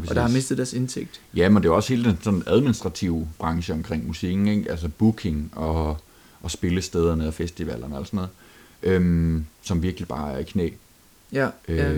og 0.09 0.15
der 0.15 0.21
har 0.21 0.29
mistet 0.29 0.59
deres 0.59 0.73
indtægt. 0.73 1.21
Ja, 1.37 1.49
men 1.49 1.63
det 1.63 1.69
er 1.69 1.73
også 1.73 1.89
hele 1.95 2.05
den 2.11 2.19
sådan 2.23 2.43
administrative 2.47 3.29
branche 3.39 3.75
omkring 3.75 4.07
musikken, 4.07 4.49
ikke? 4.49 4.71
altså 4.71 4.89
booking 4.99 5.53
og, 5.57 5.97
og 6.43 6.51
spillestederne 6.51 7.27
og 7.29 7.35
festivalerne 7.35 7.99
og 7.99 8.07
sådan 8.07 8.17
noget, 8.17 8.31
øhm, 8.83 9.45
som 9.63 9.83
virkelig 9.83 10.09
bare 10.09 10.33
er 10.33 10.39
i 10.39 10.43
knæ. 10.43 10.69
Ja, 11.33 11.49
Øh, 11.69 11.77
ja. 11.79 11.91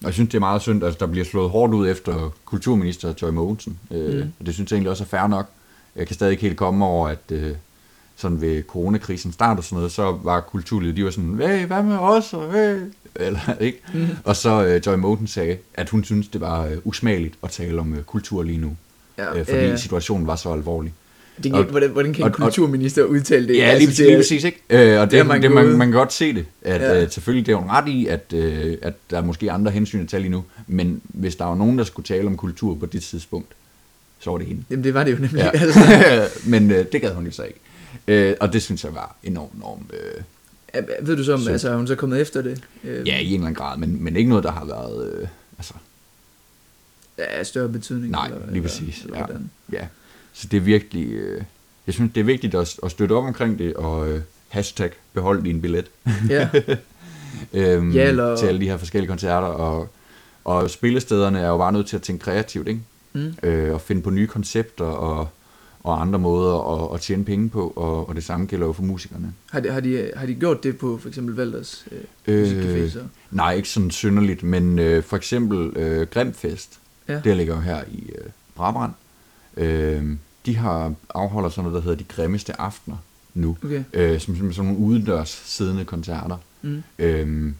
Og 0.00 0.04
jeg 0.04 0.14
synes, 0.14 0.28
det 0.30 0.34
er 0.36 0.40
meget 0.40 0.62
synd, 0.62 0.84
at 0.84 1.00
der 1.00 1.06
bliver 1.06 1.24
slået 1.24 1.50
hårdt 1.50 1.74
ud 1.74 1.88
efter 1.88 2.30
kulturminister 2.44 3.14
Joy 3.22 3.30
Mogensen. 3.30 3.78
Øh, 3.90 4.14
Mm. 4.22 4.32
og 4.40 4.46
det 4.46 4.54
synes 4.54 4.70
jeg 4.70 4.76
egentlig 4.76 4.90
også 4.90 5.04
er 5.04 5.08
fair 5.08 5.26
nok. 5.26 5.48
Jeg 5.96 6.06
kan 6.06 6.14
stadig 6.14 6.30
ikke 6.30 6.42
helt 6.42 6.56
komme 6.56 6.84
over, 6.84 7.08
at 7.08 7.18
øh, 7.30 7.52
sådan 8.18 8.40
ved 8.40 8.62
coronakrisen 8.62 9.32
start 9.32 9.58
og 9.58 9.64
sådan 9.64 9.76
noget, 9.76 9.92
så 9.92 10.18
var 10.22 10.40
kulturlivet, 10.40 10.96
de 10.96 11.04
var 11.04 11.10
sådan, 11.10 11.38
hey, 11.42 11.66
hvad 11.66 11.82
med 11.82 11.96
os? 11.96 12.32
Og, 12.34 12.52
hey? 12.52 12.76
Eller, 13.16 13.40
ikke? 13.60 13.78
Mm. 13.94 14.06
Og 14.24 14.36
så 14.36 14.64
øh, 14.66 14.80
Joy 14.86 14.94
Mogensen 14.96 15.26
sagde, 15.26 15.56
at 15.74 15.88
hun 15.90 16.04
synes, 16.04 16.28
det 16.28 16.40
var 16.40 16.66
øh, 16.66 16.76
usmageligt 16.84 17.34
at 17.42 17.50
tale 17.50 17.80
om 17.80 17.94
øh, 17.94 18.02
kultur 18.02 18.42
lige 18.42 18.58
nu. 18.58 18.76
ja, 19.18 19.38
øh, 19.38 19.44
fordi 19.46 19.58
ja. 19.58 19.76
situationen 19.76 20.26
var 20.26 20.36
så 20.36 20.52
alvorlig. 20.52 20.92
Det 21.42 21.52
kan, 21.52 21.54
Og- 21.54 21.64
hvordan, 21.64 21.90
hvordan 21.90 22.12
kan 22.12 22.20
en 22.20 22.24
og- 22.24 22.30
og- 22.30 22.36
kulturminister 22.36 23.02
udtale 23.02 23.48
det? 23.48 23.56
Ja, 23.56 23.62
Altså, 23.64 23.78
lige, 23.78 23.86
præcis, 23.88 23.96
det 23.98 24.06
lige 24.06 24.16
præcis, 24.18 24.44
ikke? 24.44 24.62
Øh, 24.70 25.00
og 25.00 25.06
det, 25.10 25.12
det 25.18 25.26
man 25.26 25.42
det 25.42 25.50
man, 25.52 25.68
man 25.68 25.88
kan 25.88 25.98
godt 25.98 26.12
se 26.12 26.34
det, 26.34 26.46
at 26.62 26.80
Ja. 26.80 27.02
øh, 27.02 27.10
selvfølgelig 27.10 27.46
det 27.46 27.52
er 27.52 27.58
en 27.62 27.70
ret 27.70 27.88
i, 27.88 28.06
at, 28.06 28.32
øh, 28.34 28.76
at 28.82 28.94
der 29.10 29.16
er 29.18 29.22
måske 29.22 29.52
andre 29.52 29.70
hensyn 29.70 30.00
at 30.02 30.08
tage 30.08 30.20
lige 30.20 30.30
nu, 30.32 30.44
men 30.66 31.00
hvis 31.04 31.36
der 31.36 31.44
var 31.44 31.54
nogen, 31.54 31.78
der 31.78 31.84
skulle 31.84 32.06
tale 32.06 32.26
om 32.26 32.36
kultur 32.36 32.74
på 32.74 32.86
det 32.86 33.02
tidspunkt, 33.02 33.48
så 34.20 34.30
var 34.30 34.38
det 34.38 34.46
hende. 34.46 34.62
Jamen, 34.70 34.84
det 34.84 34.94
var 34.94 35.04
det 35.04 35.10
jo 35.12 35.16
nemlig. 35.20 35.38
Ja. 35.40 35.50
Altså, 35.58 35.80
men 36.50 36.70
øh, 36.70 36.84
det 36.92 37.00
gad 37.00 37.14
hun 37.14 37.24
jo 37.24 37.30
så 37.30 37.42
ikke. 37.42 37.58
Øh, 38.08 38.34
og 38.40 38.52
det 38.52 38.62
synes 38.62 38.84
jeg 38.84 38.94
var 38.94 39.16
enormt, 39.22 39.54
enormt, 39.54 39.92
øh, 39.92 40.22
Ja, 40.74 40.80
ved 41.02 41.16
du 41.16 41.24
så, 41.24 41.34
om 41.34 41.48
altså, 41.48 41.76
hun 41.76 41.86
så 41.86 41.94
kommet 41.94 42.20
efter 42.20 42.42
det? 42.42 42.62
Øh, 42.84 43.08
ja, 43.08 43.18
i 43.18 43.26
en 43.26 43.34
eller 43.34 43.46
anden 43.46 43.54
grad, 43.54 43.78
men, 43.78 44.04
men 44.04 44.16
ikke 44.16 44.28
noget, 44.28 44.44
der 44.44 44.50
har 44.52 44.64
været, 44.64 45.12
øh, 45.12 45.28
altså, 45.58 45.74
af 47.18 47.46
større 47.46 47.68
betydning? 47.68 48.10
Nej, 48.10 48.26
eller, 48.26 48.50
lige 48.50 48.62
præcis, 48.62 49.02
Eller, 49.04 49.18
ja. 49.18 49.24
hvordan? 49.24 49.50
ja. 49.72 49.86
Så 50.32 50.48
det 50.50 50.56
er 50.56 50.60
virkelig, 50.60 51.12
øh, 51.12 51.42
jeg 51.86 51.94
synes, 51.94 52.12
det 52.14 52.20
er 52.20 52.24
vigtigt 52.24 52.54
at, 52.54 52.76
at 52.82 52.90
støtte 52.90 53.12
op 53.12 53.24
omkring 53.24 53.58
det, 53.58 53.74
og 53.74 54.08
øh, 54.08 54.20
hashtag 54.48 54.90
behold 55.12 55.42
din 55.42 55.60
billet. 55.60 55.90
Ja, 56.28 56.48
øhm, 57.52 57.92
Ja, 57.92 58.08
eller- 58.08 58.36
til 58.36 58.46
alle 58.46 58.60
de 58.60 58.66
her 58.68 58.76
forskellige 58.76 59.08
koncerter. 59.08 59.46
Og, 59.46 59.88
og 60.44 60.70
spillestederne 60.70 61.40
er 61.40 61.48
jo 61.48 61.58
bare 61.58 61.72
nødt 61.72 61.86
til 61.86 61.96
at 61.96 62.02
tænke 62.02 62.22
kreativt, 62.24 62.68
ikke? 62.68 62.80
mm. 63.12 63.34
Øh, 63.42 63.74
og 63.74 63.80
finde 63.80 64.02
på 64.02 64.10
nye 64.10 64.26
koncepter 64.26 64.84
og, 64.84 65.28
og 65.92 66.00
andre 66.00 66.18
måder 66.18 66.84
at, 66.84 66.94
at 66.94 67.00
tjene 67.00 67.24
penge 67.24 67.48
på, 67.48 67.72
og, 67.76 68.08
og 68.08 68.14
det 68.14 68.24
samme 68.24 68.46
gælder 68.46 68.66
jo 68.66 68.72
for 68.72 68.82
musikerne. 68.82 69.32
har, 69.50 69.60
de, 69.60 69.70
har, 69.72 69.80
de, 69.80 70.10
har 70.16 70.26
de 70.26 70.34
gjort 70.34 70.62
det 70.62 70.78
på 70.78 70.98
for 70.98 71.08
eksempel 71.08 71.34
Valders 71.36 71.84
øh, 72.26 72.42
musikcafé 72.44 72.90
så? 72.90 73.00
nej, 73.30 73.54
ikke 73.54 73.68
sådan 73.68 73.90
synderligt, 73.90 74.42
men 74.42 74.78
øh, 74.78 75.02
for 75.02 75.16
eksempel 75.16 75.76
øh, 75.76 76.06
Grimfest, 76.06 76.78
Ja. 77.08 77.20
det 77.24 77.36
ligger 77.36 77.54
jo 77.54 77.60
her 77.60 77.82
i 77.92 78.10
øh, 78.18 78.30
Brabrand. 78.54 78.92
Øh, 79.56 80.16
de 80.46 80.56
har 80.56 80.94
afholder 81.14 81.48
sådan 81.48 81.64
noget, 81.70 81.74
der 81.74 81.90
hedder 81.90 82.04
de 82.04 82.04
grimmeste 82.14 82.60
aftener 82.60 82.96
nu, 83.34 83.56
Okay. 83.64 83.84
øh, 83.92 84.20
som, 84.20 84.36
som 84.36 84.52
sådan 84.52 84.70
nogle 84.72 84.86
udendørs 84.86 85.42
siddende 85.46 85.84
koncerter. 85.84 86.36
Mm. 86.62 86.82
Øhm, 86.98 87.54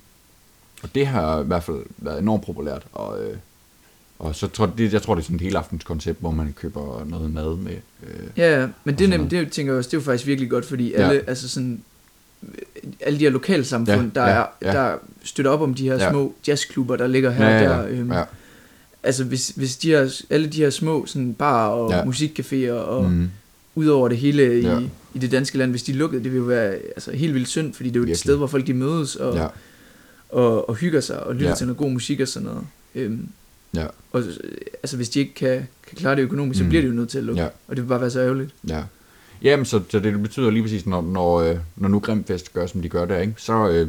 og 0.82 0.94
det 0.94 1.06
har 1.06 1.40
i 1.40 1.44
hvert 1.44 1.62
fald 1.64 1.82
været 1.98 2.18
enormt 2.22 2.46
populært, 2.46 2.82
og, 2.92 3.24
øh, 3.24 3.36
og 4.18 4.34
så 4.34 4.46
tror 4.48 4.66
det, 4.66 4.92
jeg 4.92 5.02
tror, 5.02 5.14
det 5.14 5.22
er 5.22 5.24
sådan 5.24 5.36
et 5.36 5.40
hele 5.42 5.58
aftens 5.58 5.84
koncept, 5.84 6.20
hvor 6.20 6.30
man 6.30 6.54
køber 6.60 7.04
noget 7.06 7.32
mad 7.32 7.56
med. 7.56 7.72
Øh, 8.02 8.10
Ja, 8.36 8.60
ja, 8.60 8.66
men 8.84 8.94
Og 8.94 8.98
det, 8.98 9.04
er 9.04 9.08
nemt, 9.18 9.30
det 9.30 9.52
tænker 9.52 9.72
jeg 9.72 9.78
også, 9.78 9.88
det 9.88 9.94
er 9.94 9.98
jo 10.00 10.04
faktisk 10.04 10.26
virkelig 10.26 10.50
godt, 10.50 10.64
fordi 10.64 10.90
Ja. 10.90 11.08
alle, 11.08 11.22
altså 11.28 11.48
sådan, 11.48 11.82
alle 13.00 13.18
de 13.18 13.24
her 13.24 13.30
lokalsamfund, 13.30 14.10
Ja, 14.14 14.20
der, 14.20 14.26
ja, 14.28 14.34
er, 14.40 14.46
ja. 14.62 14.72
der 14.72 14.96
støtter 15.24 15.50
op 15.52 15.60
om 15.60 15.74
de 15.74 15.84
her 15.88 15.94
Ja. 15.94 16.10
små 16.10 16.34
jazzklubber, 16.48 16.96
der 16.96 17.06
ligger 17.06 17.30
her 17.30 17.48
ja, 17.48 17.56
og 17.56 17.62
ja, 17.62 17.68
der. 17.68 18.00
Øhm, 18.00 18.12
ja, 18.12 18.22
Altså 19.02 19.24
hvis, 19.24 19.48
hvis 19.56 19.76
de 19.76 19.88
her, 19.88 20.22
alle 20.30 20.46
de 20.46 20.56
her 20.62 20.70
små 20.70 21.06
sådan 21.06 21.34
bar 21.34 21.68
og 21.68 21.90
Ja. 21.90 21.96
ja. 21.96 22.04
musikcaféer 22.04 22.72
og 22.72 23.10
mm. 23.10 23.30
ud 23.74 23.86
over 23.86 24.08
det 24.08 24.18
hele 24.18 24.60
i, 24.60 24.62
Ja. 24.66 24.78
i 25.14 25.18
det 25.18 25.30
danske 25.32 25.58
land, 25.58 25.70
hvis 25.70 25.82
de 25.82 25.92
lukkede, 25.92 26.24
det 26.24 26.32
ville 26.32 26.42
jo 26.42 26.48
være 26.48 26.72
altså, 26.74 27.12
helt 27.12 27.34
vildt 27.34 27.48
synd, 27.48 27.74
fordi 27.74 27.88
det 27.90 27.96
er 27.96 28.04
jo 28.06 28.10
et 28.12 28.18
sted, 28.18 28.36
hvor 28.36 28.46
folk 28.46 28.66
de 28.66 28.74
mødes 28.74 29.16
og, 29.16 29.34
ja, 29.36 29.42
ja. 29.42 29.48
og, 30.28 30.68
og 30.68 30.74
hygger 30.74 31.00
sig 31.00 31.22
og 31.22 31.34
lytter 31.34 31.46
Ja. 31.46 31.50
ja. 31.50 31.56
til 31.56 31.66
noget 31.66 31.78
god 31.78 31.90
musik 31.90 32.20
og 32.20 32.28
sådan 32.28 32.48
noget. 32.48 32.64
Øhm, 32.94 33.28
ja, 33.74 33.86
og 34.12 34.20
øh, 34.20 34.26
altså 34.82 34.96
hvis 34.96 35.08
de 35.08 35.18
ikke 35.20 35.34
kan, 35.34 35.56
kan 35.86 35.96
klare 35.96 36.16
det 36.16 36.22
økonomisk, 36.22 36.58
så 36.58 36.62
Mm. 36.64 36.68
bliver 36.68 36.82
det 36.82 36.88
jo 36.88 36.94
nødt 36.94 37.08
til 37.08 37.18
at 37.18 37.24
lukke. 37.24 37.42
ja, 37.42 37.48
Og 37.68 37.76
det 37.76 37.82
vil 37.84 37.88
bare 37.88 38.00
være 38.00 38.10
så 38.10 38.20
ærgerligt. 38.20 38.54
ja. 38.68 38.82
Jamen, 39.42 39.64
så, 39.66 39.80
så 39.90 39.98
det 40.00 40.22
betyder 40.22 40.50
lige 40.50 40.62
præcis, 40.62 40.86
når, 40.86 41.00
når, 41.02 41.36
øh, 41.40 41.56
når 41.76 41.88
nu 41.88 41.98
Grimfest 42.00 42.52
gør, 42.54 42.66
som 42.66 42.82
de 42.82 42.88
gør 42.88 43.04
der, 43.04 43.18
ikke, 43.18 43.34
så, 43.36 43.68
øh, 43.70 43.88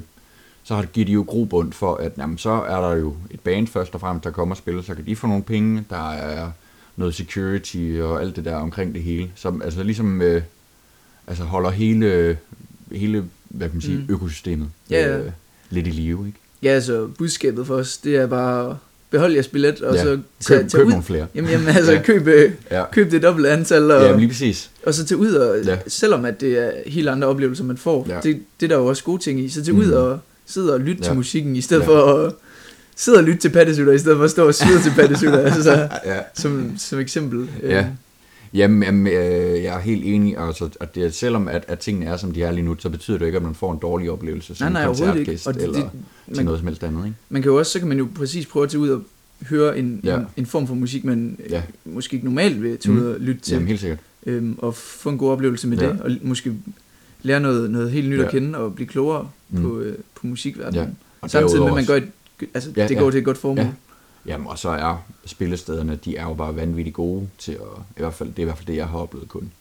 så 0.63 0.75
har- 0.75 0.83
giver 0.85 1.05
de 1.05 1.11
jo 1.11 1.25
grobund 1.27 1.73
for, 1.73 1.95
at 1.95 2.11
jamen, 2.17 2.37
så 2.37 2.49
er 2.49 2.81
der 2.89 2.95
jo 2.95 3.15
et 3.31 3.39
band 3.39 3.67
først 3.67 3.93
og 3.93 3.99
fremmest, 4.01 4.23
der 4.23 4.31
kommer 4.31 4.53
og 4.55 4.57
spiller, 4.57 4.81
så 4.81 4.95
kan 4.95 5.05
de 5.05 5.15
få 5.15 5.27
nogle 5.27 5.43
penge, 5.43 5.85
der 5.89 6.11
er 6.11 6.51
noget 6.95 7.15
security 7.15 7.97
og 8.01 8.21
alt 8.21 8.35
det 8.35 8.45
der 8.45 8.55
omkring 8.55 8.93
det 8.93 9.03
hele, 9.03 9.31
som 9.35 9.61
altså 9.61 9.83
ligesom 9.83 10.21
øh, 10.21 10.41
altså 11.27 11.43
holder 11.43 11.69
hele, 11.69 12.37
hele 12.91 13.25
hvad 13.49 13.67
kan 13.69 13.75
man 13.75 13.81
sige, 13.81 13.97
Mm. 13.97 14.05
økosystemet 14.13 14.69
Ja, 14.89 15.07
ja. 15.07 15.17
øh, 15.17 15.31
lidt 15.69 15.87
i 15.87 15.91
live, 15.91 16.27
ikke? 16.27 16.39
Ja, 16.63 16.69
altså 16.69 17.07
budskabet 17.17 17.67
for 17.67 17.75
os, 17.75 17.97
det 17.97 18.15
er 18.15 18.27
bare 18.27 18.77
behold 19.11 19.33
jeres 19.33 19.47
billet, 19.47 19.81
og 19.81 19.95
Ja. 19.95 20.03
så 20.03 20.09
Køb, 20.09 20.19
tage, 20.39 20.59
tage 20.59 20.69
køb 20.69 20.85
ud. 20.85 20.89
nogle 20.91 21.03
flere. 21.03 21.25
Jamen, 21.35 21.49
jamen 21.51 21.67
altså, 21.67 21.91
Ja. 21.91 22.01
køb, 22.01 22.27
øh, 22.27 22.51
Ja, 22.71 22.83
køb 22.91 23.11
det 23.11 23.23
dobbelte 23.23 23.49
antal, 23.49 23.91
og, 23.91 24.01
ja 24.03 24.15
lige 24.17 24.27
præcis. 24.27 24.69
og 24.85 24.93
så 24.93 25.05
tage 25.05 25.17
ud, 25.17 25.31
og 25.33 25.57
Ja. 25.65 25.77
selvom 25.87 26.25
at 26.25 26.41
det 26.41 26.57
er 26.59 26.71
helt 26.85 27.09
andre 27.09 27.27
oplevelser, 27.27 27.63
man 27.63 27.77
får, 27.77 28.05
Ja. 28.09 28.15
det, 28.23 28.39
det 28.59 28.65
er 28.65 28.67
der 28.67 28.75
jo 28.77 28.85
også 28.85 29.03
gode 29.03 29.21
ting 29.21 29.39
i, 29.39 29.49
så 29.49 29.63
tage 29.63 29.73
Mm. 29.75 29.79
ud 29.79 29.91
og 29.91 30.19
sidde 30.45 30.73
og 30.73 30.79
lytte 30.79 31.01
Ja. 31.03 31.07
til 31.07 31.15
musikken, 31.15 31.55
i 31.55 31.61
stedet 31.61 31.81
Ja. 31.81 31.87
for 31.87 32.03
at 32.25 32.33
sidde 32.95 33.17
og 33.17 33.23
lytte 33.23 33.39
til 33.39 33.49
pattesutter, 33.49 33.93
i 33.93 33.97
stedet 33.99 34.17
for 34.17 34.23
at 34.25 34.31
stå 34.31 34.47
og 34.47 34.55
svide 34.55 34.81
til 34.83 34.91
pattesutter, 34.95 35.39
altså 35.45 35.63
så, 35.63 35.87
Ja. 36.05 36.17
som, 36.33 36.71
som 36.77 36.99
eksempel. 36.99 37.49
Ja. 37.63 37.85
Øh, 38.53 38.59
Jamen, 38.59 38.83
jamen 38.83 39.07
øh, 39.07 39.63
jeg 39.63 39.75
er 39.75 39.79
helt 39.79 40.05
enig, 40.05 40.37
altså, 40.37 40.69
at 40.79 40.95
det, 40.95 41.13
selvom 41.13 41.47
at, 41.47 41.65
at 41.67 41.79
tingene 41.79 42.05
er, 42.05 42.17
som 42.17 42.31
de 42.31 42.43
er 42.43 42.51
lige 42.51 42.65
nu, 42.65 42.75
så 42.79 42.89
betyder 42.89 43.17
det 43.17 43.25
ikke, 43.25 43.35
at 43.35 43.43
man 43.43 43.55
får 43.55 43.71
en 43.73 43.79
dårlig 43.81 44.11
oplevelse 44.11 44.55
som 44.55 44.65
nej, 44.71 44.73
nej, 44.81 44.85
koncertgæst 44.85 45.47
Og 45.47 45.53
det, 45.53 45.63
eller 45.63 45.79
det, 45.79 45.89
til 46.27 46.35
man, 46.35 46.45
noget 46.45 46.59
som 46.59 46.67
helst 46.67 46.83
andet, 46.83 47.05
ikke? 47.05 47.17
man 47.29 47.41
kan 47.41 47.51
jo 47.51 47.57
også, 47.57 47.71
så 47.71 47.79
kan 47.79 47.87
man 47.87 47.97
jo 47.97 48.07
præcis 48.15 48.45
prøve 48.45 48.63
at 48.63 48.69
tage 48.69 48.81
ud 48.81 48.89
og 48.89 49.01
høre 49.49 49.77
en, 49.79 50.01
Ja. 50.03 50.17
en, 50.17 50.25
en 50.37 50.45
form 50.45 50.67
for 50.67 50.75
musik, 50.75 51.03
man 51.05 51.37
Ja. 51.49 51.55
ja. 51.55 51.61
måske 51.85 52.13
ikke 52.13 52.25
normalt 52.25 52.63
vil 52.63 52.77
tage 52.77 52.93
Mm. 52.93 52.99
ud 53.01 53.05
og 53.05 53.19
lytte 53.19 53.41
til. 53.41 53.53
Jamen, 53.53 53.67
helt 53.67 53.79
sikkert. 53.79 53.99
øhm, 54.25 54.55
og 54.57 54.75
få 54.75 55.09
en 55.09 55.17
god 55.17 55.31
oplevelse 55.31 55.67
med 55.67 55.77
Ja. 55.77 55.85
ja. 55.85 55.91
det, 55.93 56.01
og 56.01 56.11
måske 56.21 56.53
lære 57.21 57.39
noget, 57.39 57.71
noget 57.71 57.91
helt 57.91 58.09
nyt 58.09 58.19
Ja. 58.19 58.25
at 58.25 58.31
kende, 58.31 58.59
og 58.59 58.75
blive 58.75 58.87
klogere 58.87 59.27
Mm. 59.49 59.57
mm. 59.57 59.63
på, 59.63 59.79
øh, 59.79 59.95
på 60.15 60.27
musikverdenen. 60.27 60.75
Ja. 60.75 60.81
Ja. 60.81 60.87
Og 61.21 61.29
Samtidig 61.29 61.61
med, 61.61 61.69
at 61.69 61.75
man 61.75 61.85
gør 61.85 61.95
et, 61.95 62.07
altså, 62.53 62.69
Ja, 62.77 62.81
ja, 62.81 62.87
det 62.87 62.95
ja. 62.95 62.99
går 62.99 63.11
til 63.11 63.17
et 63.17 63.25
godt 63.25 63.37
formål. 63.37 63.65
Ja. 63.65 63.71
Jamen, 64.29 64.47
og 64.47 64.59
så 64.59 64.69
er 64.69 65.05
spillestederne, 65.25 65.95
de 66.05 66.17
er 66.17 66.23
jo 66.23 66.33
bare 66.33 66.55
vanvittigt 66.55 66.93
gode 66.95 67.27
til 67.37 67.51
at, 67.51 67.81
i 67.97 67.99
hvert 68.01 68.13
fald, 68.13 68.29
det 68.29 68.37
er 68.39 68.41
i 68.41 68.45
hvert 68.45 68.57
fald 68.57 68.67
det, 68.67 68.75
jeg 68.75 68.87
har 68.87 68.97
oplevet 68.99 69.27
kun, 69.29 69.51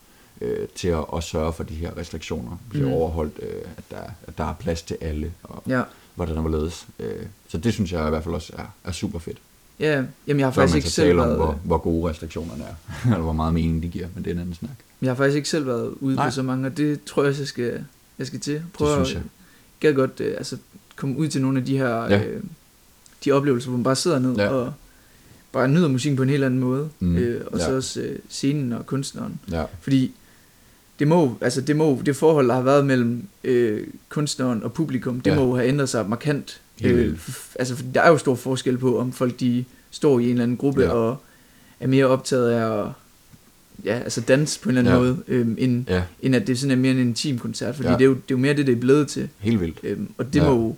øh, 0.41 0.69
til 0.75 0.89
at, 0.89 1.05
at 1.17 1.23
sørge 1.25 1.53
for, 1.53 1.63
at 1.63 1.69
de 1.69 1.75
her 1.75 1.97
restriktioner 1.97 2.57
bliver 2.71 2.87
Mm. 2.87 2.93
overholdt, 2.93 3.33
øh, 3.43 3.63
at, 3.77 3.85
der, 3.91 3.97
at 4.27 4.39
der 4.39 4.45
er 4.45 4.55
plads 4.55 4.83
til 4.83 4.97
alle, 5.01 5.33
og 5.43 5.63
Ja. 5.69 5.83
hvordan 6.15 6.37
der 6.37 6.43
var 6.43 6.51
ledes. 6.51 6.87
Øh, 6.99 7.27
så 7.49 7.59
det 7.59 7.73
synes 7.75 7.93
jeg 7.93 8.07
i 8.07 8.11
hvert 8.11 8.25
fald 8.25 8.35
også 8.35 8.53
er, 8.59 8.75
er 8.85 8.93
super 8.93 9.19
fedt. 9.19 9.39
Ja, 9.81 10.05
jamen 10.27 10.41
jeg 10.41 10.47
har 10.47 10.53
Så 10.53 10.61
faktisk 10.61 10.77
ikke 10.77 10.89
selv 10.91 11.07
tale 11.09 11.23
om, 11.23 11.27
været, 11.29 11.37
hvor, 11.39 11.59
hvor 11.65 11.79
gode 11.79 12.11
restriktionerne 12.11 12.65
er, 12.65 12.75
eller 13.13 13.19
hvor 13.23 13.33
meget 13.33 13.55
mening 13.55 13.83
de 13.83 13.89
giver, 13.89 14.09
men 14.15 14.25
det 14.25 14.31
er 14.31 14.35
en 14.35 14.41
anden 14.41 14.55
snak. 14.55 14.71
jeg 15.03 15.11
har 15.11 15.15
faktisk 15.15 15.37
ikke 15.37 15.49
selv 15.49 15.67
været 15.67 15.95
ude 16.01 16.15
Nej. 16.17 16.27
på 16.27 16.31
så 16.31 16.43
mange, 16.43 16.67
og 16.67 16.77
det 16.77 17.05
tror 17.05 17.23
jeg 17.23 17.29
også, 17.31 17.43
jeg 17.43 17.49
skal, 17.49 17.85
jeg 18.19 18.27
skal 18.27 18.41
til. 18.41 18.63
Prøve 18.75 18.99
det 18.99 19.07
synes 19.07 19.15
jeg. 19.15 19.23
at 19.23 19.31
gad 19.81 19.95
godt 19.95 20.21
øh, 20.21 20.35
altså, 20.39 20.57
komme 20.97 21.17
ud 21.19 21.29
til 21.29 21.43
nogle 21.43 21.59
af 21.59 21.65
de 21.65 21.79
her 21.79 22.03
Ja. 22.05 22.25
øh, 22.25 22.43
de 23.25 23.33
oplevelser, 23.33 23.69
hvor 23.69 23.77
man 23.79 23.85
bare 23.85 23.97
sidder 23.97 24.19
ned 24.19 24.37
Ja. 24.37 24.49
og 24.49 24.73
bare 25.53 25.69
nyder 25.69 25.89
musikken 25.89 26.17
på 26.17 26.23
en 26.23 26.29
helt 26.29 26.45
anden 26.45 26.61
måde. 26.61 26.89
Mm, 27.01 27.17
Øh, 27.17 27.41
og 27.47 27.61
så 27.61 27.71
ja. 27.71 27.77
også 27.77 28.01
øh, 28.01 28.19
scenen 28.29 28.73
og 28.73 28.87
kunstneren. 28.87 29.41
Ja, 29.51 29.65
Fordi 29.81 30.13
det 30.99 31.09
må, 31.09 31.35
altså 31.41 31.61
det 31.61 31.77
må, 31.77 32.03
det 32.07 32.17
forhold, 32.17 32.49
der 32.49 32.55
har 32.55 32.63
været 32.63 32.87
mellem 32.87 33.23
øh, 33.45 33.87
kunstneren 34.09 34.63
og 34.63 34.73
publikum, 34.73 35.21
det 35.21 35.31
Ja. 35.31 35.37
må 35.37 35.57
have 35.57 35.69
ændret 35.69 35.89
sig 35.89 36.09
markant. 36.09 36.61
Helt 36.81 36.95
Øh, 36.95 37.19
altså, 37.59 37.77
for 37.77 37.85
der 37.95 38.01
er 38.01 38.09
jo 38.11 38.19
stor 38.19 38.35
forskel 38.35 38.79
på, 38.79 38.99
om 38.99 39.13
folk 39.13 39.41
de 39.41 39.65
står 39.91 40.19
i 40.19 40.25
en 40.25 40.31
eller 40.31 40.43
anden 40.43 40.57
gruppe 40.57 40.83
Ja. 40.83 40.89
og 40.91 41.17
er 41.81 41.87
mere 41.87 42.07
optaget 42.07 42.51
af 42.51 42.79
at 42.81 42.87
ja, 43.85 43.99
altså 43.99 44.21
danse 44.21 44.61
på 44.61 44.69
en 44.71 44.77
eller 44.79 44.91
anden 44.93 45.07
Ja. 45.07 45.13
måde, 45.13 45.23
øhm, 45.29 45.57
end, 45.59 45.85
ja, 45.89 46.03
end 46.23 46.37
at 46.37 46.47
det 46.47 46.59
sådan 46.59 46.71
er 46.71 46.77
mere 46.77 46.93
en 46.93 46.99
intim 46.99 47.39
koncert, 47.39 47.77
fordi 47.77 47.89
Ja. 47.89 47.95
det, 47.95 48.01
er 48.01 48.05
jo, 48.07 48.15
det 48.15 48.21
er 48.21 48.25
jo 48.31 48.37
mere 48.37 48.55
det, 48.57 48.67
det 48.67 48.73
er 48.73 48.81
blevet 48.81 49.09
til. 49.09 49.29
helt 49.39 49.61
vildt. 49.61 49.79
Øhm, 49.83 50.09
og 50.19 50.27
det, 50.35 50.41
ja. 50.41 50.51
må, 50.51 50.77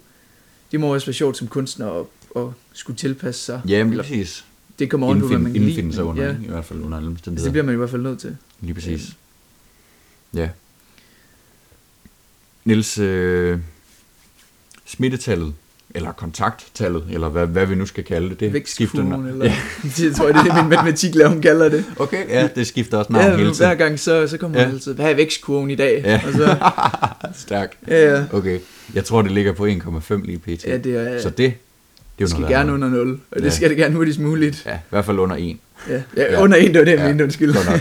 det 0.73 0.81
må 0.81 0.95
også 0.95 1.07
være 1.07 1.15
sjovt 1.15 1.37
som 1.37 1.49
kunstner 1.49 1.91
at, 2.01 2.07
at 2.37 2.43
skulle 2.73 2.97
tilpasse 2.97 3.41
sig. 3.45 3.61
Ja, 3.69 3.85
men 3.85 3.93
Eller- 3.93 4.03
præcis. 4.05 4.45
det 4.79 4.91
kommer 4.91 5.19
på, 5.21 5.27
hvad 5.27 5.39
man 5.39 5.53
kan. 5.53 5.63
Indfinde 5.63 5.93
sig 5.95 6.05
under, 6.05 6.25
ja, 6.25 6.31
i 6.45 6.49
hvert 6.49 6.65
fald 6.65 6.79
under 6.83 6.97
alle 6.97 7.07
altså, 7.07 7.11
omstændigheder. 7.11 7.47
det 7.47 7.53
bliver 7.53 7.65
man 7.65 7.75
i 7.75 7.79
hvert 7.79 7.91
fald 7.91 8.03
nødt 8.03 8.19
til. 8.21 8.37
Lige 8.61 8.75
præcis. 8.75 9.17
Ja. 10.35 10.49
Niels, 12.65 12.99
øh, 12.99 13.59
smittetallet, 14.87 15.55
eller 15.95 16.13
kontakttallet, 16.13 17.05
eller 17.11 17.29
hvad, 17.29 17.47
hvad 17.47 17.67
vi 17.67 17.75
nu 17.75 17.87
skal 17.87 18.05
kalde 18.05 18.29
det, 18.35 18.53
det 18.53 18.69
skifter 18.69 18.99
eller 19.29 19.45
Ja, 19.45 19.57
det 19.97 20.17
tror 20.17 20.27
jeg, 20.27 20.35
det 20.45 20.51
er 20.51 20.63
min 20.63 20.69
matematiklærer, 20.71 21.29
hun 21.29 21.43
kalder 21.43 21.69
det. 21.69 21.85
okay, 21.97 22.29
ja, 22.29 22.49
det 22.55 22.67
skifter 22.67 22.99
også 22.99 23.13
navn 23.13 23.25
Ja, 23.25 23.31
hele 23.37 23.45
hver 23.45 23.53
tiden. 23.55 23.79
gang 23.79 23.99
så, 23.99 24.27
så 24.29 24.39
kommer 24.39 24.59
Ja. 24.61 24.67
ja. 24.67 24.73
altid, 24.73 24.95
hvad 24.95 25.11
er 25.11 25.15
vækstkurven 25.15 25.71
i 25.71 25.75
dag? 25.75 26.03
Ja. 26.05 26.23
Og 26.27 26.33
så, 26.33 26.57
Stærk. 27.47 27.77
ja, 27.89 28.11
ja, 28.19 28.25
Okay, 28.33 28.61
jeg 28.95 29.05
tror, 29.05 29.23
det 29.23 29.31
ligger 29.33 29.53
på 29.53 29.67
1,5 29.67 30.27
lige 30.27 30.39
pt. 30.39 30.65
ja, 30.65 30.77
det 30.77 30.97
er, 30.97 31.21
Så 31.23 31.31
det, 31.31 31.55
det 32.21 32.31
skal 32.31 32.41
noget 32.41 32.55
gerne 32.57 32.73
under 32.73 32.89
0, 32.89 33.21
og 33.31 33.37
det 33.39 33.45
Ja. 33.45 33.51
skal 33.51 33.69
det 33.71 33.77
gerne 33.77 33.95
hurtigst 33.97 34.21
muligt. 34.21 34.63
Ja, 34.67 34.75
i 34.77 34.79
hvert 34.91 35.05
fald 35.05 35.19
under 35.19 35.37
1. 35.37 35.57
Ja, 35.89 35.95
ja, 35.95 36.03
Ja. 36.33 36.43
under 36.43 36.57
1, 36.57 36.67
det 36.67 36.79
var 36.79 36.85
det, 36.85 36.91
jeg 36.93 36.99
Ja, 37.01 37.09
mente, 37.09 37.25
undskyld. 37.25 37.53
Var, 37.53 37.81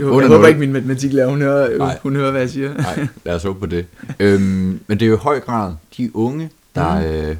Under 0.00 0.20
jeg 0.20 0.28
håber 0.28 0.38
nul. 0.38 0.48
ikke, 0.48 0.60
min 0.60 0.72
matematiklærer, 0.72 1.26
hun 1.28 1.40
hører, 1.42 1.78
Nej. 1.78 1.98
hun 2.02 2.16
hører, 2.16 2.30
hvad 2.30 2.40
jeg 2.40 2.50
siger. 2.50 2.74
Nej, 2.74 3.06
lad 3.24 3.34
os 3.34 3.42
håbe 3.42 3.60
på 3.60 3.66
det. 3.66 3.86
Øhm, 4.20 4.80
men 4.86 5.00
det 5.00 5.02
er 5.02 5.06
jo 5.06 5.14
i 5.14 5.18
høj 5.18 5.40
grad 5.40 5.74
de 5.96 6.16
unge, 6.16 6.50
der, 6.74 6.94
Mhm. 7.00 7.04
øh, 7.08 7.36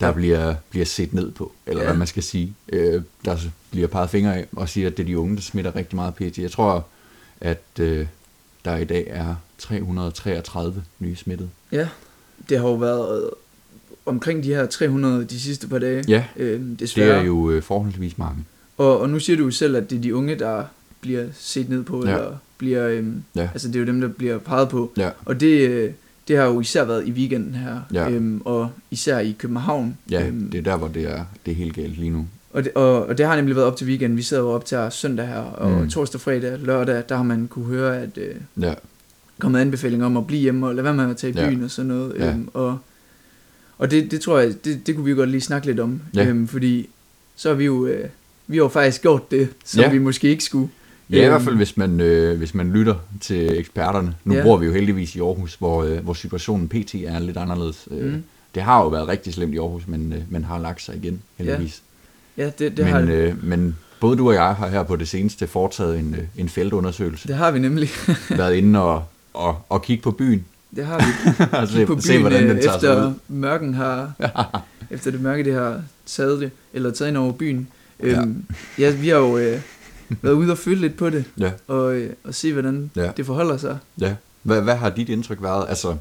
der 0.00 0.06
Ja. 0.06 0.12
bliver, 0.12 0.54
bliver 0.70 0.86
set 0.86 1.12
ned 1.14 1.30
på, 1.30 1.52
eller 1.66 1.82
Ja. 1.82 1.88
hvad 1.88 1.98
man 1.98 2.06
skal 2.06 2.22
sige. 2.22 2.54
Øh, 2.72 3.02
der 3.24 3.36
bliver 3.70 3.88
peget 3.88 4.10
fingre 4.10 4.36
af 4.36 4.46
og 4.56 4.68
siger, 4.68 4.86
at 4.86 4.96
det 4.96 5.02
er 5.02 5.06
de 5.06 5.18
unge, 5.18 5.36
der 5.36 5.42
smitter 5.42 5.76
rigtig 5.76 5.96
meget 5.96 6.14
pt. 6.14 6.38
Jeg 6.38 6.50
tror, 6.50 6.86
at 7.40 7.62
øh, 7.80 8.06
der 8.64 8.76
i 8.76 8.84
dag 8.84 9.06
er 9.10 9.34
333 9.58 10.82
nye 10.98 11.16
smittede. 11.16 11.48
Ja, 11.72 11.88
det 12.48 12.58
har 12.58 12.68
jo 12.68 12.74
været 12.74 13.30
omkring 14.06 14.44
de 14.44 14.48
her 14.48 14.66
300 14.66 15.24
de 15.24 15.40
sidste 15.40 15.68
par 15.68 15.78
dage. 15.78 16.04
Ja, 16.08 16.24
Øh, 16.36 16.60
det 16.60 16.80
desværre. 16.80 17.08
er 17.20 17.22
jo 17.24 17.50
øh, 17.50 17.62
forholdsvis 17.62 18.18
mange. 18.18 18.44
Og, 18.78 19.00
og 19.00 19.10
nu 19.10 19.18
siger 19.18 19.36
du 19.36 19.44
jo 19.44 19.50
selv, 19.50 19.76
at 19.76 19.90
det 19.90 19.96
er 19.98 20.02
de 20.02 20.14
unge, 20.14 20.34
der 20.38 20.62
bliver 21.00 21.24
set 21.34 21.68
ned 21.68 21.82
på, 21.82 22.02
Ja. 22.06 22.10
ja. 22.10 22.16
eller 22.18 22.36
bliver, 22.58 22.88
øhm, 22.88 23.22
Ja. 23.36 23.42
altså 23.52 23.68
det 23.68 23.76
er 23.76 23.80
jo 23.80 23.86
dem, 23.86 24.00
der 24.00 24.08
bliver 24.08 24.38
peget 24.38 24.68
på. 24.68 24.92
Ja, 24.96 25.10
Og 25.24 25.40
det, 25.40 25.68
øh, 25.68 25.90
det 26.28 26.36
har 26.36 26.44
jo 26.44 26.60
især 26.60 26.84
været 26.84 27.06
i 27.06 27.10
weekenden 27.10 27.54
her, 27.54 27.80
Ja. 27.94 28.10
øhm, 28.10 28.42
og 28.44 28.70
især 28.90 29.18
i 29.18 29.36
København. 29.38 29.96
ja 30.10 30.26
øhm, 30.26 30.50
det 30.50 30.58
er 30.58 30.62
der, 30.62 30.76
hvor 30.76 30.88
det 30.88 31.02
er, 31.02 31.24
det 31.46 31.50
er 31.52 31.56
helt 31.56 31.74
galt 31.74 31.98
lige 31.98 32.10
nu. 32.10 32.26
og, 32.52 32.64
det, 32.64 32.72
og, 32.74 33.06
og 33.06 33.18
det 33.18 33.26
har 33.26 33.36
nemlig 33.36 33.56
været 33.56 33.66
op 33.68 33.76
til 33.76 33.86
weekenden. 33.86 34.16
Vi 34.16 34.22
sidder 34.22 34.42
jo 34.42 34.48
op 34.50 34.64
til 34.64 34.78
søndag 34.90 35.26
her, 35.26 35.38
og 35.38 35.70
Mm. 35.82 35.88
torsdag, 35.90 36.20
fredag, 36.20 36.58
lørdag, 36.58 37.02
der 37.08 37.16
har 37.16 37.22
man 37.22 37.46
kunne 37.48 37.64
høre, 37.64 37.98
at 38.02 38.18
øh, 38.18 38.34
Ja, 38.60 38.74
kommet 39.38 39.60
anbefalinger 39.60 40.06
om 40.06 40.16
at 40.16 40.26
blive 40.26 40.40
hjemme 40.42 40.66
og 40.66 40.74
lade 40.74 40.84
være 40.84 40.94
med 40.94 41.10
at 41.10 41.16
tage 41.16 41.32
i 41.32 41.36
Ja. 41.36 41.48
byen 41.50 41.64
og 41.64 41.70
sådan 41.70 41.88
noget. 41.88 42.12
Ja. 42.18 42.28
Øhm, 42.30 42.48
og 42.54 42.78
og 43.80 43.90
det, 43.90 44.10
det 44.10 44.20
tror 44.20 44.38
jeg, 44.38 44.64
det, 44.64 44.86
det 44.86 44.94
kunne 44.96 45.04
vi 45.04 45.14
godt 45.14 45.30
lige 45.30 45.40
snakke 45.40 45.66
lidt 45.66 45.80
om. 45.80 46.00
Ja. 46.14 46.26
Øhm, 46.26 46.48
fordi 46.48 46.88
så 47.36 47.48
har 47.48 47.54
vi 47.56 47.64
jo, 47.64 47.86
øh, 47.86 48.08
vi 48.46 48.56
har 48.56 48.62
jo 48.64 48.68
faktisk 48.68 49.02
gjort 49.02 49.30
det, 49.30 49.48
som 49.64 49.80
Ja. 49.80 49.90
vi 49.90 49.98
måske 49.98 50.28
ikke 50.28 50.44
skulle. 50.44 50.68
Ja, 51.10 51.16
i 51.16 51.20
Øhm, 51.20 51.28
hvert 51.30 51.42
fald 51.42 51.56
hvis 51.56 51.76
man, 51.76 52.00
øh, 52.00 52.38
hvis 52.38 52.54
man 52.54 52.70
lytter 52.72 52.94
til 53.20 53.58
eksperterne. 53.58 54.14
Nu 54.24 54.34
Ja. 54.34 54.42
bor 54.42 54.56
vi 54.56 54.66
jo 54.66 54.72
heldigvis 54.72 55.16
i 55.16 55.20
Aarhus, 55.20 55.54
hvor, 55.54 55.84
øh, 55.84 55.98
hvor 55.98 56.14
situationen 56.14 56.68
pt. 56.68 56.94
er 56.94 57.18
lidt 57.18 57.36
anderledes. 57.36 57.88
Øh, 57.90 58.12
Mm. 58.12 58.22
Det 58.54 58.62
har 58.62 58.82
jo 58.82 58.88
været 58.88 59.08
rigtig 59.08 59.34
slemt 59.34 59.54
i 59.54 59.58
Aarhus, 59.58 59.82
men, 59.86 60.12
øh, 60.12 60.18
men 60.30 60.44
har 60.44 60.58
lagt 60.58 60.82
sig 60.82 60.96
igen, 60.96 61.22
heldigvis. 61.36 61.82
Ja, 62.36 62.50
det, 62.58 62.76
det, 62.76 62.84
har, 62.86 63.00
men, 63.00 63.08
øh, 63.08 63.44
men 63.44 63.76
både 64.00 64.16
du 64.16 64.28
og 64.28 64.34
jeg 64.34 64.54
har 64.54 64.68
her 64.68 64.82
på 64.82 64.96
det 64.96 65.08
seneste 65.08 65.46
foretaget 65.46 65.98
en, 65.98 66.14
øh, 66.14 66.24
en 66.36 66.48
feltundersøgelse. 66.48 67.28
det 67.28 67.36
har 67.36 67.50
vi 67.50 67.58
nemlig. 67.58 67.88
været 68.30 68.54
inde 68.54 68.82
og, 68.82 69.04
og, 69.34 69.58
og 69.68 69.82
kigge 69.82 70.02
på 70.02 70.10
byen. 70.10 70.44
Det 70.76 70.86
har 70.86 70.98
vi. 70.98 71.04
og 71.58 71.68
Kig 71.68 71.86
på 71.86 71.94
byen, 71.94 72.02
se, 72.02 72.18
hvordan 72.18 72.42
den 72.48 72.56
øh, 72.56 72.62
tager 72.62 72.78
sig 72.78 72.90
ud. 72.96 73.06
efter 73.06 73.14
mørken 73.28 73.74
har, 73.74 74.12
efter 74.90 75.10
det 75.10 75.20
mørke 75.20 75.44
det 75.44 75.54
har 75.54 75.82
taget 76.06 76.40
det, 76.40 76.50
eller 76.72 76.90
taget 76.90 77.08
ind 77.08 77.16
over 77.18 77.32
byen. 77.32 77.68
Øhm, 78.00 78.44
ja. 78.78 78.90
vi 78.90 79.08
har 79.08 79.16
jo 79.16 79.38
øh, 79.38 79.60
været 80.22 80.34
ude 80.34 80.52
og 80.52 80.58
føle 80.58 80.80
lidt 80.80 80.96
på 80.96 81.10
det, 81.10 81.24
Ja, 81.38 81.52
og, 81.66 81.94
øh, 81.94 82.12
og 82.24 82.34
se, 82.34 82.52
hvordan 82.52 82.90
Ja. 82.96 83.10
det 83.16 83.26
forholder 83.26 83.56
sig. 83.56 83.78
ja. 84.00 84.14
Hvad, 84.42 84.60
hvad 84.60 84.76
har 84.76 84.90
dit 84.90 85.08
indtryk 85.08 85.42
været? 85.42 85.66
Altså, 85.68 85.96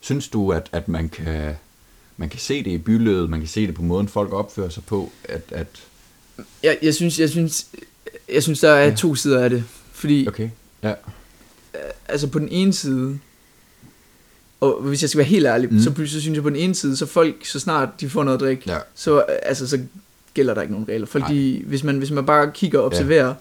synes 0.00 0.28
du, 0.28 0.52
at, 0.52 0.68
at 0.72 0.88
man, 0.88 1.08
kan, 1.08 1.54
man 2.16 2.28
kan 2.28 2.40
se 2.40 2.64
det 2.64 2.70
i 2.70 2.78
byløbet, 2.78 3.30
man 3.30 3.40
kan 3.40 3.48
se 3.48 3.66
det 3.66 3.74
på 3.74 3.82
måden, 3.82 4.08
folk 4.08 4.32
opfører 4.32 4.68
sig 4.68 4.84
på, 4.84 5.12
at, 5.24 5.42
at 5.50 5.66
Jeg, 6.62 6.78
jeg, 6.82 6.94
synes, 6.94 7.20
jeg, 7.20 7.30
synes, 7.30 7.66
jeg 8.32 8.42
synes, 8.42 8.60
der 8.60 8.70
er 8.70 8.82
Ja. 8.82 8.88
ja. 8.88 8.94
to 8.94 9.14
sider 9.14 9.44
af 9.44 9.50
det. 9.50 9.64
Fordi 9.92 10.28
okay, 10.28 10.50
ja, 10.82 10.92
altså 12.08 12.26
på 12.28 12.38
den 12.38 12.48
ene 12.48 12.72
side, 12.72 13.18
og 14.72 14.82
hvis 14.82 15.02
jeg 15.02 15.10
skal 15.10 15.18
være 15.18 15.26
helt 15.26 15.46
ærlig, 15.46 15.72
Mm. 15.72 15.80
så, 15.80 15.92
så 16.06 16.20
synes 16.20 16.34
jeg 16.34 16.42
på 16.42 16.48
den 16.48 16.56
ene 16.58 16.74
side, 16.74 16.96
så 16.96 17.06
folk, 17.06 17.46
så 17.46 17.60
snart 17.60 17.88
de 18.00 18.10
får 18.10 18.24
noget 18.24 18.36
at 18.38 18.40
drikke, 18.40 18.62
ja, 18.66 18.76
så, 18.94 19.18
altså, 19.42 19.66
så 19.68 19.78
gælder 20.34 20.54
der 20.54 20.60
ikke 20.62 20.72
nogen 20.74 20.88
regler. 20.88 21.06
Folk, 21.06 21.24
Nej. 21.24 21.32
de, 21.32 21.62
hvis, 21.66 21.84
man, 21.84 21.98
hvis 21.98 22.10
man 22.10 22.26
bare 22.26 22.50
kigger 22.54 22.78
og 22.78 22.84
observerer, 22.84 23.34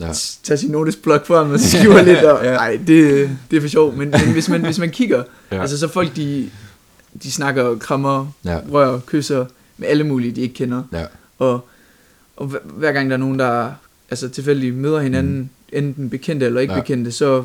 ja. 0.00 0.06
ja. 0.06 0.12
tager 0.42 0.56
sin 0.58 0.70
notesblok 0.70 1.26
frem 1.26 1.50
og 1.50 1.60
skriver 1.60 2.02
lidt, 2.12 2.18
og, 2.18 2.44
Ja. 2.44 2.52
nej, 2.54 2.78
det, 2.86 3.30
det 3.50 3.56
er 3.56 3.60
for 3.60 3.68
sjov, 3.68 3.92
men, 3.96 4.10
men 4.10 4.32
hvis, 4.32 4.48
man, 4.48 4.64
hvis 4.64 4.78
man 4.78 4.90
kigger, 4.90 5.22
Ja. 5.52 5.60
altså 5.60 5.78
så 5.78 5.88
folk, 5.88 6.16
de, 6.16 6.50
de 7.22 7.32
snakker, 7.32 7.78
krammer, 7.78 8.32
Ja. 8.44 8.58
rører, 8.72 9.00
kysser 9.06 9.46
med 9.78 9.88
alle 9.88 10.04
mulige, 10.04 10.32
de 10.32 10.40
ikke 10.40 10.54
kender, 10.54 10.82
Ja, 10.92 11.04
og, 11.38 11.68
og 12.36 12.46
hver, 12.64 12.92
gang 12.92 13.10
der 13.10 13.16
er 13.16 13.20
nogen, 13.20 13.38
der 13.38 13.70
altså 14.10 14.28
tilfældigt 14.28 14.74
møder 14.74 15.00
hinanden, 15.00 15.38
mm. 15.38 15.48
enten 15.78 16.10
bekendte 16.10 16.46
eller 16.46 16.60
ikke 16.60 16.74
ja. 16.74 16.80
bekendte, 16.80 17.12
så 17.12 17.44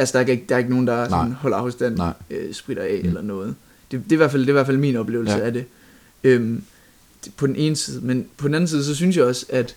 altså 0.00 0.18
der 0.18 0.24
er 0.24 0.28
ikke, 0.30 0.44
der 0.48 0.54
er 0.54 0.58
ikke 0.58 0.70
nogen, 0.70 0.86
der 0.86 1.08
sådan, 1.08 1.32
holder 1.32 1.56
afstand, 1.56 1.96
Nej. 1.96 2.12
øh, 2.30 2.54
spritter 2.54 2.82
af 2.82 3.00
Mm. 3.02 3.08
eller 3.08 3.22
noget. 3.22 3.54
Det, 3.90 4.00
det, 4.04 4.12
er 4.12 4.16
i 4.16 4.16
hvert 4.16 4.30
fald, 4.30 4.42
det 4.42 4.48
er 4.48 4.52
i 4.52 4.58
hvert 4.58 4.66
fald 4.66 4.76
min 4.76 4.96
oplevelse 4.96 5.32
Ja. 5.36 5.40
af 5.46 5.52
det. 5.52 5.64
Øhm, 6.24 6.62
det. 7.24 7.32
På 7.36 7.46
den 7.46 7.56
ene 7.56 7.76
side, 7.76 8.00
men 8.06 8.26
på 8.36 8.46
den 8.46 8.54
anden 8.54 8.68
side, 8.68 8.84
så 8.84 8.94
synes 8.94 9.16
jeg 9.16 9.24
også, 9.24 9.46
at 9.48 9.76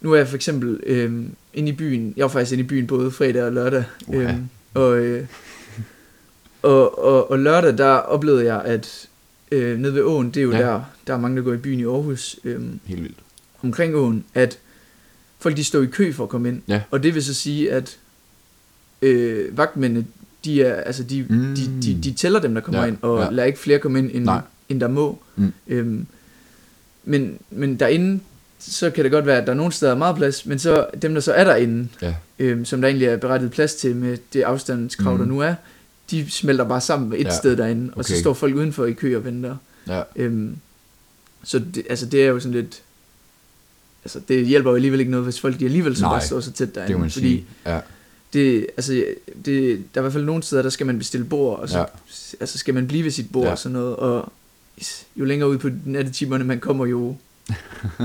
nu 0.00 0.12
er 0.12 0.16
jeg 0.16 0.28
for 0.28 0.36
eksempel 0.36 0.80
øhm, 0.86 1.30
inde 1.54 1.68
i 1.68 1.72
byen, 1.72 2.14
jeg 2.16 2.22
var 2.22 2.28
faktisk 2.28 2.52
inde 2.52 2.64
i 2.64 2.66
byen 2.66 2.86
både 2.86 3.10
fredag 3.10 3.42
og 3.44 3.52
lørdag, 3.52 3.84
Uha. 4.06 4.22
øhm, 4.32 4.48
og, 4.74 4.98
øh, 4.98 5.26
og, 6.62 7.04
og, 7.04 7.30
og 7.30 7.38
lørdag, 7.38 7.78
der 7.78 7.90
oplevede 7.92 8.44
jeg, 8.44 8.62
at 8.64 9.08
øh, 9.52 9.78
nede 9.78 9.94
ved 9.94 10.02
åen, 10.02 10.26
det 10.30 10.36
er 10.36 10.44
jo 10.44 10.52
ja. 10.52 10.58
der, 10.58 10.82
der 11.06 11.14
er 11.14 11.18
mange, 11.18 11.36
der 11.36 11.42
går 11.42 11.52
i 11.52 11.56
byen 11.56 11.80
i 11.80 11.84
Aarhus, 11.84 12.36
øhm, 12.44 12.80
helt 12.84 13.02
vildt. 13.02 13.18
omkring 13.62 13.94
åen, 13.96 14.24
at 14.34 14.58
folk 15.38 15.56
de 15.56 15.64
står 15.64 15.80
i 15.82 15.86
kø 15.86 16.12
for 16.12 16.22
at 16.22 16.28
komme 16.28 16.48
ind. 16.48 16.62
Ja. 16.68 16.80
Og 16.90 17.02
det 17.02 17.14
vil 17.14 17.24
så 17.24 17.34
sige, 17.34 17.72
at 17.72 17.98
øh, 19.02 19.58
vagtmændene, 19.58 20.06
de, 20.44 20.62
er, 20.62 20.74
altså 20.74 21.02
de, 21.02 21.26
Mm. 21.28 21.36
mm. 21.36 21.54
de, 21.54 21.82
de, 21.82 22.02
de 22.02 22.12
tæller 22.12 22.40
dem, 22.40 22.54
der 22.54 22.60
kommer 22.60 22.80
Ja, 22.80 22.86
ind, 22.86 22.96
og 23.02 23.22
ja. 23.22 23.30
lader 23.30 23.46
ikke 23.46 23.58
flere 23.58 23.78
komme 23.78 23.98
ind, 23.98 24.10
end, 24.14 24.24
Nej. 24.24 24.40
end 24.68 24.80
der 24.80 24.88
må. 24.88 25.22
Mm. 25.36 25.52
Øhm, 25.68 26.06
men, 27.04 27.38
men 27.50 27.76
derinde, 27.80 28.20
så 28.58 28.90
kan 28.90 29.04
det 29.04 29.12
godt 29.12 29.26
være, 29.26 29.38
at 29.40 29.46
der 29.46 29.52
er 29.52 29.56
nogle 29.56 29.72
steder 29.72 29.92
er 29.92 29.96
meget 29.96 30.16
plads, 30.16 30.46
men 30.46 30.58
så 30.58 30.86
dem, 31.02 31.14
der 31.14 31.20
så 31.20 31.32
er 31.32 31.44
derinde, 31.44 31.88
Ja, 32.02 32.14
øhm, 32.38 32.64
som 32.64 32.80
der 32.80 32.88
egentlig 32.88 33.08
er 33.08 33.16
berettiget 33.16 33.52
plads 33.52 33.74
til 33.74 33.96
med 33.96 34.16
det 34.32 34.42
afstandskrav, 34.42 35.12
Mm. 35.12 35.20
mm. 35.20 35.26
der 35.28 35.34
nu 35.34 35.40
er, 35.40 35.54
de 36.10 36.30
smelter 36.30 36.64
bare 36.68 36.80
sammen 36.80 37.10
med 37.10 37.18
et 37.18 37.24
Ja. 37.24 37.36
sted 37.36 37.56
derinde, 37.56 37.92
og 37.94 38.04
så 38.04 38.12
Okay. 38.12 38.20
står 38.20 38.32
folk 38.34 38.54
udenfor 38.54 38.84
i 38.86 38.92
kø 38.92 39.16
og 39.16 39.24
venter. 39.24 39.56
ja, 39.88 40.02
Øhm, 40.16 40.56
så 41.44 41.58
det, 41.58 41.82
altså 41.90 42.06
det 42.06 42.22
er 42.22 42.26
jo 42.28 42.40
sådan 42.40 42.52
lidt... 42.52 42.82
Altså 44.04 44.20
det 44.28 44.46
hjælper 44.46 44.70
jo 44.70 44.76
alligevel 44.76 45.00
ikke 45.00 45.10
noget, 45.10 45.24
hvis 45.26 45.40
folk 45.40 45.58
de 45.60 45.64
alligevel 45.64 45.96
så 45.96 46.02
Nej, 46.02 46.12
bare 46.12 46.20
står 46.26 46.40
så 46.40 46.52
tæt 46.52 46.74
derinde. 46.74 46.88
det 46.88 46.96
må 46.96 47.00
man 47.00 47.10
fordi 47.10 47.26
sige. 47.28 47.44
Ja, 47.66 47.78
det, 48.32 48.66
altså, 48.76 49.04
det, 49.44 49.82
der 49.94 50.00
er 50.00 50.00
i 50.00 50.02
hvert 50.02 50.12
fald 50.12 50.24
nogle 50.24 50.42
steder, 50.42 50.62
der 50.62 50.70
skal 50.70 50.86
man 50.86 50.98
bestille 50.98 51.26
bord, 51.26 51.58
og 51.58 51.68
så 51.68 51.78
Ja. 51.78 51.84
altså, 52.40 52.58
skal 52.58 52.74
man 52.74 52.86
blive 52.86 53.04
ved 53.04 53.10
sit 53.10 53.32
bord 53.32 53.44
Ja. 53.44 53.50
og 53.50 53.58
sådan 53.58 53.72
noget. 53.72 53.96
Og 53.96 54.32
jo 55.16 55.24
længere 55.24 55.48
ud 55.50 55.58
på 55.58 55.68
nattetimerne 55.86 56.44
man 56.44 56.60
kommer, 56.60 56.86
jo 56.86 57.16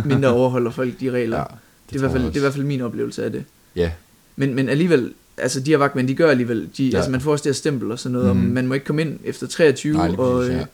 mindre 0.05 0.29
overholder 0.29 0.71
folk 0.71 0.99
de 0.99 1.11
regler. 1.11 1.37
Ja, 1.37 1.43
det, 1.43 1.49
det, 1.89 1.95
er 1.95 1.99
i 1.99 1.99
hvert 1.99 2.11
fald, 2.11 2.23
det 2.23 2.31
er 2.33 2.37
i 2.37 2.39
hvert 2.39 2.53
fald 2.53 2.65
min 2.65 2.81
oplevelse 2.81 3.23
af 3.25 3.31
det. 3.31 3.43
Ja, 3.75 3.91
Men, 4.35 4.53
men 4.53 4.69
alligevel, 4.69 5.13
altså 5.37 5.59
de 5.59 5.71
her 5.71 5.77
vagtmænd, 5.77 6.07
de 6.07 6.15
gør 6.15 6.29
alligevel, 6.29 6.69
de, 6.77 6.87
Ja. 6.89 6.95
altså 6.97 7.11
man 7.11 7.21
får 7.21 7.31
også 7.31 7.43
det 7.43 7.49
her 7.49 7.53
stempel 7.53 7.91
og 7.91 7.99
sådan 7.99 8.13
noget, 8.13 8.27
mm. 8.35 8.37
Mhm. 8.41 8.47
og 8.47 8.53
man 8.53 8.67
må 8.67 8.73
ikke 8.73 8.85
komme 8.85 9.01
ind 9.01 9.19
efter 9.23 9.47
23, 9.47 9.93
Nej, 9.93 10.07
og, 10.09 10.15
præcis, 10.17 10.49
øh, 10.53 10.55
ja. 10.59 10.65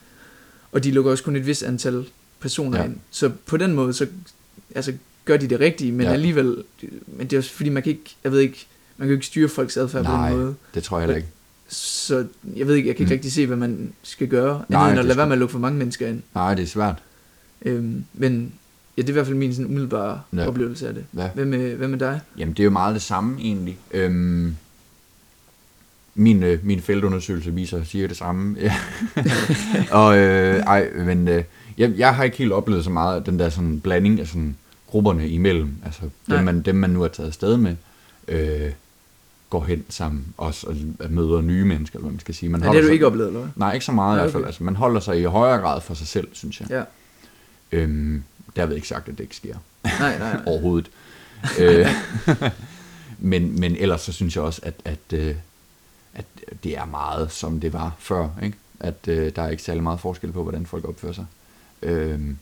og 0.72 0.84
de 0.84 0.92
lukker 0.92 1.12
også 1.12 1.24
kun 1.24 1.36
et 1.36 1.48
vis 1.48 1.64
antal 1.64 2.06
personer 2.40 2.78
Ja. 2.80 2.84
ind. 2.86 2.96
Så 3.12 3.32
på 3.46 3.58
den 3.58 3.74
måde, 3.74 3.94
så 3.94 4.08
altså, 4.76 4.94
gør 5.26 5.38
de 5.38 5.48
det 5.48 5.60
rigtige, 5.60 5.92
men 5.92 6.06
ja. 6.08 6.14
alligevel, 6.14 6.64
men 7.08 7.28
det 7.28 7.34
er 7.34 7.38
også 7.38 7.52
fordi, 7.52 7.70
man 7.70 7.84
kan 7.84 7.90
ikke, 7.92 8.16
jeg 8.24 8.32
ved 8.32 8.40
ikke, 8.40 8.66
man 8.98 9.06
kan 9.08 9.10
jo 9.10 9.14
ikke 9.14 9.26
styre 9.26 9.50
folks 9.50 9.78
adfærd 9.78 10.06
på 10.06 10.12
Nej. 10.12 10.30
den 10.30 10.40
måde. 10.40 10.56
det 10.74 10.84
tror 10.84 10.98
jeg 10.98 11.02
heller 11.06 11.16
ikke. 11.18 11.28
Så 11.68 12.26
jeg 12.56 12.68
ved 12.68 12.76
ikke, 12.76 12.88
jeg 12.90 12.96
kan 12.96 13.04
ikke 13.04 13.14
Mm. 13.14 13.16
rigtig 13.18 13.32
se, 13.32 13.48
hvad 13.48 13.58
man 13.58 13.94
skal 14.04 14.28
gøre, 14.28 14.54
Nej, 14.70 14.80
Nej, 14.82 14.90
end 14.90 15.00
at 15.00 15.06
lade 15.06 15.18
være 15.18 15.26
med 15.28 15.34
at 15.34 15.40
lukke 15.40 15.52
for 15.52 15.60
mange 15.60 15.78
mennesker 15.78 16.08
ind. 16.08 16.22
Nej, 16.36 16.54
det 16.56 16.64
er 16.64 16.68
svært. 16.68 16.96
Øhm, 17.66 18.06
men 18.14 18.54
ja, 18.98 19.02
det 19.02 19.10
er 19.10 19.14
i 19.14 19.14
hvert 19.14 19.26
fald 19.26 19.38
min 19.38 19.54
sådan 19.54 19.66
umiddelbare 19.66 20.22
Ja. 20.36 20.48
oplevelse 20.48 20.88
af 20.88 20.94
det. 20.94 21.06
Ja. 21.18 21.30
Hvad 21.36 21.46
med, 21.46 21.76
hvad 21.76 21.88
med 21.88 22.00
dig? 22.00 22.20
Jamen, 22.38 22.54
det 22.54 22.60
er 22.60 22.64
jo 22.64 22.70
meget 22.70 22.94
det 22.94 23.02
samme 23.02 23.40
egentlig. 23.42 23.78
Øhm, 23.92 24.56
min, 26.16 26.44
øh, 26.44 26.66
min 26.66 26.82
feltundersøgelse 26.82 27.54
viser 27.54 27.84
siger 27.84 28.08
det 28.08 28.18
samme. 28.18 28.58
Og 29.92 30.18
øh, 30.18 30.56
ej, 30.60 30.90
men 31.06 31.28
øh, 31.28 31.44
jeg, 31.78 31.94
jeg 31.98 32.16
har 32.16 32.24
ikke 32.24 32.38
helt 32.38 32.52
oplevet 32.52 32.84
så 32.84 32.90
meget 32.90 33.16
af 33.16 33.24
den 33.24 33.40
der 33.40 33.50
sådan 33.50 33.80
blanding 33.80 34.20
af 34.20 34.28
sådan 34.28 34.56
grupperne 34.88 35.30
imellem. 35.30 35.70
Altså 35.86 36.02
dem 36.02 36.10
Nej. 36.28 36.42
man, 36.44 36.62
dem, 36.62 36.76
man 36.76 36.90
nu 36.90 37.02
har 37.02 37.08
taget 37.08 37.28
afsted 37.28 37.58
med, 37.58 37.76
øh, 38.28 38.72
går 39.54 39.64
hen 39.64 39.84
sammen 39.90 40.26
også 40.38 40.68
og 41.00 41.12
møder 41.12 41.42
nye 41.42 41.66
mennesker, 41.66 41.98
eller 41.98 42.04
hvad 42.06 42.12
man 42.14 42.20
skal 42.20 42.36
sige. 42.36 42.50
Man 42.50 42.62
Ja, 42.62 42.68
det 42.68 42.74
har 42.76 42.82
du 42.82 42.88
sig- 42.88 42.94
ikke 42.94 43.06
oplevet, 43.08 43.28
eller? 43.28 43.48
Nej, 43.56 43.74
ikke 43.74 43.86
så 43.86 43.92
meget 43.92 44.18
Ja, 44.18 44.22
i 44.22 44.24
hvert 44.24 44.32
fald. 44.32 44.44
okay. 44.44 44.48
Altså, 44.48 44.64
man 44.64 44.76
holder 44.76 45.00
sig 45.00 45.20
i 45.20 45.24
højere 45.24 45.58
grad 45.60 45.82
for 45.82 45.94
sig 45.94 46.08
selv, 46.08 46.28
synes 46.34 46.60
jeg. 46.62 46.70
Ja. 46.70 46.84
Øhm, 47.72 48.24
derved 48.56 48.76
ikke 48.76 48.88
sagt, 48.88 49.10
at 49.10 49.18
det 49.18 49.24
ikke 49.24 49.36
sker 49.36 49.56
Nej, 49.84 50.18
nej, 50.20 50.34
nej. 50.34 50.42
overhovedet. 50.46 50.92
øh, 51.60 51.88
men, 53.20 53.60
men 53.60 53.76
ellers 53.76 54.02
så 54.02 54.12
synes 54.14 54.36
jeg 54.36 54.44
også, 54.44 54.62
at, 54.64 54.74
at, 54.86 55.00
øh, 55.14 55.36
at 56.14 56.26
det 56.64 56.78
er 56.78 56.86
meget, 56.86 57.32
som 57.32 57.60
det 57.60 57.74
var 57.74 57.96
før. 58.00 58.30
Ikke? 58.44 58.58
At 58.80 59.08
øh, 59.08 59.32
der 59.36 59.42
er 59.42 59.50
ikke 59.50 59.64
særlig 59.64 59.84
meget 59.84 60.00
forskel 60.00 60.32
på, 60.32 60.44
hvordan 60.44 60.66
folk 60.66 60.86
opfører 60.88 61.14
sig. 61.14 61.26
Øhm, 61.82 62.38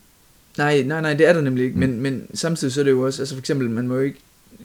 Nej, 0.58 0.82
nej, 0.84 1.02
nej, 1.02 1.14
det 1.14 1.28
er 1.30 1.34
der 1.34 1.42
nemlig 1.42 1.64
ikke. 1.66 1.74
Mm. 1.76 1.80
Men, 1.80 2.00
men 2.02 2.28
samtidig 2.34 2.74
så 2.74 2.80
er 2.80 2.84
det 2.84 2.92
jo 2.92 3.02
også, 3.06 3.22
altså 3.22 3.36
for 3.36 3.40
eksempel, 3.40 3.70
man 3.70 3.88
må 3.88 3.96
jo 3.96 4.02
ikke, 4.02 4.20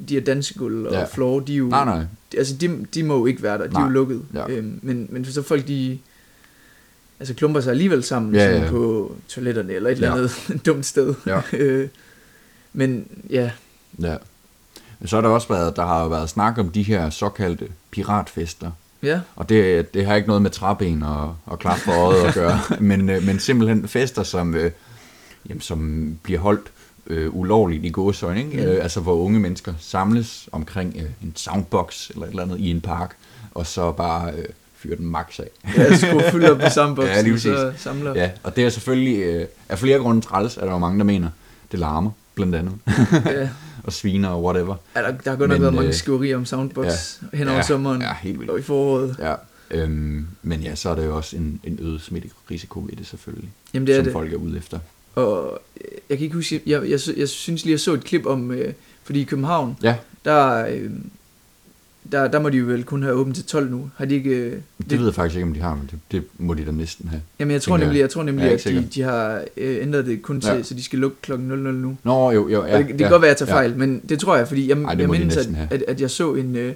de 0.08 0.14
her 0.14 0.20
dansegulv 0.20 0.86
og 0.86 0.92
Ja. 0.92 1.04
floor, 1.04 1.40
de 1.40 1.52
er 1.52 1.56
jo, 1.58 1.68
nej, 1.68 1.84
nej. 1.84 2.04
altså 2.36 2.56
de, 2.56 2.86
de 2.94 3.02
må 3.02 3.18
jo 3.18 3.26
ikke 3.26 3.42
være 3.42 3.58
der, 3.58 3.64
de 3.64 3.70
er 3.70 3.72
Nej. 3.72 3.82
jo 3.82 3.88
lukket. 3.88 4.22
Ja. 4.34 4.48
Øhm, 4.50 4.78
men, 4.82 5.06
men 5.10 5.24
så 5.24 5.42
folk, 5.42 5.68
de 5.68 5.98
altså 7.20 7.34
klumper 7.34 7.60
sig 7.60 7.70
alligevel 7.70 8.02
sammen 8.02 8.34
Ja, 8.34 8.44
ja, 8.50 8.54
sådan 8.54 8.70
på 8.70 9.14
toiletterne 9.28 9.72
eller 9.72 9.90
et 9.90 9.94
eller 9.94 10.08
Ja. 10.08 10.14
andet 10.16 10.60
dumt 10.66 10.86
sted. 10.86 11.14
Ja. 11.26 11.40
Øh, 11.52 11.88
men 12.72 13.06
ja, 13.30 13.50
Ja. 14.02 14.16
Så 15.06 15.16
har 15.16 15.20
der 15.20 15.28
også 15.28 15.48
været, 15.48 15.76
der 15.76 15.86
har 15.86 16.02
jo 16.02 16.08
været 16.08 16.28
snak 16.30 16.58
om 16.58 16.68
de 16.68 16.82
her 16.82 17.10
såkaldte 17.10 17.68
piratfester. 17.90 18.70
ja, 19.02 19.20
Og 19.36 19.48
det, 19.48 19.94
det 19.94 20.06
har 20.06 20.14
ikke 20.14 20.28
noget 20.28 20.42
med 20.42 20.50
træben 20.50 21.02
og, 21.02 21.36
og 21.46 21.58
klap 21.58 21.78
for 21.78 21.92
øjet 21.92 22.24
at 22.24 22.34
gøre, 22.34 22.58
men, 22.80 23.08
øh, 23.10 23.22
men 23.22 23.38
simpelthen 23.38 23.88
fester, 23.88 24.22
som, 24.22 24.54
øh, 24.54 24.70
jamen, 25.48 25.60
som 25.60 26.10
bliver 26.22 26.40
holdt 26.40 26.72
øh, 27.06 27.34
ulovligt 27.36 27.84
i 27.84 27.88
gåsøjne, 27.88 28.38
ikke? 28.44 28.56
Mm. 28.56 28.62
Øh, 28.72 28.82
altså 28.82 29.00
hvor 29.00 29.14
unge 29.14 29.40
mennesker 29.40 29.74
samles 29.78 30.48
omkring 30.52 30.96
øh, 30.96 31.02
en 31.22 31.32
soundbox 31.36 32.10
eller 32.10 32.22
et 32.26 32.30
eller 32.30 32.42
andet 32.42 32.58
i 32.60 32.70
en 32.70 32.80
park, 32.80 33.16
og 33.54 33.66
så 33.66 33.92
bare 33.92 34.32
øh, 34.32 34.44
fyrer 34.76 34.96
den 34.96 35.06
max 35.06 35.40
af. 35.40 35.48
jeg 35.76 35.98
skulle 35.98 36.24
fylde 36.32 36.52
op 36.52 36.60
samme 36.70 36.94
boks, 36.96 37.08
Ja, 37.08 37.20
lige 37.22 37.40
så 37.40 37.72
samler. 37.76 38.14
Ja, 38.14 38.30
og 38.42 38.56
det 38.56 38.64
er 38.64 38.68
selvfølgelig 38.70 39.18
øh, 39.22 39.46
af 39.68 39.78
flere 39.78 39.98
grunde 39.98 40.20
træls, 40.20 40.56
er 40.56 40.64
der 40.64 40.72
jo 40.72 40.78
mange, 40.78 40.98
der 40.98 41.04
mener. 41.04 41.28
Det 41.72 41.78
larmer, 41.80 42.10
blandt 42.34 42.54
andet, 42.54 42.72
ja. 43.26 43.48
og 43.84 43.92
sviner 43.92 44.28
og 44.28 44.44
whatever. 44.44 44.74
Ja, 44.96 45.02
der, 45.02 45.10
der 45.24 45.30
har 45.30 45.36
godt 45.36 45.50
nok 45.50 45.60
været 45.60 45.74
mange 45.74 45.88
øh, 45.88 45.94
skriverier 45.94 46.36
om 46.36 46.44
Soundbox 46.46 46.86
ja, 47.32 47.36
hen 47.38 47.48
over 47.48 47.56
ja, 47.56 47.62
sommeren 47.62 48.02
Ja, 48.02 48.14
helt 48.22 48.38
vildt. 48.38 48.50
og 48.50 48.58
i 48.58 48.62
foråret. 48.62 49.16
Ja, 49.18 49.34
øhm, 49.70 50.26
men 50.42 50.60
ja, 50.60 50.74
så 50.74 50.90
er 50.90 50.94
der 50.94 51.04
jo 51.04 51.16
også 51.16 51.36
en, 51.36 51.60
en 51.64 51.78
øget 51.82 52.00
smitterisiko 52.00 52.80
ved 52.80 52.96
det 52.96 53.06
selvfølgelig, 53.06 53.50
Jamen 53.74 53.86
det 53.86 53.92
er 53.92 53.98
som 53.98 54.04
det. 54.04 54.12
folk 54.12 54.32
er 54.32 54.36
ude 54.36 54.56
efter. 54.58 54.78
Og 55.16 55.62
jeg 56.10 56.18
kan 56.18 56.24
ikke 56.24 56.34
huske, 56.36 56.62
jeg, 56.66 56.82
jeg, 56.90 57.00
jeg 57.16 57.28
synes 57.28 57.64
lige, 57.64 57.72
jeg 57.72 57.80
så 57.80 57.92
et 57.94 58.04
klip 58.04 58.26
om, 58.26 58.50
øh, 58.50 58.72
fordi 59.04 59.20
i 59.20 59.24
København, 59.24 59.76
Ja, 59.82 59.96
der, 60.24 60.66
øh, 60.66 60.90
der, 62.12 62.28
der 62.28 62.40
må 62.40 62.48
de 62.48 62.56
jo 62.56 62.66
vel 62.66 62.84
kun 62.84 63.02
have 63.02 63.14
åbent 63.14 63.36
til 63.36 63.44
12 63.44 63.70
nu. 63.70 63.90
Har 63.96 64.04
de 64.04 64.14
ikke... 64.14 64.30
Øh, 64.30 64.52
det, 64.52 64.90
det 64.90 64.98
ved 64.98 65.06
jeg 65.06 65.14
faktisk 65.14 65.36
ikke, 65.36 65.46
om 65.46 65.54
de 65.54 65.60
har, 65.60 65.74
men 65.74 65.88
det, 65.90 65.98
det 66.12 66.22
må 66.38 66.54
de 66.54 66.64
da 66.66 66.70
næsten 66.70 67.08
have. 67.08 67.22
Jamen 67.40 67.52
jeg 67.52 67.62
tror 67.62 67.76
jeg. 67.76 67.84
nemlig, 67.86 68.00
jeg 68.00 68.10
tror 68.10 68.22
nemlig 68.22 68.44
Jeg 68.44 68.52
at 68.52 68.64
de, 68.64 68.88
de 68.94 69.02
har 69.02 69.44
øh, 69.56 69.82
ændret 69.82 70.06
det 70.06 70.22
kun 70.22 70.40
til, 70.40 70.48
Ja. 70.50 70.56
ja. 70.56 70.62
så 70.62 70.74
de 70.74 70.82
skal 70.82 70.98
lukke 70.98 71.16
klokken 71.22 71.48
00 71.48 71.74
nu. 71.74 71.96
Nå, 72.04 72.30
jo, 72.30 72.48
jo, 72.48 72.64
ja. 72.64 72.72
Ja, 72.72 72.78
det, 72.78 72.86
det 72.86 72.92
ja, 72.92 72.96
kan 72.96 73.10
godt 73.10 73.22
være, 73.22 73.30
at 73.30 73.40
jeg 73.40 73.48
tager 73.48 73.60
ja. 73.60 73.66
fejl, 73.66 73.76
men 73.78 74.02
det 74.08 74.18
tror 74.18 74.36
jeg, 74.36 74.48
fordi 74.48 74.68
jeg, 74.68 74.78
Ej, 74.82 74.94
jeg 74.98 75.08
mindes, 75.08 75.36
at, 75.36 75.48
at, 75.70 75.82
at 75.88 76.00
jeg 76.00 76.10
så 76.10 76.34
en, 76.34 76.56
øh, 76.56 76.74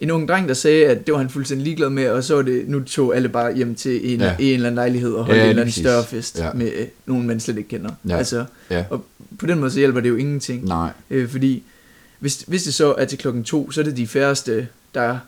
en 0.00 0.10
ung 0.10 0.28
dreng, 0.28 0.48
der 0.48 0.54
sagde, 0.54 0.86
at 0.86 1.06
det 1.06 1.12
var 1.12 1.18
han 1.18 1.30
fuldstændig 1.30 1.64
ligeglad 1.64 1.90
med, 1.90 2.08
og 2.08 2.24
så 2.24 2.34
var 2.34 2.42
det, 2.42 2.68
nu 2.68 2.80
tog 2.84 3.16
alle 3.16 3.28
bare 3.28 3.54
hjem 3.56 3.74
til 3.74 4.12
en, 4.14 4.20
Ja. 4.20 4.36
en 4.38 4.54
eller 4.54 4.66
anden 4.66 4.74
lejlighed 4.74 5.12
og 5.12 5.24
holdt 5.24 5.36
Ja, 5.38 5.42
ja, 5.42 5.44
en 5.44 5.50
eller 5.50 5.62
anden 5.62 5.70
præcis. 5.72 5.82
større 5.84 6.04
fest 6.04 6.38
Ja. 6.38 6.52
med 6.52 6.70
øh, 6.76 6.86
nogen, 7.06 7.26
man 7.26 7.40
slet 7.40 7.56
ikke 7.58 7.68
kender. 7.68 7.90
Ja. 8.08 8.16
Altså, 8.16 8.44
Ja. 8.70 8.84
og 8.90 9.04
på 9.38 9.46
den 9.46 9.58
måde 9.58 9.70
så 9.70 9.78
hjælper 9.78 10.00
det 10.00 10.08
jo 10.08 10.16
ingenting. 10.16 10.64
Nej, 10.64 10.90
Øh, 11.10 11.28
fordi 11.28 11.62
hvis, 12.18 12.44
hvis 12.46 12.62
det 12.62 12.74
så 12.74 12.92
er 12.98 13.04
til 13.04 13.18
klokken 13.18 13.44
to, 13.44 13.70
så 13.70 13.80
er 13.80 13.84
det 13.84 13.96
de 13.96 14.06
færreste, 14.06 14.68
der 14.94 15.18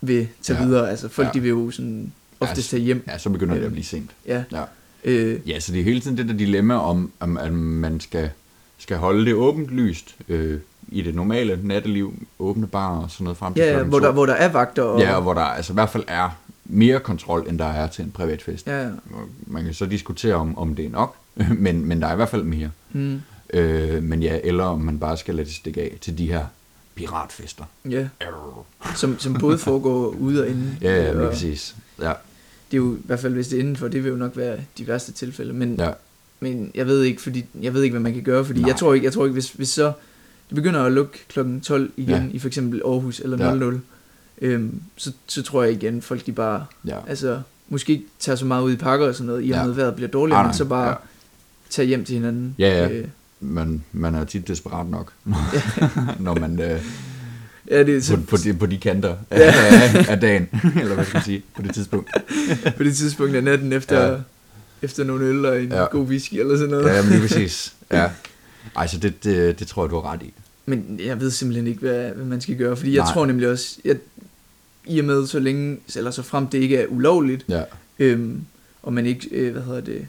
vil 0.00 0.28
tage 0.42 0.58
Ja. 0.60 0.66
videre. 0.66 0.90
Altså 0.90 1.08
folk 1.08 1.28
Ja. 1.28 1.32
de 1.32 1.40
vil 1.40 1.48
jo 1.48 1.70
sådan 1.70 2.12
oftest 2.40 2.70
tage 2.70 2.82
hjem. 2.82 3.04
ja, 3.08 3.18
så 3.18 3.30
begynder 3.30 3.54
det 3.54 3.60
at 3.60 3.64
Øhm, 3.66 3.72
blive 3.72 3.84
sent. 3.84 4.10
Ja. 4.26 4.42
Ja. 4.52 4.62
Øh, 5.04 5.38
Ja, 5.48 5.60
så 5.60 5.72
det 5.72 5.80
er 5.80 5.84
hele 5.84 6.00
tiden 6.00 6.16
det 6.16 6.28
der 6.28 6.34
dilemma 6.34 6.74
om, 6.74 7.10
om 7.20 7.36
at 7.38 7.52
man 7.52 8.00
skal, 8.00 8.30
skal 8.78 8.96
holde 8.96 9.24
det 9.26 9.34
åbent 9.34 9.68
lyst 9.70 10.14
øh, 10.28 10.58
i 10.88 11.02
det 11.02 11.14
normale 11.14 11.60
natteliv, 11.62 12.14
åbne 12.38 12.66
bar 12.66 12.98
og 12.98 13.10
sådan 13.10 13.24
noget 13.24 13.36
frem 13.36 13.54
til 13.54 13.62
ja, 13.62 13.82
hvor 13.82 13.98
der, 14.00 14.12
hvor 14.12 14.26
der 14.26 14.32
er 14.34 14.48
vagter. 14.52 14.82
Og, 14.82 15.00
Ja, 15.00 15.14
og 15.16 15.22
hvor 15.22 15.34
der 15.34 15.40
altså 15.40 15.72
i 15.72 15.74
hvert 15.74 15.90
fald 15.90 16.04
er 16.08 16.30
mere 16.64 17.00
kontrol, 17.00 17.46
end 17.48 17.58
der 17.58 17.64
er 17.64 17.86
til 17.86 18.04
en 18.04 18.10
privat 18.10 18.42
fest. 18.42 18.66
ja, 18.66 18.82
ja. 18.82 18.88
Man 19.46 19.64
kan 19.64 19.74
så 19.74 19.86
diskutere, 19.86 20.34
om, 20.34 20.58
om 20.58 20.74
det 20.74 20.84
er 20.84 20.90
nok, 20.90 21.14
men, 21.58 21.86
men 21.86 22.02
der 22.02 22.08
er 22.08 22.12
i 22.12 22.16
hvert 22.16 22.28
fald 22.28 22.42
mere. 22.42 22.70
Mm, 22.92 23.20
Øh, 23.50 24.02
men 24.02 24.22
ja, 24.22 24.38
eller 24.44 24.64
om 24.64 24.80
man 24.80 24.98
bare 24.98 25.16
skal 25.16 25.34
lade 25.34 25.46
det 25.46 25.54
stikke 25.54 25.80
af 25.82 25.98
til 26.00 26.18
de 26.18 26.26
her 26.26 26.44
piratfester. 26.94 27.64
ja. 27.90 28.08
Arr. 28.20 28.66
Som, 28.96 29.18
som 29.18 29.34
både 29.34 29.58
foregår 29.58 30.08
ude 30.08 30.42
og 30.42 30.48
inde. 30.48 30.76
Ja, 30.82 31.02
ja, 31.02 31.20
og 31.24 31.30
præcis. 31.30 31.76
Ja, 32.00 32.12
det 32.70 32.72
er 32.72 32.76
jo 32.76 32.94
i 32.94 32.98
hvert 33.04 33.20
fald, 33.20 33.34
hvis 33.34 33.48
det 33.48 33.56
er 33.56 33.60
indenfor, 33.60 33.88
det 33.88 34.04
vil 34.04 34.10
jo 34.10 34.16
nok 34.16 34.36
være 34.36 34.56
de 34.78 34.86
værste 34.86 35.12
tilfælde. 35.12 35.52
Men, 35.52 35.74
ja, 35.78 35.90
men 36.40 36.70
jeg 36.74 36.86
ved 36.86 37.02
ikke, 37.02 37.22
fordi 37.22 37.44
jeg 37.62 37.74
ved 37.74 37.82
ikke, 37.82 37.92
hvad 37.92 38.00
man 38.02 38.12
kan 38.14 38.22
gøre, 38.22 38.44
fordi 38.44 38.60
Nej. 38.60 38.68
jeg 38.68 38.76
tror 38.76 38.94
ikke, 38.94 39.04
jeg 39.04 39.12
tror 39.12 39.24
ikke, 39.24 39.32
hvis, 39.32 39.50
hvis 39.50 39.68
så 39.68 39.92
det 40.48 40.54
begynder 40.56 40.82
at 40.84 40.92
lukke 40.92 41.18
klokken 41.28 41.60
12 41.60 41.90
igen 41.96 42.10
Ja. 42.10 42.16
ja. 42.16 42.24
i 42.32 42.38
for 42.38 42.46
eksempel 42.48 42.82
Aarhus 42.84 43.20
eller 43.20 43.48
Ja. 43.48 43.54
00, 43.54 43.80
øhm, 44.42 44.80
så, 44.96 45.12
så 45.26 45.42
tror 45.42 45.62
jeg 45.62 45.72
igen, 45.72 46.02
folk 46.02 46.26
de 46.26 46.32
bare, 46.32 46.64
ja. 46.86 46.96
altså 47.08 47.40
måske 47.68 47.92
ikke 47.92 48.04
tager 48.18 48.36
så 48.36 48.44
meget 48.44 48.62
ud 48.62 48.72
i 48.72 48.76
pakker 48.76 49.06
og 49.06 49.14
sådan 49.14 49.26
noget, 49.26 49.40
i 49.40 49.50
og 49.50 49.56
Ja. 49.58 49.64
med 49.66 49.74
vejret 49.74 49.94
bliver 49.94 50.08
dårligere, 50.08 50.40
Ah, 50.40 50.46
men 50.46 50.54
så 50.54 50.64
bare 50.64 50.82
ja. 50.84 50.88
ja. 50.90 50.94
tage 51.70 51.88
hjem 51.88 52.04
til 52.04 52.14
hinanden. 52.14 52.54
Ja, 52.58 52.68
ja. 52.68 52.88
Øh, 52.90 53.04
Man, 53.40 53.84
man 53.92 54.14
er 54.14 54.24
tit 54.24 54.48
desperat 54.48 54.86
nok, 54.86 55.12
når 56.20 56.34
man 56.40 56.60
øh, 56.60 56.80
ja, 57.70 57.82
det 57.82 57.94
er 57.96 57.98
på, 57.98 58.04
så, 58.04 58.16
på, 58.28 58.36
de, 58.36 58.54
på 58.54 58.66
de 58.66 58.78
kanter 58.78 59.16
af, 59.30 59.38
Ja. 59.38 59.52
af, 59.98 60.06
af 60.10 60.20
dagen, 60.20 60.48
eller 60.80 60.94
hvad 60.94 61.04
skal 61.04 61.16
man 61.16 61.24
sige, 61.24 61.42
på 61.56 61.62
det 61.62 61.74
tidspunkt. 61.74 62.10
på 62.76 62.82
det 62.84 62.96
tidspunkt 62.96 63.36
af 63.36 63.44
natten 63.44 63.72
efter, 63.72 64.00
Ja. 64.00 64.12
ja. 64.12 64.18
efter 64.82 65.04
nogle 65.04 65.24
øl 65.24 65.46
og 65.46 65.62
en 65.62 65.68
Ja. 65.72 65.80
ja. 65.80 65.84
god 65.86 66.06
whisky 66.06 66.34
eller 66.34 66.56
sådan 66.56 66.70
noget. 66.70 66.96
Ja, 66.96 67.02
men 67.02 67.10
lige 67.10 67.20
præcis. 67.20 67.74
Ja. 67.92 68.10
Ej, 68.76 68.86
så 68.86 68.98
det, 68.98 69.24
det, 69.24 69.58
det 69.58 69.66
tror 69.66 69.84
jeg, 69.84 69.90
du 69.90 70.00
har 70.00 70.12
ret 70.12 70.22
i. 70.22 70.32
Men 70.66 71.00
jeg 71.04 71.20
ved 71.20 71.30
simpelthen 71.30 71.66
ikke, 71.66 71.80
hvad, 71.80 72.10
hvad 72.10 72.24
man 72.26 72.40
skal 72.40 72.56
gøre, 72.56 72.76
fordi 72.76 72.94
jeg 72.94 73.04
Nej. 73.04 73.12
tror 73.12 73.26
nemlig 73.26 73.48
også, 73.48 73.78
jeg, 73.84 73.96
i 74.86 74.98
og 74.98 75.04
med 75.04 75.26
så 75.26 75.38
længe, 75.38 75.78
eller 75.96 76.10
så 76.10 76.22
frem 76.22 76.46
det 76.46 76.58
ikke 76.58 76.76
er 76.76 76.86
ulovligt, 76.86 77.44
Ja, 77.48 77.62
øhm, 77.98 78.44
og 78.82 78.92
man 78.92 79.06
ikke, 79.06 79.28
øh, 79.30 79.52
hvad 79.52 79.62
hedder 79.62 79.80
det, 79.80 80.06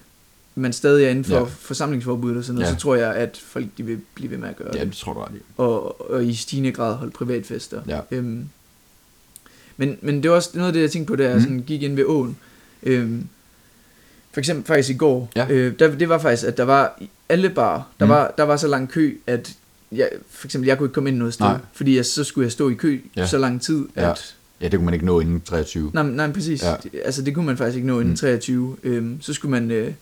man 0.56 0.74
stadig 0.74 1.06
er 1.06 1.10
inden 1.10 1.24
for 1.26 1.34
Ja. 1.36 1.40
ja. 1.40 1.46
forsamlingsforbud 1.46 2.38
og 2.38 2.44
sådan 2.44 2.56
noget, 2.56 2.68
Ja. 2.70 2.74
så 2.74 2.80
tror 2.80 2.96
jeg, 2.96 3.16
at 3.16 3.38
folk 3.46 3.66
de 3.78 3.84
vil 3.84 4.00
blive 4.16 4.32
ved 4.32 4.38
med 4.38 4.50
at 4.50 4.56
gøre 4.56 4.70
ja 4.74 4.80
det. 4.80 4.88
det 4.88 4.96
tror 4.98 5.14
du 5.14 5.20
ret 5.20 5.36
i. 5.36 5.40
Og, 5.58 6.12
og 6.12 6.26
i 6.26 6.34
stigende 6.36 6.72
grad 6.72 6.96
holde 6.96 7.12
privatfester. 7.12 7.82
Ja. 7.88 8.00
Øhm, 8.12 8.50
men, 9.78 9.98
men 10.02 10.24
det 10.24 10.30
var 10.32 10.36
også 10.36 10.50
noget 10.54 10.68
af 10.68 10.74
det, 10.74 10.82
jeg 10.82 10.92
tænkte 10.92 11.12
på, 11.12 11.16
da 11.16 11.24
jeg 11.28 11.36
Mm. 11.36 11.42
sådan 11.42 11.64
gik 11.68 11.84
ind 11.84 11.96
ved 11.96 12.06
åen. 12.06 12.38
Øhm, 12.84 13.28
for 14.32 14.40
eksempel 14.40 14.66
faktisk 14.66 14.90
i 14.90 14.98
går, 14.98 15.32
Ja. 15.36 15.48
øh, 15.50 15.80
der, 15.80 15.96
det 15.96 16.10
var 16.10 16.18
faktisk, 16.18 16.48
at 16.48 16.58
der 16.58 16.64
var 16.64 17.00
alle 17.30 17.50
bar, 17.50 17.88
der, 18.00 18.06
Mm. 18.06 18.10
var, 18.12 18.34
der 18.38 18.44
var 18.44 18.58
så 18.58 18.68
lang 18.68 18.90
kø, 18.90 19.14
at 19.28 19.54
jeg, 19.92 20.10
for 20.30 20.48
eksempel, 20.48 20.68
jeg 20.68 20.78
kunne 20.78 20.86
ikke 20.88 20.94
komme 20.94 21.10
ind 21.10 21.18
noget 21.18 21.34
sted, 21.34 21.46
Nej. 21.46 21.58
fordi 21.74 21.96
jeg, 21.96 22.06
så 22.06 22.24
skulle 22.24 22.46
jeg 22.46 22.52
stå 22.52 22.70
i 22.70 22.74
kø 22.74 23.00
Ja. 23.16 23.28
så 23.28 23.38
lang 23.38 23.62
tid, 23.62 23.86
Ja. 23.96 24.12
at 24.12 24.36
Ja, 24.62 24.68
det 24.68 24.74
kunne 24.80 24.86
man 24.86 24.94
ikke 24.94 25.06
nå 25.06 25.20
inden 25.20 25.42
23. 25.42 25.92
Nej, 25.94 26.04
nej, 26.04 26.32
præcis. 26.32 26.64
Ja. 26.64 26.74
Altså, 27.06 27.22
det 27.22 27.34
kunne 27.36 27.46
man 27.46 27.58
faktisk 27.58 27.76
ikke 27.76 27.88
nå 27.88 27.94
inden 27.94 28.06
Mm. 28.08 28.10
mm. 28.12 28.16
23. 28.18 28.76
Øhm, 28.84 29.22
så 29.22 29.34
skulle 29.34 29.52
man... 29.52 29.72
Øh, 29.72 29.86
den 29.86 29.94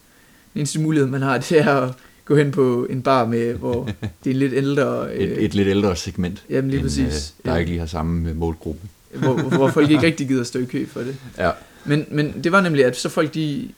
eneste 0.56 0.80
mulighed, 0.80 1.10
man 1.10 1.22
har, 1.22 1.38
det 1.50 1.60
er 1.60 1.76
at 1.76 1.94
gå 2.26 2.36
hen 2.36 2.52
på 2.52 2.86
en 2.90 3.02
bar 3.02 3.26
med, 3.26 3.54
hvor 3.54 3.86
det 4.24 4.30
er 4.30 4.32
en 4.32 4.36
lidt 4.40 4.54
ældre... 4.54 5.08
Øh, 5.14 5.20
Et, 5.24 5.44
et 5.46 5.54
lidt 5.56 5.68
ældre 5.68 5.96
segment, 5.96 6.44
Jamen 6.50 6.70
lige 6.72 6.80
end, 6.80 6.86
præcis. 6.88 7.34
øh, 7.46 7.52
der 7.52 7.58
ikke 7.58 7.70
lige 7.72 7.80
har 7.80 7.86
samme 7.88 8.30
øh, 8.30 8.36
målgruppe. 8.38 8.82
hvor, 9.14 9.34
hvor 9.42 9.68
folk 9.70 9.90
ikke 9.92 10.04
rigtig 10.08 10.28
gider 10.28 10.44
stå 10.44 10.60
i 10.60 10.66
kø 10.66 10.86
for 10.88 11.00
det. 11.00 11.16
Ja, 11.38 11.52
Men, 11.86 12.06
men 12.12 12.44
det 12.44 12.52
var 12.52 12.62
nemlig, 12.62 12.86
at 12.86 12.98
så 12.98 13.10
folk 13.10 13.34
de... 13.34 13.70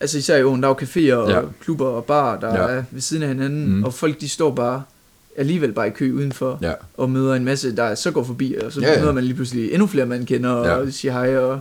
altså 0.00 0.18
især 0.18 0.36
i 0.36 0.42
åen, 0.42 0.62
der 0.62 0.68
er 0.68 0.74
jo 0.80 0.86
caféer 0.86 1.14
og 1.14 1.30
Ja. 1.30 1.40
klubber 1.60 1.86
og 1.86 2.04
bar, 2.04 2.40
der 2.40 2.48
Ja. 2.62 2.76
er 2.78 2.84
ved 2.90 3.00
siden 3.00 3.22
af 3.22 3.28
hinanden, 3.28 3.68
Mm. 3.76 3.84
og 3.84 3.94
folk 3.94 4.20
de 4.20 4.28
står 4.28 4.50
bare 4.54 4.82
alligevel 5.36 5.72
bare 5.72 5.86
i 5.86 5.90
kø 5.90 6.12
udenfor, 6.12 6.58
Ja. 6.62 6.72
og 6.96 7.10
møder 7.10 7.34
en 7.34 7.44
masse, 7.44 7.76
der 7.76 7.94
så 7.94 8.10
går 8.10 8.24
forbi, 8.24 8.54
og 8.54 8.72
så 8.72 8.80
Ja, 8.80 8.92
ja, 8.92 9.00
møder 9.00 9.12
man 9.12 9.24
lige 9.24 9.34
pludselig 9.34 9.72
endnu 9.72 9.86
flere, 9.86 10.06
man 10.06 10.26
kender, 10.26 10.50
og 10.50 10.66
Ja. 10.66 10.78
ja. 10.84 10.90
siger 10.90 11.12
hej, 11.12 11.36
og 11.36 11.60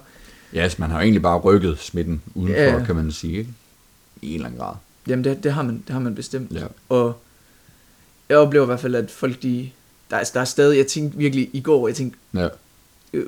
Ja, 0.53 0.61
altså, 0.61 0.77
man 0.79 0.89
har 0.89 0.97
jo 0.97 1.01
egentlig 1.03 1.21
bare 1.21 1.37
rykket 1.39 1.77
smitten 1.79 2.21
udenfor, 2.35 2.61
Ja, 2.61 2.83
kan 2.85 2.95
man 2.95 3.11
sige, 3.11 3.37
ikke? 3.37 3.49
I 4.21 4.27
en 4.29 4.33
eller 4.35 4.45
anden 4.45 4.59
grad. 4.59 4.73
jamen 5.07 5.23
det, 5.25 5.43
det, 5.43 5.53
har, 5.53 5.63
man, 5.63 5.83
det 5.87 5.93
har 5.93 5.99
man 5.99 6.15
bestemt. 6.15 6.51
Ja. 6.51 6.63
Og 6.89 7.13
jeg 8.29 8.37
oplever 8.37 8.63
i 8.63 8.65
hvert 8.65 8.79
fald, 8.79 8.95
at 8.95 9.11
folk 9.11 9.43
de, 9.43 9.69
der, 10.11 10.17
er, 10.17 10.23
der 10.33 10.39
er 10.39 10.45
stadig, 10.45 10.77
jeg 10.77 10.87
tænkte 10.87 11.17
virkelig 11.17 11.49
i 11.53 11.61
går, 11.61 11.87
jeg 11.87 11.95
tænkte, 11.95 12.19
Ja. 12.33 12.47
øh, 13.13 13.25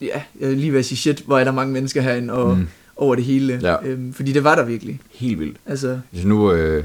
ja, 0.00 0.22
jeg 0.40 0.50
er 0.50 0.54
lige 0.54 0.72
ved 0.72 0.78
at 0.78 0.84
sige 0.84 0.98
shit, 0.98 1.20
hvor 1.20 1.38
er 1.38 1.44
der 1.44 1.52
mange 1.52 1.72
mennesker 1.72 2.00
herinde, 2.00 2.34
og 2.34 2.56
Mm. 2.58 2.68
Over 2.98 3.14
det 3.14 3.24
hele, 3.24 3.58
Ja. 3.62 3.76
øhm, 3.86 4.12
fordi 4.12 4.32
det 4.32 4.44
var 4.44 4.54
der 4.54 4.64
virkelig, 4.64 5.00
Helt 5.14 5.38
vildt. 5.40 5.56
altså, 5.66 6.00
Altså 6.12 6.28
nu, 6.28 6.52
øh, 6.52 6.84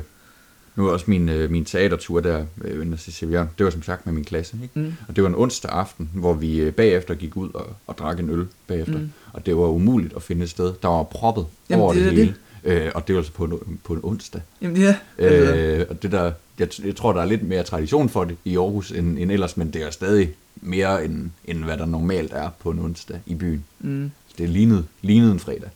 nu 0.75 0.87
er 0.87 0.91
også 0.91 1.05
min, 1.07 1.29
øh, 1.29 1.51
min 1.51 1.65
teatertur 1.65 2.19
der, 2.19 2.45
øh, 2.63 2.97
Sevier, 2.97 3.47
det 3.57 3.63
var 3.63 3.69
som 3.69 3.83
sagt 3.83 4.05
med 4.05 4.13
min 4.13 4.23
klasse, 4.23 4.57
ikke? 4.63 4.79
mm, 4.79 4.93
Og 5.07 5.15
det 5.15 5.23
var 5.23 5.29
en 5.29 5.35
onsdag 5.35 5.71
aften, 5.71 6.09
hvor 6.13 6.33
vi 6.33 6.57
øh, 6.59 6.73
bagefter 6.73 7.15
gik 7.15 7.37
ud 7.37 7.49
og, 7.53 7.75
og 7.87 7.97
drak 7.97 8.19
en 8.19 8.29
øl 8.29 8.45
bagefter. 8.67 8.97
Mm. 8.99 9.09
Og 9.33 9.45
det 9.45 9.55
var 9.57 9.67
umuligt 9.67 10.13
at 10.15 10.21
finde 10.23 10.43
et 10.43 10.49
sted. 10.49 10.73
Der 10.81 10.87
var 10.87 11.03
proppet 11.03 11.45
Jamen, 11.69 11.83
over 11.83 11.93
det 11.93 12.03
det, 12.05 12.13
hele. 12.13 12.35
Øh, 12.63 12.91
og 12.95 13.07
det 13.07 13.15
var 13.15 13.19
altså 13.21 13.33
på 13.33 13.43
en, 13.45 13.79
på 13.83 13.93
en 13.93 13.99
onsdag. 14.03 14.41
jamen 14.61 14.77
ja, 14.77 14.95
Øh, 15.17 15.85
og 15.89 16.03
det 16.03 16.11
der, 16.11 16.31
jeg, 16.59 16.67
jeg 16.85 16.95
tror, 16.95 17.13
der 17.13 17.21
er 17.21 17.25
lidt 17.25 17.43
mere 17.43 17.63
tradition 17.63 18.09
for 18.09 18.23
det 18.23 18.35
i 18.45 18.57
Aarhus 18.57 18.91
end, 18.91 19.19
end 19.19 19.31
ellers, 19.31 19.57
men 19.57 19.71
det 19.73 19.83
er 19.83 19.89
stadig 19.91 20.31
mere 20.55 21.05
end, 21.05 21.29
end 21.45 21.63
hvad 21.63 21.77
der 21.77 21.85
normalt 21.85 22.31
er 22.33 22.49
på 22.59 22.69
en 22.69 22.79
onsdag 22.79 23.19
i 23.25 23.35
byen. 23.35 23.63
mm. 23.79 24.11
Det 24.37 24.43
er 24.43 24.47
lignet, 24.47 24.85
lignet 25.01 25.31
en 25.31 25.39
fredag. 25.39 25.69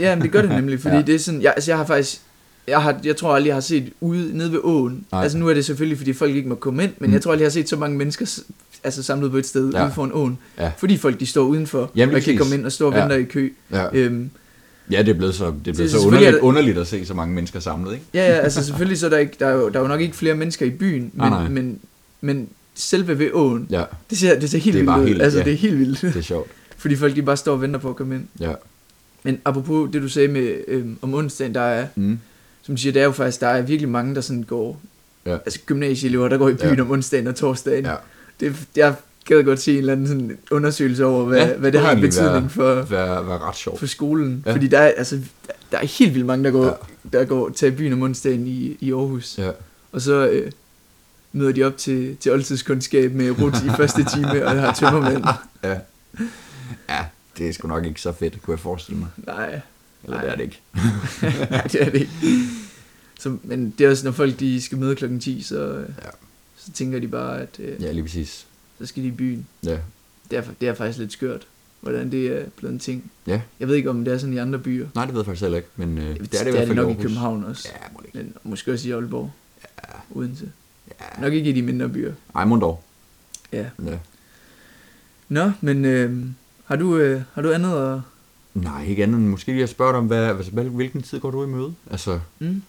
Ja, 0.00 0.14
men 0.14 0.22
det 0.22 0.30
gør 0.32 0.42
det 0.42 0.50
nemlig, 0.60 0.80
fordi 0.80 0.96
Ja. 0.96 1.02
det 1.02 1.14
er 1.14 1.18
sådan, 1.18 1.42
jeg, 1.42 1.52
altså 1.56 1.70
jeg 1.70 1.78
har 1.78 1.86
faktisk, 1.86 2.20
jeg, 2.68 2.82
har, 2.82 3.00
jeg 3.04 3.16
tror 3.16 3.34
aldrig, 3.34 3.48
jeg 3.48 3.56
har 3.56 3.60
set 3.60 3.92
ude 4.00 4.36
nede 4.38 4.52
ved 4.52 4.58
åen, 4.62 5.04
Nej. 5.12 5.22
altså 5.22 5.38
nu 5.38 5.48
er 5.48 5.54
det 5.54 5.64
selvfølgelig, 5.64 5.98
fordi 5.98 6.12
folk 6.12 6.34
ikke 6.34 6.48
må 6.48 6.54
komme 6.54 6.82
ind, 6.84 6.92
men 6.98 7.10
Mm. 7.10 7.14
jeg 7.14 7.22
tror 7.22 7.30
aldrig, 7.32 7.42
jeg 7.42 7.46
har 7.46 7.52
set 7.52 7.68
så 7.68 7.76
mange 7.76 7.98
mennesker 7.98 8.40
altså 8.84 9.02
samlet 9.02 9.30
på 9.30 9.36
et 9.36 9.46
sted 9.46 9.70
Ja. 9.72 9.78
ja. 9.78 9.84
ude 9.86 9.94
foran 9.94 10.10
åen, 10.14 10.38
Ja. 10.58 10.70
fordi 10.78 10.96
folk 10.96 11.20
de 11.20 11.26
står 11.26 11.42
udenfor, 11.44 11.90
Jamen, 11.96 12.14
og 12.14 12.22
kan 12.22 12.38
komme 12.38 12.54
ind 12.54 12.66
og 12.66 12.72
stå 12.72 12.86
og 12.88 12.94
Ja. 12.94 13.00
venter 13.00 13.16
i 13.16 13.22
kø. 13.22 13.50
Ja, 13.70 13.86
Øhm, 13.92 14.30
ja 14.90 14.98
det 14.98 15.08
er 15.08 15.14
blevet 15.14 15.34
så, 15.34 15.44
det 15.44 15.50
er 15.52 15.60
blevet 15.62 15.78
Det- 15.78 15.90
så 15.90 15.98
underligt, 16.06 16.28
er 16.28 16.32
det- 16.32 16.40
underligt 16.40 16.78
at 16.78 16.86
se 16.86 17.06
så 17.06 17.14
mange 17.14 17.34
mennesker 17.34 17.60
samlet, 17.60 17.92
ikke? 17.92 18.04
ja, 18.14 18.26
ja, 18.32 18.38
altså 18.38 18.64
selvfølgelig 18.66 18.98
så 18.98 19.06
er 19.06 19.10
der, 19.10 19.18
ikke, 19.18 19.32
der, 19.40 19.46
er 19.46 19.54
jo, 19.54 19.68
der 19.68 19.78
er 19.78 19.82
jo 19.82 19.88
nok 19.88 20.00
ikke 20.00 20.16
flere 20.16 20.34
mennesker 20.34 20.66
i 20.66 20.70
byen, 20.70 21.02
men, 21.02 21.10
nej. 21.30 21.48
men, 21.48 21.78
men 22.20 22.48
selve 22.74 23.18
ved 23.18 23.30
åen, 23.32 23.66
Ja, 23.70 23.82
det 24.10 24.18
ser, 24.18 24.38
det 24.40 24.50
ser 24.50 24.58
helt 24.58 24.74
Det 24.76 24.88
er 24.88 24.92
vildt 24.94 25.02
ud, 25.02 25.08
helt- 25.08 25.22
altså 25.22 25.38
ja. 25.38 25.44
det 25.44 25.52
er 25.52 25.56
helt 25.56 25.78
vildt, 25.78 26.00
det 26.00 26.16
er 26.16 26.20
sjovt. 26.20 26.50
fordi 26.78 26.96
folk 26.96 27.16
de 27.16 27.22
bare 27.22 27.36
står 27.36 27.52
og 27.52 27.62
venter 27.62 27.80
på 27.80 27.88
at 27.90 27.96
komme 27.96 28.14
ind. 28.14 28.24
Ja. 28.40 28.52
Men 29.24 29.40
apropos 29.44 29.90
det 29.92 30.02
du 30.02 30.08
sagde 30.08 30.28
med 30.28 30.54
øhm, 30.68 30.98
om 31.02 31.14
onsdagen, 31.14 31.54
der 31.54 31.60
er, 31.60 31.86
Mm. 31.94 32.18
som 32.62 32.74
du 32.74 32.80
siger, 32.80 32.92
det 32.92 33.00
er 33.02 33.06
jo 33.06 33.12
faktisk, 33.12 33.40
der 33.40 33.46
er 33.48 33.62
virkelig 33.62 33.88
mange, 33.88 34.14
der 34.14 34.20
sådan 34.20 34.42
går, 34.42 34.80
Ja. 35.26 35.32
altså 35.34 35.58
gymnasieelever, 35.66 36.28
der 36.28 36.38
går 36.38 36.48
i 36.48 36.54
byen 36.54 36.74
Ja. 36.76 36.80
om 36.82 36.90
onsdagen 36.90 37.26
og 37.26 37.34
torsdagen. 37.34 37.84
Ja. 37.84 37.94
Det, 38.40 38.56
jeg 38.76 38.94
gad 39.24 39.42
godt 39.44 39.60
se 39.60 39.72
en 39.72 39.78
eller 39.78 39.92
anden 39.92 40.06
sådan 40.06 40.38
undersøgelse 40.50 41.04
over, 41.06 41.24
hvad, 41.24 41.38
Ja, 41.38 41.56
hvad 41.56 41.72
det 41.72 41.80
har 41.80 41.94
betydning 41.94 42.50
for, 42.50 42.74
Være, 42.74 43.26
være 43.26 43.38
ret 43.38 43.56
sjovt. 43.56 43.78
for 43.78 43.86
skolen. 43.86 44.42
Ja. 44.46 44.52
Fordi 44.52 44.66
der 44.68 44.78
er, 44.78 44.92
altså, 44.96 45.20
der 45.72 45.78
er 45.78 45.86
helt 45.86 46.14
vildt 46.14 46.26
mange, 46.26 46.44
der 46.44 46.50
går, 46.50 46.64
Ja. 47.12 47.18
der 47.18 47.24
går 47.24 47.48
til 47.48 47.72
byen 47.72 47.92
om 47.92 48.02
onsdagen 48.02 48.46
i, 48.46 48.76
i 48.80 48.92
Aarhus. 48.92 49.38
Ja. 49.38 49.50
Og 49.92 50.00
så 50.00 50.28
øh, 50.28 50.52
møder 51.32 51.52
de 51.52 51.62
op 51.64 51.76
til, 51.76 52.16
til 52.16 52.32
oldtidskundskab 52.32 53.12
med 53.14 53.30
Rut 53.42 53.54
i 53.64 53.68
første 53.76 54.04
time, 54.14 54.46
og 54.46 54.50
har 54.60 54.72
tømmermænd. 54.72 55.24
Ja. 55.64 55.78
ja, 56.88 57.04
det 57.38 57.48
er 57.48 57.52
sgu 57.52 57.68
nok 57.68 57.84
ikke 57.84 58.00
så 58.00 58.12
fedt, 58.12 58.42
kunne 58.42 58.52
jeg 58.52 58.58
forestille 58.60 58.98
mig. 59.00 59.08
Nej, 59.16 59.60
Eller 60.04 60.16
Nej. 60.16 60.22
det 60.24 60.32
er 60.32 60.36
det 60.36 60.42
ikke. 60.44 60.60
Nej, 61.50 61.62
det 61.62 61.82
er 61.82 61.90
det 61.90 62.00
ikke. 62.00 62.12
Så, 63.20 63.36
men 63.42 63.74
det 63.78 63.86
er 63.86 63.90
også, 63.90 64.04
når 64.04 64.12
folk 64.12 64.40
de 64.40 64.62
skal 64.62 64.78
møde 64.78 64.96
klokken 64.96 65.20
10, 65.20 65.42
så, 65.42 65.84
Ja. 66.02 66.08
så 66.56 66.72
tænker 66.72 66.98
de 66.98 67.08
bare, 67.08 67.40
at 67.40 67.48
øh, 67.58 67.82
Ja, 67.82 67.92
lige 67.92 68.02
præcis. 68.02 68.46
så 68.78 68.86
skal 68.86 69.02
de 69.02 69.08
i 69.08 69.12
byen. 69.12 69.46
Ja. 69.64 69.78
Det 70.30 70.38
er, 70.38 70.42
det 70.60 70.68
er 70.68 70.74
faktisk 70.74 70.98
lidt 70.98 71.12
skørt, 71.12 71.46
hvordan 71.80 72.10
det 72.10 72.26
er 72.26 72.44
blevet 72.56 72.72
en 72.72 72.78
ting. 72.78 73.10
Ja. 73.26 73.40
Jeg 73.60 73.68
ved 73.68 73.74
ikke, 73.76 73.90
om 73.90 74.04
det 74.04 74.14
er 74.14 74.18
sådan 74.18 74.34
i 74.34 74.38
andre 74.38 74.58
byer. 74.58 74.88
Nej, 74.94 75.04
det 75.04 75.14
ved 75.14 75.20
jeg 75.20 75.26
faktisk 75.26 75.42
heller 75.42 75.56
ikke, 75.56 75.68
men 75.76 75.98
øh, 75.98 76.04
det 76.04 76.10
er 76.10 76.14
det, 76.18 76.24
i 76.24 76.26
det 76.30 76.38
er 76.40 76.42
hvert 76.50 76.54
det 76.60 76.66
fald 76.68 76.76
nok 76.86 76.98
i. 76.98 77.02
København 77.02 77.44
også. 77.44 77.68
Ja, 77.72 77.86
må 77.92 78.00
det 78.00 78.06
ikke. 78.06 78.18
Men 78.18 78.34
måske 78.50 78.72
også 78.72 78.88
i 78.88 78.92
Aalborg. 78.92 79.30
Ja. 79.84 80.18
Odense. 80.18 80.52
Ja. 81.00 81.22
Nok 81.22 81.32
ikke 81.32 81.50
i 81.50 81.52
de 81.52 81.62
mindre 81.62 81.88
byer. 81.88 82.12
Ej, 82.34 82.44
må 82.44 82.56
dog. 82.56 82.82
Ja. 83.52 83.66
Ja. 83.86 83.98
Nå, 85.28 85.52
men 85.60 85.84
øh, 85.84 86.26
har, 86.64 86.76
du, 86.76 86.96
øh, 86.96 87.22
har 87.34 87.42
du 87.42 87.52
andet 87.52 87.72
at... 87.94 88.00
Nej, 88.54 88.84
ikke 88.86 89.02
andet 89.02 89.18
end 89.18 89.28
måske 89.28 89.52
lige 89.52 89.62
at 89.62 89.68
spørge 89.68 89.92
dig 89.92 89.98
om, 89.98 90.06
hvad, 90.06 90.24
altså, 90.26 90.50
hvilken 90.52 91.02
tid 91.02 91.20
går 91.20 91.30
du 91.30 91.44
i 91.44 91.46
møde? 91.46 91.74
Altså, 91.90 92.20
Mm? 92.38 92.62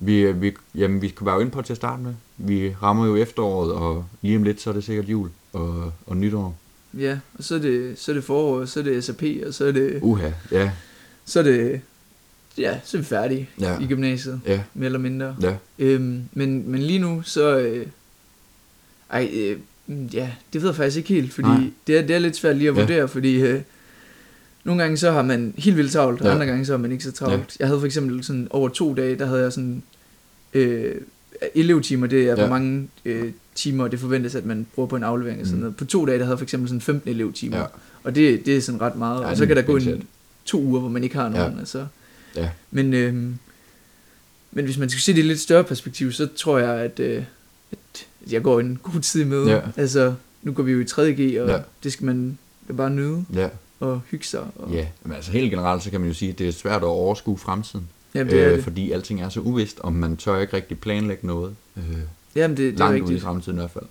vi, 0.00 0.32
vi, 0.32 0.54
jamen, 0.74 1.02
vi 1.02 1.14
være 1.20 1.34
jo 1.34 1.40
inde 1.40 1.52
på 1.52 1.62
til 1.62 1.72
at 1.72 1.76
starte 1.76 2.02
med. 2.02 2.14
Vi 2.36 2.74
rammer 2.82 3.06
jo 3.06 3.16
efteråret, 3.16 3.72
og 3.72 4.04
lige 4.22 4.36
om 4.36 4.42
lidt, 4.42 4.60
så 4.60 4.70
er 4.70 4.74
det 4.74 4.84
sikkert 4.84 5.08
jul 5.08 5.28
og, 5.52 5.92
og 6.06 6.16
nytår. 6.16 6.56
Ja, 6.98 7.18
og 7.38 7.44
så 7.44 7.54
er, 7.54 7.58
det, 7.58 7.98
så 7.98 8.12
er 8.12 8.14
det 8.14 8.24
forår, 8.24 8.64
så 8.64 8.80
er 8.80 8.84
det 8.84 9.04
SAP, 9.04 9.22
og 9.46 9.54
så 9.54 9.64
er 9.66 9.72
det... 9.72 9.98
Uha, 10.02 10.30
ja, 10.52 10.70
Så 11.24 11.38
er 11.38 11.42
det... 11.42 11.80
Ja, 12.58 12.80
så 12.84 12.96
er 12.96 13.00
vi 13.00 13.04
færdige 13.06 13.48
Ja. 13.60 13.78
i 13.78 13.86
gymnasiet, 13.86 14.40
ja, 14.46 14.62
mere 14.74 14.86
eller 14.86 14.98
mindre. 14.98 15.36
ja. 15.42 15.56
Øhm, 15.78 16.22
men, 16.32 16.70
men 16.70 16.82
lige 16.82 16.98
nu, 16.98 17.22
så... 17.24 17.58
Øh, 17.58 17.86
ej, 19.10 19.30
øh, 19.32 19.58
ja, 20.12 20.30
det 20.52 20.62
ved 20.62 20.68
jeg 20.68 20.76
faktisk 20.76 20.96
ikke 20.96 21.14
helt, 21.14 21.32
fordi 21.32 21.48
Nej. 21.48 21.60
det 21.86 21.98
er, 21.98 22.02
det 22.02 22.16
er 22.16 22.18
lidt 22.18 22.36
svært 22.36 22.56
lige 22.56 22.68
at 22.70 22.76
Ja. 22.76 22.80
vurdere, 22.80 23.08
fordi... 23.08 23.34
Øh, 23.42 23.60
nogle 24.64 24.82
gange 24.82 24.96
så 24.96 25.10
har 25.10 25.22
man 25.22 25.54
helt 25.58 25.76
vildt 25.76 25.92
travlt, 25.92 26.20
og 26.20 26.26
Ja. 26.26 26.32
andre 26.34 26.46
gange 26.46 26.66
så 26.66 26.72
har 26.72 26.78
man 26.78 26.92
ikke 26.92 27.04
så 27.04 27.12
travlt. 27.12 27.36
Ja. 27.38 27.44
Jeg 27.60 27.68
havde 27.68 27.80
for 27.80 27.86
eksempel 27.86 28.24
sådan 28.24 28.48
over 28.50 28.68
to 28.68 28.94
dage, 28.94 29.18
der 29.18 29.26
havde 29.26 29.42
jeg 29.42 29.52
sådan... 29.52 29.82
Øh, 30.54 30.94
elevtimer, 31.54 32.06
det 32.06 32.20
er 32.22 32.24
Ja. 32.26 32.34
hvor 32.34 32.46
mange 32.46 32.88
øh, 33.04 33.32
timer, 33.54 33.88
det 33.88 34.00
forventes, 34.00 34.34
at 34.34 34.44
man 34.46 34.66
bruger 34.74 34.86
på 34.86 34.96
en 34.96 35.02
aflevering 35.02 35.40
og 35.40 35.46
sådan 35.46 35.56
Mm. 35.56 35.60
noget. 35.62 35.76
På 35.76 35.84
to 35.84 36.06
dage, 36.06 36.18
der 36.18 36.24
havde 36.24 36.32
jeg 36.32 36.38
for 36.38 36.44
eksempel 36.44 36.68
sådan 36.68 36.80
15 36.80 37.10
elevtimer. 37.10 37.58
Ja. 37.58 37.64
Og 38.02 38.14
det, 38.14 38.46
det 38.46 38.56
er 38.56 38.60
sådan 38.60 38.80
ret 38.80 38.96
meget. 38.96 39.20
Ja, 39.22 39.30
og 39.30 39.36
så 39.36 39.46
kan 39.46 39.56
der 39.56 39.62
gå 39.62 39.76
en, 39.76 40.02
to 40.44 40.60
uger, 40.62 40.80
hvor 40.80 40.88
man 40.88 41.04
ikke 41.04 41.16
har 41.16 41.28
nogen. 41.28 41.52
Ja. 41.54 41.58
Altså. 41.58 41.86
Ja. 42.36 42.48
Men, 42.70 42.94
øhm, 42.94 43.34
men 44.52 44.64
hvis 44.64 44.78
man 44.78 44.90
skal 44.90 45.00
se 45.00 45.12
det 45.12 45.18
i 45.18 45.20
et 45.20 45.26
lidt 45.26 45.40
større 45.40 45.64
perspektiv, 45.64 46.12
så 46.12 46.28
tror 46.36 46.58
jeg, 46.58 46.70
at, 46.74 47.00
øh, 47.00 47.22
at 47.72 48.06
jeg 48.30 48.42
går 48.42 48.60
en 48.60 48.78
god 48.82 49.00
tid 49.00 49.24
med. 49.24 49.46
Ja. 49.46 49.60
Altså, 49.76 50.14
nu 50.42 50.52
går 50.52 50.62
vi 50.62 50.72
jo 50.72 50.80
i 50.80 50.84
3.G, 50.84 51.40
og 51.40 51.48
Ja. 51.48 51.58
det 51.82 51.92
skal 51.92 52.06
man 52.06 52.38
bare 52.76 52.90
nyde 52.90 53.24
Ja, 53.34 53.48
og 53.80 54.00
hygge 54.10 54.24
sig. 54.26 54.40
Og, 54.56 54.70
ja. 54.72 54.86
Men 55.02 55.12
altså 55.12 55.32
helt 55.32 55.50
generelt, 55.50 55.82
så 55.82 55.90
kan 55.90 56.00
man 56.00 56.08
jo 56.08 56.14
sige, 56.14 56.32
at 56.32 56.38
det 56.38 56.48
er 56.48 56.52
svært 56.52 56.82
at 56.82 56.88
overskue 56.88 57.38
fremtiden. 57.38 57.88
Jamen, 58.14 58.32
det 58.32 58.42
er 58.42 58.48
øh, 58.50 58.54
det. 58.56 58.64
Fordi 58.64 58.92
alting 58.92 59.22
er 59.22 59.28
så 59.28 59.40
uvist, 59.40 59.78
og 59.80 59.92
man 59.92 60.16
tør 60.16 60.38
ikke 60.40 60.56
rigtig 60.56 60.78
planlægge 60.80 61.26
noget. 61.26 61.54
Øh, 61.76 61.82
Jamen, 62.34 62.56
det, 62.56 62.72
det 62.72 62.74
er 62.74 62.78
langt 62.78 62.92
ude 62.94 62.98
i 62.98 63.02
rigtigt. 63.02 63.22
fremtiden 63.22 63.58
i 63.58 63.60
hvert 63.60 63.70
fald. 63.70 63.84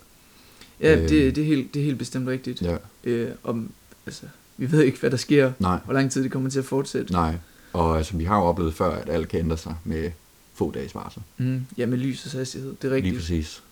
Ja, 0.80 0.94
Øh. 0.96 1.08
det, 1.08 1.36
det, 1.36 1.38
er 1.42 1.46
helt, 1.46 1.74
det 1.74 1.80
er 1.80 1.84
helt 1.84 1.98
bestemt 1.98 2.28
rigtigt. 2.28 2.62
Ja, 2.62 2.76
Øh, 3.04 3.30
om, 3.44 3.70
altså, 4.06 4.22
vi 4.56 4.72
ved 4.72 4.82
ikke, 4.82 5.00
hvad 5.00 5.10
der 5.10 5.16
sker, 5.16 5.52
nej, 5.58 5.78
hvor 5.84 5.94
lang 5.94 6.10
tid 6.10 6.22
det 6.22 6.30
kommer 6.32 6.50
til 6.50 6.58
at 6.58 6.64
fortsætte. 6.64 7.12
nej. 7.12 7.34
Og 7.72 7.96
altså, 7.98 8.16
vi 8.16 8.24
har 8.24 8.36
jo 8.36 8.42
oplevet 8.44 8.74
før, 8.74 8.90
at 8.90 9.08
alt 9.08 9.28
kan 9.28 9.40
ændre 9.40 9.56
sig 9.56 9.74
med 9.84 10.10
få 10.54 10.70
dages 10.70 10.94
varsel. 10.94 11.22
Mm, 11.38 11.66
ja, 11.78 11.86
med 11.86 11.98
lysets 11.98 12.34
hastighed. 12.34 12.70
Det 12.70 12.84
er 12.84 12.88
Lige 12.88 12.96
rigtigt. 12.96 13.16
præcis. 13.16 13.62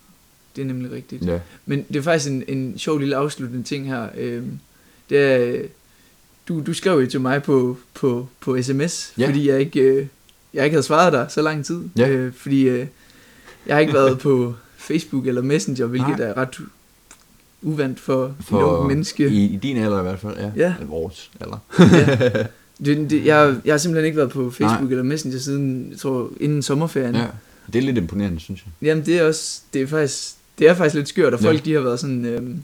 Det 0.59 0.65
er 0.65 0.67
nemlig 0.67 0.93
rigtigt. 0.93 1.27
Ja, 1.27 1.39
Men 1.67 1.85
det 1.89 1.97
er 1.97 2.03
faktisk 2.03 2.31
en, 2.31 2.45
en 2.49 2.79
sjov 2.79 2.99
lille 2.99 3.17
afsluttende 3.17 3.63
ting 3.65 3.87
her. 3.87 4.09
Øhm, 4.17 4.59
det 5.11 5.19
er, 5.19 5.39
øh, 5.39 5.65
du, 6.49 6.63
du 6.67 6.73
skrev 6.75 7.01
jo 7.01 7.07
til 7.07 7.21
mig 7.21 7.43
på, 7.43 7.77
på, 7.95 8.29
på 8.41 8.63
sms, 8.63 9.13
Ja. 9.19 9.27
fordi 9.27 9.49
jeg 9.49 9.61
ikke, 9.61 9.81
øh, 9.81 10.07
jeg 10.55 10.65
ikke 10.65 10.75
havde 10.75 10.83
svaret 10.87 11.13
dig 11.13 11.27
så 11.29 11.43
lang 11.43 11.65
tid. 11.65 11.81
Ja. 11.97 12.09
Øh, 12.09 12.33
fordi 12.33 12.63
øh, 12.69 12.87
jeg 13.67 13.75
har 13.75 13.81
ikke 13.81 13.93
været 13.95 14.19
på 14.19 14.55
Facebook 14.77 15.27
eller 15.27 15.43
Messenger, 15.43 15.87
hvilket 15.87 16.19
Nej. 16.19 16.29
er 16.29 16.37
ret 16.37 16.59
uvandt 17.63 18.01
for, 18.01 18.35
for 18.41 18.61
et 18.61 18.65
ungt 18.65 18.89
menneske. 18.89 19.29
I, 19.29 19.45
I 19.45 19.57
din 19.57 19.77
alder 19.77 19.99
i 19.99 20.03
hvert 20.03 20.19
fald, 20.21 20.37
ja. 20.37 20.51
Ja. 20.57 20.75
Eller 20.79 20.87
vores 20.89 21.31
alder. 21.41 21.59
ja. 21.79 22.45
det, 22.85 23.11
det, 23.11 23.25
jeg, 23.27 23.57
jeg 23.65 23.73
har 23.73 23.79
simpelthen 23.79 24.07
ikke 24.07 24.17
været 24.17 24.31
på 24.31 24.51
Facebook 24.51 24.83
Nej. 24.83 24.91
eller 24.91 25.03
Messenger 25.05 25.39
siden, 25.39 25.89
jeg 25.91 25.99
tror, 25.99 26.31
inden 26.41 26.63
sommerferien. 26.63 27.15
Ja. 27.15 27.27
Det 27.73 27.77
er 27.79 27.83
lidt 27.83 27.99
imponerende, 27.99 28.41
synes 28.41 28.65
jeg. 28.65 28.89
Jamen 28.89 29.07
det 29.07 29.19
er 29.19 29.25
også, 29.25 29.61
det 29.75 29.83
er 29.83 29.87
faktisk, 29.87 30.35
det 30.59 30.69
er 30.69 30.75
faktisk 30.75 30.95
lidt 30.95 31.09
skørt, 31.09 31.35
og 31.35 31.41
Ja. 31.41 31.47
folk 31.49 31.65
de 31.65 31.73
har 31.73 31.81
været 31.81 32.01
sådan, 32.01 32.25
øhm, 32.25 32.57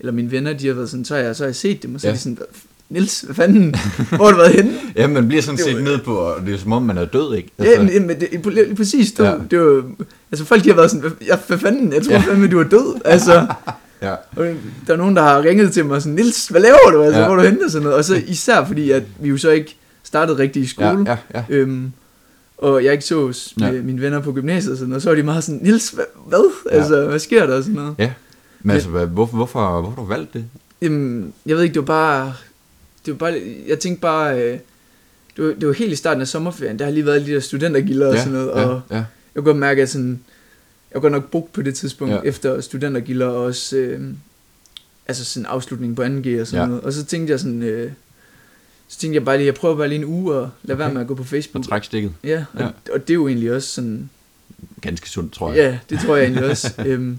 eller 0.00 0.12
mine 0.12 0.30
venner, 0.30 0.52
de 0.52 0.66
har 0.66 0.74
været 0.74 0.90
sådan, 0.90 1.04
så 1.04 1.14
har 1.14 1.22
jeg, 1.22 1.36
så 1.36 1.42
har 1.42 1.48
jeg 1.48 1.56
set 1.56 1.82
dem, 1.82 1.94
og 1.94 2.00
så 2.00 2.06
Ja. 2.06 2.10
er 2.10 2.14
de 2.16 2.20
sådan, 2.22 2.36
"Hvad- 2.36 2.46
Nils, 2.88 3.20
hvad 3.20 3.34
fanden, 3.34 3.74
hvor 4.16 4.24
har 4.24 4.30
du 4.32 4.36
været 4.36 4.52
henne? 4.52 4.72
Ja, 4.96 5.06
man 5.06 5.28
bliver 5.28 5.42
sådan 5.42 5.56
Det 5.58 5.64
var- 5.66 5.72
set 5.72 5.84
ned 5.84 5.98
på, 5.98 6.14
og 6.16 6.46
det 6.46 6.54
er 6.54 6.58
som 6.58 6.72
om, 6.72 6.82
man 6.82 6.98
er 6.98 7.04
død, 7.04 7.34
ikke? 7.36 7.50
Ja, 7.58 7.82
men, 7.82 8.06
men 8.06 8.20
det, 8.20 8.76
præcis, 8.76 9.12
du, 9.12 9.22
Ja. 9.24 9.30
ja. 9.30 9.36
det 9.50 9.60
var, 9.60 9.84
altså 10.32 10.44
folk 10.44 10.64
de 10.64 10.68
har 10.68 10.76
været 10.76 10.90
sådan, 10.90 11.00
"Hvad- 11.00 11.26
ja, 11.26 11.36
hvad 11.46 11.58
fanden, 11.58 11.92
jeg 11.92 12.02
tror 12.02 12.12
Ja. 12.12 12.22
ja. 12.26 12.30
fandme, 12.30 12.46
du 12.48 12.58
er 12.60 12.64
død, 12.64 13.00
altså, 13.04 13.46
ja. 14.02 14.12
og 14.36 14.46
der 14.86 14.92
er 14.92 14.96
nogen, 14.96 15.16
der 15.16 15.22
har 15.22 15.42
ringet 15.42 15.72
til 15.72 15.84
mig 15.84 16.02
sådan, 16.02 16.14
Nils, 16.14 16.46
hvad 16.48 16.60
laver 16.60 16.90
du, 16.92 17.02
altså, 17.02 17.18
Ja. 17.20 17.26
ja. 17.26 17.26
hvor 17.32 17.36
er 17.36 17.42
du 17.42 17.48
henne, 17.48 17.64
og 17.64 17.70
sådan 17.70 17.82
noget, 17.82 17.98
og 17.98 18.04
så 18.04 18.22
især 18.26 18.64
fordi, 18.66 18.90
at 18.90 19.02
vi 19.20 19.28
jo 19.28 19.36
så 19.38 19.50
ikke 19.50 19.76
startede 20.04 20.38
rigtigt 20.38 20.64
i 20.64 20.68
skole, 20.68 20.88
Ja, 21.06 21.10
ja, 21.10 21.16
ja. 21.34 21.42
Øhm, 21.48 21.92
og 22.58 22.84
jeg 22.84 22.92
ikke 22.92 23.04
så 23.04 23.52
med 23.56 23.72
Ja. 23.74 23.82
mine 23.82 24.00
venner 24.00 24.20
på 24.20 24.32
gymnasiet 24.32 24.72
og 24.72 24.78
sådan 24.78 24.88
noget, 24.88 25.02
så 25.02 25.08
var 25.10 25.16
de 25.16 25.22
meget 25.22 25.44
sådan, 25.44 25.60
Nils, 25.62 25.90
hvad, 25.90 26.04
hvad? 26.28 26.50
Ja. 26.70 26.76
Altså, 26.76 27.06
hvad 27.06 27.18
sker 27.18 27.46
der 27.46 27.56
og 27.56 27.62
sådan 27.62 27.74
noget? 27.76 27.94
ja. 27.98 28.12
Men 28.60 28.70
altså, 28.70 28.88
hvad, 28.88 29.06
hvorfor, 29.06 29.36
hvorfor, 29.36 29.80
hvorfor 29.80 30.02
du 30.02 30.08
valgt 30.08 30.34
det? 30.34 30.44
Jamen, 30.82 31.32
jeg 31.46 31.56
ved 31.56 31.62
ikke, 31.62 31.74
det 31.74 31.80
var 31.80 31.86
bare... 31.86 32.34
Det 33.06 33.12
var 33.12 33.18
bare... 33.18 33.42
Jeg 33.68 33.78
tænkte 33.78 34.00
bare... 34.00 34.42
Øh, 34.42 34.58
det 35.36 35.44
var, 35.44 35.52
det 35.52 35.66
var 35.68 35.74
helt 35.74 35.92
i 35.92 35.96
starten 35.96 36.20
af 36.20 36.28
sommerferien, 36.28 36.78
der 36.78 36.84
har 36.84 36.92
lige 36.92 37.06
været 37.06 37.26
de 37.26 37.32
der 37.32 37.40
studentergilder 37.40 38.06
og 38.08 38.14
ja, 38.14 38.18
sådan 38.20 38.32
noget, 38.32 38.48
ja, 38.48 38.52
og 38.66 38.80
ja. 38.90 38.96
jeg 38.96 39.04
kunne 39.34 39.44
godt 39.44 39.56
mærke, 39.56 39.82
at 39.82 39.88
sådan, 39.90 40.20
jeg 40.90 40.94
var 40.94 41.00
godt 41.00 41.12
nok 41.12 41.30
brugt 41.30 41.52
på 41.52 41.62
det 41.62 41.74
tidspunkt, 41.74 42.14
Ja. 42.14 42.20
efter 42.24 42.60
studentergilder 42.60 43.26
og 43.26 43.44
også, 43.44 43.76
øh, 43.76 44.00
altså 45.08 45.24
sådan 45.24 45.46
afslutning 45.46 45.96
på 45.96 46.02
2G 46.02 46.40
og 46.40 46.46
sådan 46.46 46.60
ja. 46.62 46.66
noget. 46.66 46.80
Og 46.84 46.92
så 46.92 47.04
tænkte 47.04 47.30
jeg 47.30 47.40
sådan, 47.40 47.62
øh, 47.62 47.90
så 48.88 48.98
tænkte 48.98 49.14
jeg 49.14 49.24
bare 49.24 49.36
lige, 49.36 49.46
jeg 49.46 49.54
prøver 49.54 49.76
bare 49.76 49.88
lige 49.88 49.98
en 49.98 50.04
uge 50.04 50.34
og 50.34 50.50
lade 50.62 50.74
okay. 50.76 50.84
være 50.84 50.92
med 50.94 51.00
at 51.00 51.06
gå 51.06 51.14
på 51.14 51.22
Og 51.22 51.26
Facebook. 51.26 51.64
træk 51.64 51.84
stikket. 51.84 52.12
Ja, 52.24 52.44
og, 52.52 52.60
Ja. 52.60 52.66
og 52.92 53.00
det 53.00 53.10
er 53.10 53.14
jo 53.14 53.28
egentlig 53.28 53.52
også 53.52 53.68
sådan, 53.68 54.10
Ganske 54.80 55.08
sundt, 55.10 55.32
tror 55.32 55.48
jeg. 55.52 55.56
ja, 55.56 55.78
det 55.90 56.04
tror 56.06 56.16
jeg 56.16 56.24
egentlig 56.24 56.44
også. 56.50 56.74
øhm, 56.86 57.02
men 57.02 57.18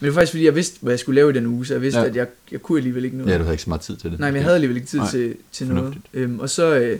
det 0.00 0.08
var 0.08 0.12
faktisk 0.12 0.32
fordi, 0.32 0.44
jeg 0.44 0.54
vidste, 0.54 0.78
hvad 0.80 0.92
jeg 0.92 0.98
skulle 0.98 1.14
lave 1.14 1.30
i 1.30 1.32
den 1.34 1.46
uge, 1.46 1.66
så 1.66 1.74
jeg 1.74 1.82
vidste, 1.82 2.00
Ja. 2.00 2.06
at 2.06 2.16
jeg, 2.16 2.26
jeg 2.52 2.62
kunne 2.62 2.78
alligevel 2.78 3.04
ikke 3.04 3.16
noget. 3.16 3.32
Ja, 3.32 3.38
du 3.38 3.42
havde 3.42 3.54
ikke 3.54 3.62
så 3.62 3.70
meget 3.70 3.80
tid 3.82 3.96
til 3.96 4.10
det. 4.10 4.18
Nej, 4.20 4.28
men 4.28 4.34
jeg 4.36 4.42
havde 4.42 4.54
alligevel 4.54 4.76
ikke 4.76 4.88
tid 4.88 4.98
Nej, 4.98 5.10
til, 5.10 5.34
til 5.52 5.66
noget. 5.66 5.94
Øhm, 6.14 6.40
og 6.40 6.50
så, 6.50 6.74
øh, 6.78 6.98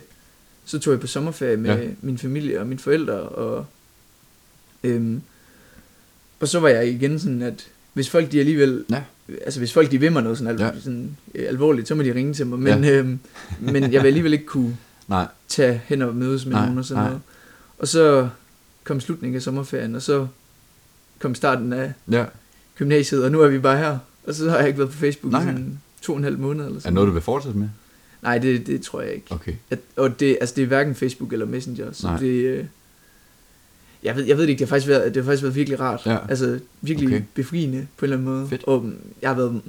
så 0.64 0.78
tog 0.78 0.92
jeg 0.92 1.00
på 1.00 1.06
sommerferie 1.06 1.56
med 1.56 1.70
ja. 1.82 1.88
min 2.00 2.18
familie 2.18 2.60
og 2.60 2.66
mine 2.66 2.80
forældre, 2.80 3.14
og, 3.14 3.66
øhm, 4.84 5.22
og 6.40 6.48
så 6.48 6.60
var 6.60 6.68
jeg 6.68 6.88
igen 6.88 7.18
sådan, 7.18 7.42
at 7.42 7.66
hvis 7.92 8.10
folk 8.10 8.32
de 8.32 8.40
alligevel, 8.40 8.84
Ja. 8.90 9.02
Altså 9.44 9.60
hvis 9.60 9.72
folk 9.72 9.90
de 9.90 9.98
vil 10.00 10.12
mig 10.12 10.22
noget 10.22 10.38
sådan, 10.38 10.54
al- 10.54 10.60
Ja. 10.60 10.70
sådan 10.80 11.16
øh, 11.34 11.44
alvorligt, 11.48 11.88
så 11.88 11.94
må 11.94 12.02
de 12.02 12.14
ringe 12.14 12.34
til 12.34 12.46
mig, 12.46 12.58
men, 12.58 12.84
øhm, 12.84 13.18
men 13.60 13.82
jeg 13.92 14.02
vil 14.02 14.06
alligevel 14.06 14.32
ikke 14.32 14.46
kunne 14.46 14.76
Nej, 15.08 15.26
tage 15.48 15.80
hen 15.86 16.02
og 16.02 16.14
mødes 16.16 16.46
med 16.46 16.52
Nej, 16.52 16.62
nogen 16.62 16.78
og 16.78 16.84
sådan 16.84 17.02
nej. 17.02 17.08
noget. 17.08 17.22
Og 17.78 17.88
så 17.88 18.28
kom 18.84 19.00
slutningen 19.00 19.36
af 19.36 19.42
sommerferien, 19.42 19.94
og 19.94 20.02
så 20.02 20.26
kom 21.18 21.34
starten 21.34 21.72
af 21.72 21.92
ja. 22.10 22.24
gymnasiet, 22.76 23.24
og 23.24 23.32
nu 23.32 23.40
er 23.40 23.48
vi 23.48 23.58
bare 23.58 23.78
her. 23.78 23.98
Og 24.26 24.34
så 24.34 24.50
har 24.50 24.58
jeg 24.58 24.66
ikke 24.66 24.78
været 24.78 24.90
på 24.90 24.96
Facebook 24.98 25.32
Nej. 25.32 25.40
i 25.42 25.44
sådan 25.44 25.80
to 26.02 26.12
og 26.12 26.18
en 26.18 26.24
halv 26.24 26.38
måned 26.38 26.64
eller 26.64 26.76
Er 26.76 26.80
sådan 26.80 26.90
det 26.90 26.94
noget, 26.94 27.06
du 27.08 27.12
vil 27.12 27.22
fortsætte 27.22 27.58
med? 27.58 27.68
Nej, 28.22 28.38
det, 28.38 28.66
det 28.66 28.82
tror 28.82 29.00
jeg 29.00 29.12
ikke. 29.12 29.26
Okay. 29.30 29.52
At, 29.70 29.78
og 29.96 30.20
det, 30.20 30.38
altså 30.40 30.54
det 30.56 30.62
er 30.62 30.66
hverken 30.66 30.94
Facebook 30.94 31.32
eller 31.32 31.46
Messenger, 31.46 31.92
så 31.92 32.06
Nej. 32.06 32.18
det... 32.18 32.68
Jeg 34.02 34.16
ved, 34.16 34.24
jeg 34.24 34.36
ved 34.36 34.42
det 34.42 34.48
ikke, 34.50 34.58
det 34.60 34.68
har 34.68 34.74
faktisk 34.76 34.88
været, 34.88 35.14
det 35.14 35.22
har 35.24 35.30
faktisk 35.30 35.42
været 35.42 35.54
virkelig 35.54 35.80
rart. 35.80 36.02
Ja. 36.06 36.18
Altså 36.28 36.58
virkelig 36.82 37.08
Okay. 37.08 37.22
befriende 37.34 37.86
på 37.96 38.04
en 38.04 38.12
eller 38.12 38.16
anden 38.16 38.34
måde. 38.34 38.48
Fedt. 38.48 38.64
Og 38.64 38.90
jeg 39.22 39.30
har 39.30 39.34
været, 39.36 39.60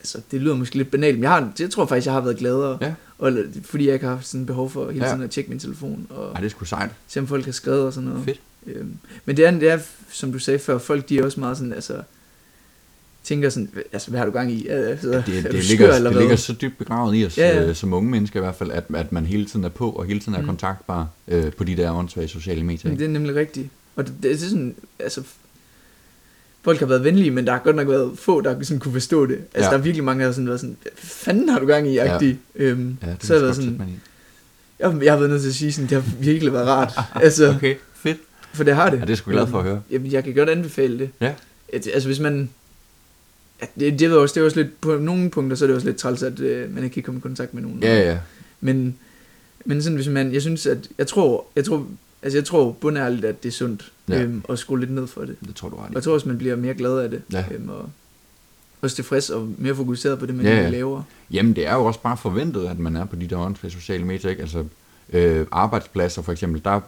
altså 0.00 0.18
det 0.30 0.40
lyder 0.40 0.54
måske 0.56 0.76
lidt 0.76 0.90
banalt, 0.90 1.16
men 1.16 1.22
jeg, 1.22 1.30
har, 1.30 1.52
jeg 1.60 1.70
tror 1.70 1.86
faktisk, 1.86 2.06
jeg 2.06 2.14
har 2.14 2.20
været 2.20 2.36
gladere. 2.36 2.78
Ja. 2.80 2.94
Og, 3.18 3.32
fordi 3.64 3.86
jeg 3.86 3.94
ikke 3.94 4.06
har 4.06 4.14
haft 4.14 4.26
sådan 4.26 4.46
behov 4.46 4.70
for 4.70 4.90
hele 4.90 5.04
Ja. 5.04 5.10
tiden 5.10 5.22
at 5.24 5.30
tjekke 5.30 5.50
min 5.50 5.58
telefon, 5.58 6.06
og 6.10 6.32
Ej, 6.32 6.40
det 6.40 6.46
er 6.46 6.50
sgu 6.50 6.64
sejt. 6.64 6.90
se 7.08 7.20
om 7.20 7.26
folk 7.26 7.44
har 7.44 7.52
skrevet 7.52 7.82
og 7.82 7.92
sådan 7.92 8.08
noget. 8.08 8.24
Fedt. 8.24 8.40
Øhm, 8.66 8.92
men 9.24 9.36
det 9.36 9.46
er, 9.46 9.50
det 9.50 9.70
er, 9.70 9.78
som 10.10 10.32
du 10.32 10.38
sagde 10.38 10.58
før, 10.58 10.78
folk 10.78 11.08
de 11.08 11.18
er 11.18 11.24
også 11.24 11.40
meget 11.40 11.56
sådan, 11.56 11.72
altså, 11.72 11.94
tænker 13.26 13.48
sådan, 13.50 13.70
altså, 13.92 14.10
hvad 14.10 14.18
har 14.18 14.26
du 14.26 14.32
gang 14.32 14.52
i? 14.52 14.66
Altså, 14.68 15.08
Det, 15.08 15.16
er 15.16 15.22
det, 15.22 15.44
du 15.52 15.56
det, 15.56 15.64
skør, 15.64 15.70
ligger, 15.70 15.86
eller 15.94 15.98
det 16.10 16.12
hvad? 16.12 16.20
ligger 16.22 16.36
så 16.36 16.52
dybt 16.52 16.78
begravet 16.78 17.16
i 17.16 17.26
os, 17.26 17.38
Ja, 17.38 17.48
ja. 17.56 17.68
øh, 17.68 17.74
som 17.74 17.92
unge 17.92 18.10
mennesker 18.10 18.40
i 18.40 18.42
hvert 18.42 18.54
fald, 18.54 18.70
at, 18.70 18.84
at 18.94 19.12
man 19.12 19.26
hele 19.26 19.46
tiden 19.46 19.64
er 19.64 19.68
på, 19.68 19.90
og 19.90 20.04
hele 20.04 20.20
tiden 20.20 20.34
er 20.34 20.40
Mm. 20.40 20.46
kontaktbar 20.46 21.08
øh, 21.28 21.52
på 21.52 21.64
de 21.64 21.76
der 21.76 21.92
åndssvage 21.92 22.28
sociale 22.28 22.62
medier. 22.62 22.90
Men 22.90 22.98
det 22.98 23.04
er 23.04 23.08
nemlig 23.10 23.34
rigtigt. 23.34 23.68
Og 23.96 24.06
det, 24.06 24.14
det 24.22 24.32
er 24.32 24.36
sådan, 24.36 24.74
altså, 24.98 25.22
folk 26.62 26.78
har 26.78 26.86
været 26.86 27.04
venlige, 27.04 27.30
men 27.30 27.46
der 27.46 27.52
har 27.52 27.58
godt 27.58 27.76
nok 27.76 27.88
været 27.88 28.10
få, 28.18 28.40
der 28.40 28.62
sådan 28.62 28.78
kunne 28.80 28.92
forstå 28.92 29.26
det. 29.26 29.34
Altså, 29.34 29.48
Ja. 29.56 29.64
ja. 29.64 29.70
der 29.70 29.78
er 29.78 29.82
virkelig 29.82 30.04
mange, 30.04 30.20
der 30.20 30.26
har 30.26 30.32
sådan 30.32 30.46
været 30.48 30.60
sådan, 30.60 30.76
hvad 30.82 30.92
fanden 30.96 31.48
har 31.48 31.58
du 31.58 31.66
gang 31.66 31.88
i, 31.88 31.92
Ja. 31.94 32.14
agtig. 32.14 32.38
Øhm, 32.54 32.96
Ja, 33.02 33.06
det 33.10 33.16
så 33.20 33.32
har 33.32 33.40
er 33.40 33.44
været 33.44 33.56
sådan, 33.56 33.82
jeg, 34.80 34.94
jeg 35.04 35.12
har 35.12 35.18
været 35.18 35.30
nødt 35.30 35.42
til 35.42 35.48
at 35.48 35.54
sige 35.54 35.72
sådan, 35.72 35.90
det 35.90 36.02
har 36.02 36.12
virkelig 36.20 36.52
været 36.52 36.66
rart. 36.66 36.92
altså, 37.24 37.48
okay. 37.56 37.74
Fedt. 37.94 38.18
for 38.52 38.64
det 38.64 38.74
har 38.74 38.90
det. 38.90 38.96
Ja, 39.00 39.02
det 39.04 39.10
er 39.10 39.16
sgu 39.16 39.30
glad 39.30 39.46
for 39.46 39.58
at 39.58 39.64
høre. 39.64 39.80
Jamen, 39.90 40.12
jeg 40.12 40.24
kan 40.24 40.34
godt 40.34 40.48
anbefale 40.48 40.98
det. 40.98 41.10
Ja. 41.20 41.32
Altså, 41.72 42.08
hvis 42.08 42.20
man... 42.20 42.50
At 43.60 43.70
det, 43.80 43.98
det, 43.98 44.02
er 44.12 44.14
også, 44.16 44.34
det 44.34 44.40
er 44.40 44.44
også 44.44 44.56
lidt, 44.56 44.80
på 44.80 44.96
nogle 44.98 45.30
punkter, 45.30 45.56
så 45.56 45.64
er 45.64 45.66
det 45.66 45.74
også 45.74 45.86
lidt 45.86 45.96
træls, 45.96 46.22
at 46.22 46.40
øh, 46.40 46.74
man 46.74 46.84
ikke 46.84 46.94
kan 46.94 47.02
komme 47.02 47.18
i 47.18 47.20
kontakt 47.20 47.54
med 47.54 47.62
nogen. 47.62 47.82
Ja, 47.82 48.10
ja. 48.10 48.18
Men, 48.60 48.96
men 49.64 49.82
sådan, 49.82 49.96
hvis 49.96 50.08
man, 50.08 50.32
jeg 50.32 50.42
synes, 50.42 50.66
at, 50.66 50.88
jeg 50.98 51.06
tror, 51.06 51.46
jeg 51.56 51.64
tror, 51.64 51.86
altså 52.22 52.38
jeg 52.38 52.44
tror 52.44 52.72
bundærligt, 52.72 53.24
at 53.24 53.42
det 53.42 53.48
er 53.48 53.52
sundt, 53.52 53.92
Ja. 54.08 54.22
øhm, 54.22 54.42
at 54.48 54.58
skrue 54.58 54.80
lidt 54.80 54.90
ned 54.90 55.06
for 55.06 55.20
det. 55.20 55.36
Det 55.46 55.54
tror 55.54 55.68
du 55.68 55.76
ret 55.76 55.88
Og 55.88 55.94
jeg 55.94 56.02
tror 56.02 56.12
også, 56.14 56.28
man 56.28 56.38
bliver 56.38 56.56
mere 56.56 56.74
glad 56.74 56.98
af 56.98 57.10
det. 57.10 57.22
Ja. 57.32 57.44
Øhm, 57.54 57.68
og 57.68 57.90
også 58.82 58.96
tilfreds 58.96 59.30
og 59.30 59.48
mere 59.58 59.74
fokuseret 59.74 60.18
på 60.18 60.26
det, 60.26 60.34
man 60.34 60.46
Ja, 60.46 60.54
ja, 60.62 60.68
laver. 60.68 61.02
Jamen, 61.30 61.56
det 61.56 61.66
er 61.66 61.74
jo 61.74 61.84
også 61.84 62.00
bare 62.00 62.16
forventet, 62.16 62.66
at 62.66 62.78
man 62.78 62.96
er 62.96 63.04
på 63.04 63.16
de 63.16 63.26
der 63.26 63.36
åndssvage 63.38 63.72
sociale 63.72 64.04
medier, 64.04 64.30
ikke? 64.30 64.42
Altså, 64.42 64.64
øh, 65.12 65.46
arbejdspladser 65.50 66.22
for 66.22 66.32
eksempel, 66.32 66.60
der, 66.64 66.70
er 66.70 66.80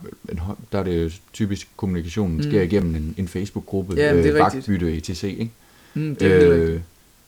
der 0.73 0.79
er 0.79 0.83
det 0.83 1.05
jo 1.05 1.11
typisk, 1.33 1.69
kommunikationen 1.77 2.37
Mm. 2.37 2.43
sker 2.43 2.63
igennem 2.63 2.95
en, 2.95 3.15
en 3.19 3.29
Facebook-gruppe, 3.29 3.95
Ja, 3.97 4.13
rigtigt. 4.13 4.35
vagtbytte, 4.35 4.97
etc., 4.97 5.25
ikke? 5.25 5.51
Mm, 5.95 6.17
det 6.17 6.33
er 6.45 6.51
øh, 6.53 6.69
Øh, 6.75 6.81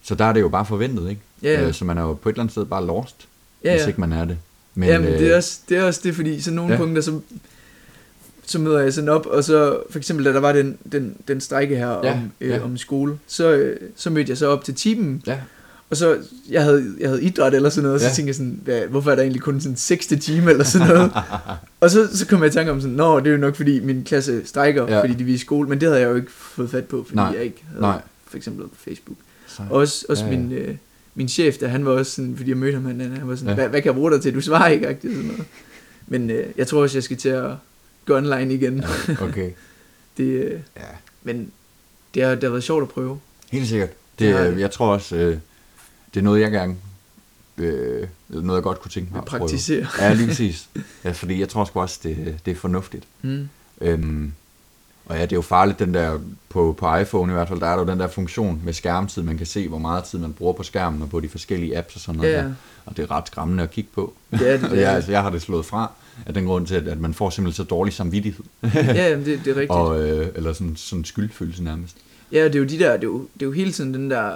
så 0.03 0.15
der 0.15 0.25
er 0.25 0.33
det 0.33 0.41
jo 0.41 0.49
bare 0.49 0.67
forventet, 0.67 1.09
ikke? 1.11 1.21
Ja, 1.43 1.53
ja. 1.61 1.67
Øh, 1.67 1.75
så 1.75 1.85
man 1.85 1.99
er 1.99 2.03
jo 2.03 2.15
på 2.15 2.29
et 2.29 2.33
eller 2.33 2.43
andet 2.43 2.53
sted 2.53 2.65
bare 2.65 2.87
lost, 2.87 3.29
ja, 3.65 3.71
hvis 3.73 3.83
ja. 3.83 3.87
ikke 3.87 4.01
man 4.01 4.13
er 4.13 4.25
det. 4.25 4.39
Men, 4.75 4.89
Jamen, 4.89 5.09
øh, 5.13 5.19
det, 5.19 5.33
er 5.33 5.37
også, 5.37 5.59
det 5.69 5.77
er 5.79 5.83
også 5.85 6.01
det, 6.05 6.15
fordi 6.15 6.41
så 6.41 6.51
nogle 6.51 6.69
Ja. 6.73 6.75
ja. 6.81 6.85
punkter, 6.85 7.03
så, 7.03 7.21
så 8.47 8.59
møder 8.59 8.81
jeg 8.81 8.93
sådan 8.93 9.09
op, 9.09 9.27
og 9.27 9.45
så 9.45 9.79
for 9.91 9.99
eksempel, 9.99 10.25
da 10.27 10.33
der 10.33 10.41
var 10.41 10.53
den, 10.53 10.79
den, 10.93 11.17
den 11.29 11.41
strække 11.41 11.77
her 11.77 11.89
Ja, 11.89 12.13
om, 12.13 12.33
øh, 12.41 12.49
ja. 12.51 12.61
om 12.65 12.77
skole, 12.77 13.19
så, 13.27 13.51
øh, 13.53 13.81
så 13.97 14.11
mødte 14.11 14.31
jeg 14.31 14.39
så 14.39 14.47
op 14.47 14.65
til 14.65 14.75
timen, 14.75 15.23
Ja, 15.27 15.39
og 15.91 15.97
så, 15.97 16.19
jeg 16.51 16.63
havde, 16.63 16.95
jeg 17.01 17.09
havde 17.09 17.23
idræt 17.23 17.55
eller 17.55 17.69
sådan 17.69 17.83
noget, 17.83 17.95
og 17.95 18.01
så 18.01 18.07
Ja. 18.07 18.13
tænkte 18.13 18.29
jeg 18.29 18.35
sådan, 18.35 18.61
hvad, 18.65 18.81
hvorfor 18.87 19.11
er 19.11 19.15
der 19.15 19.23
egentlig 19.23 19.43
kun 19.43 19.61
sådan 19.61 19.77
6. 19.77 20.07
time 20.07 20.51
eller 20.51 20.65
sådan 20.65 20.89
noget? 20.89 21.13
og 21.81 21.91
så, 21.91 22.17
så 22.17 22.27
kom 22.27 22.41
jeg 22.43 22.49
i 22.49 22.53
tanke 22.53 22.73
om 22.73 22.81
sådan, 22.81 22.97
nå, 22.97 23.19
det 23.21 23.27
er 23.27 23.31
jo 23.31 23.37
nok 23.37 23.57
fordi 23.57 23.81
min 23.81 24.05
klasse 24.05 24.47
strækker, 24.47 24.87
Ja. 24.89 24.95
ja. 24.97 25.01
fordi 25.03 25.15
de 25.15 25.25
vil 25.25 25.35
i 25.35 25.39
skole, 25.39 25.69
men 25.69 25.81
det 25.81 25.89
havde 25.89 26.01
jeg 26.01 26.11
jo 26.11 26.17
ikke 26.17 26.31
fået 26.33 26.71
fat 26.71 26.85
på, 26.85 27.05
fordi 27.05 27.17
Nej. 27.17 27.33
jeg 27.35 27.45
ikke 27.45 27.65
havde 27.69 27.81
Nej. 27.81 28.01
For 28.31 28.37
eksempel 28.37 28.69
på 28.69 28.75
Facebook. 28.77 29.17
så, 29.47 29.63
Også, 29.71 30.07
også 30.09 30.25
Ja, 30.25 30.31
ja, 30.31 30.37
ja. 30.37 30.43
min, 30.43 30.53
øh, 30.53 30.77
min 31.15 31.29
chef, 31.29 31.57
der, 31.59 31.69
han 31.69 31.85
var 31.85 31.93
også 31.93 32.13
sådan, 32.13 32.37
fordi 32.37 32.51
jeg 32.51 32.57
mødte 32.59 32.75
ham, 32.75 32.85
han, 32.85 33.01
han 33.01 33.29
var 33.29 33.35
sådan, 33.35 33.47
Ja. 33.47 33.51
ja. 33.51 33.55
hvad, 33.55 33.69
hvad 33.69 33.83
kan 33.83 33.87
jeg 33.87 33.95
bruge 33.95 34.13
dig 34.13 34.23
til? 34.23 34.35
Du 34.35 34.41
svarer 34.41 34.69
ikke, 34.69 34.89
agtigt, 34.89 35.13
sådan 35.15 35.29
noget. 35.29 35.45
Men 36.07 36.31
øh, 36.31 36.47
jeg 36.57 36.67
tror 36.67 36.83
også, 36.83 36.97
jeg 36.99 37.03
skal 37.05 37.17
til 37.17 37.29
at 37.29 37.51
gå 38.07 38.17
online 38.17 38.55
igen. 38.55 38.85
okay. 39.21 39.51
det, 40.17 40.25
øh, 40.25 40.61
Ja, 40.77 40.83
men 41.23 41.51
det 42.15 42.23
har, 42.23 42.35
det 42.35 42.43
har 42.43 42.51
været 42.51 42.65
sjovt 42.65 42.83
at 42.83 42.89
prøve. 42.89 43.19
helt 43.51 43.69
sikkert. 43.69 43.89
Det, 43.91 43.97
Det 44.19 44.33
har 44.39 44.45
øh, 44.47 44.61
jeg 44.61 44.71
tror 44.71 44.93
også, 44.93 45.17
øh, 45.17 45.39
det 46.15 46.21
er 46.21 46.25
noget, 46.25 46.41
jeg 46.41 46.51
gerne, 46.51 46.77
øh, 47.59 48.07
noget, 48.29 48.57
jeg 48.57 48.63
godt 48.63 48.81
kunne 48.81 48.91
tænke 48.91 49.11
mig 49.13 49.19
At 49.19 49.23
at 49.23 49.29
prøve. 49.29 49.41
praktisere. 49.41 49.87
Ja, 49.99 50.13
lige 50.15 50.27
præcis. 50.29 50.69
Ja, 51.05 51.11
fordi 51.13 51.41
jeg 51.41 51.49
tror 51.49 51.65
sgu 51.65 51.81
også, 51.81 52.01
det, 52.03 52.39
det 52.45 52.51
er 52.51 52.55
fornuftigt. 52.55 53.05
Mm. 53.23 53.49
Øhm, 53.81 54.33
og 55.11 55.17
ja, 55.17 55.23
det 55.23 55.33
er 55.33 55.37
jo 55.37 55.43
farligt, 55.43 55.79
den 55.79 55.95
der, 55.95 56.19
på, 56.49 56.75
på 56.79 56.97
iPhone 56.97 57.33
i 57.33 57.35
hvert 57.35 57.49
fald, 57.49 57.61
der 57.61 57.67
er 57.67 57.77
der 57.77 57.83
jo 57.85 57.91
den 57.91 58.01
der 58.01 58.09
funktion 58.09 58.61
med 58.65 58.73
skærmtid, 58.73 59.23
man 59.23 59.37
kan 59.37 59.47
se, 59.47 59.69
hvor 59.69 59.79
meget 59.79 60.05
tid 60.05 60.19
man 60.19 60.33
bruger 60.33 60.53
på 60.53 60.63
skærmen 60.63 61.03
og 61.03 61.11
på 61.11 61.21
de 61.21 61.29
forskellige 61.29 61.79
apps 61.79 61.95
og 61.95 62.01
sådan 62.01 62.17
noget 62.19 62.33
Ja, 62.33 62.37
der. 62.39 62.45
ja. 62.45 62.51
Og 62.87 62.97
det 62.97 63.03
er 63.03 63.11
ret 63.11 63.27
skræmmende 63.27 63.63
at 63.63 63.71
kigge 63.71 63.91
på. 63.95 64.13
Det 64.31 64.51
er 64.53 64.57
det, 64.61 64.71
det 64.71 64.77
jeg, 64.81 64.93
altså, 64.95 65.11
jeg 65.11 65.23
har 65.23 65.31
det 65.31 65.43
slået 65.43 65.67
fra, 65.67 65.93
af 66.27 66.35
den 66.35 66.45
grund 66.45 66.67
til, 66.67 66.75
at, 66.75 66.89
at 66.89 67.01
man 67.01 67.15
får 67.15 67.31
simpelthen 67.31 67.65
så 67.65 67.69
dårlig 67.69 67.93
samvittighed. 67.95 68.45
ja, 68.75 69.09
jamen, 69.11 69.25
det, 69.25 69.39
det 69.45 69.51
er 69.51 69.55
rigtigt. 69.55 69.71
og, 69.71 70.09
øh, 70.09 70.29
eller 70.35 70.53
sådan, 70.53 70.77
sådan 70.77 71.05
skyldfølelse 71.05 71.65
nærmest. 71.65 71.97
Ja, 72.33 72.45
det 72.45 72.55
er 72.55 72.59
jo 72.59 72.65
de 72.65 72.79
der, 72.79 72.93
det 72.93 73.03
er 73.05 73.09
jo, 73.09 73.19
det 73.35 73.43
er 73.43 73.47
jo 73.47 73.53
hele 73.53 73.73
tiden 73.73 73.95
den 73.95 74.11
der 74.11 74.33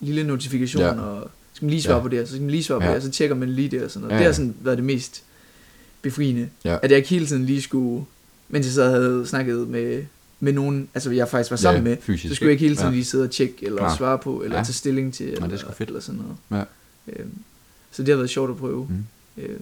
lille 0.00 0.24
notifikation, 0.24 0.82
Ja. 0.82 0.88
ja. 0.94 1.00
og 1.00 1.30
skal 1.52 1.64
man 1.66 1.70
lige 1.70 1.82
svare 1.82 1.94
Ja. 1.96 1.98
ja. 1.98 2.02
på 2.02 2.08
det, 2.08 2.28
så 2.28 2.32
skal 2.34 2.42
man 2.42 2.50
lige 2.50 2.64
svare 2.64 2.80
på 2.80 2.84
Ja. 2.86 2.94
det, 2.94 3.02
her, 3.02 3.08
så 3.10 3.10
tjekker 3.16 3.36
man 3.36 3.48
lige 3.48 3.68
det 3.68 3.82
og 3.84 3.90
sådan 3.90 4.08
noget. 4.08 4.12
Ja, 4.12 4.16
Det 4.18 4.24
har 4.24 4.28
ja. 4.28 4.32
sådan 4.32 4.54
været 4.60 4.78
det 4.78 4.84
mest 4.84 5.22
befriende, 6.02 6.48
Ja. 6.64 6.76
at 6.82 6.90
jeg 6.90 6.96
ikke 6.96 7.08
hele 7.10 7.26
tiden 7.26 7.46
lige 7.46 7.62
skulle, 7.62 8.04
mens 8.50 8.66
jeg 8.66 8.72
så 8.72 8.84
havde 8.84 9.26
snakket 9.26 9.68
med, 9.68 10.04
med 10.40 10.52
nogen, 10.52 10.88
altså 10.94 11.10
jeg 11.10 11.28
faktisk 11.28 11.50
var 11.50 11.56
sammen 11.56 11.82
Ja, 11.86 11.88
med, 11.90 11.96
fysisk, 12.02 12.28
så 12.28 12.34
skulle 12.34 12.46
jeg 12.48 12.52
ikke 12.52 12.62
hele 12.64 12.76
tiden 12.76 12.88
Ja. 12.88 12.94
lige 12.94 13.04
sidde 13.04 13.24
og 13.24 13.30
tjekke, 13.30 13.54
eller 13.66 13.78
Klar. 13.78 13.96
svare 13.96 14.18
på, 14.18 14.42
eller 14.42 14.56
Ja. 14.56 14.64
tage 14.64 14.72
stilling 14.74 15.14
til, 15.14 15.28
eller, 15.32 15.46
det 15.46 15.62
er 15.62 15.72
fedt. 15.72 15.88
eller 15.88 16.00
sådan 16.00 16.20
noget. 16.50 16.66
Ja. 17.08 17.12
Øhm, 17.12 17.30
så 17.90 18.02
det 18.02 18.08
har 18.08 18.16
været 18.16 18.30
sjovt 18.30 18.50
at 18.50 18.56
prøve. 18.56 18.86
Mm. 18.90 19.42
Øh, 19.42 19.60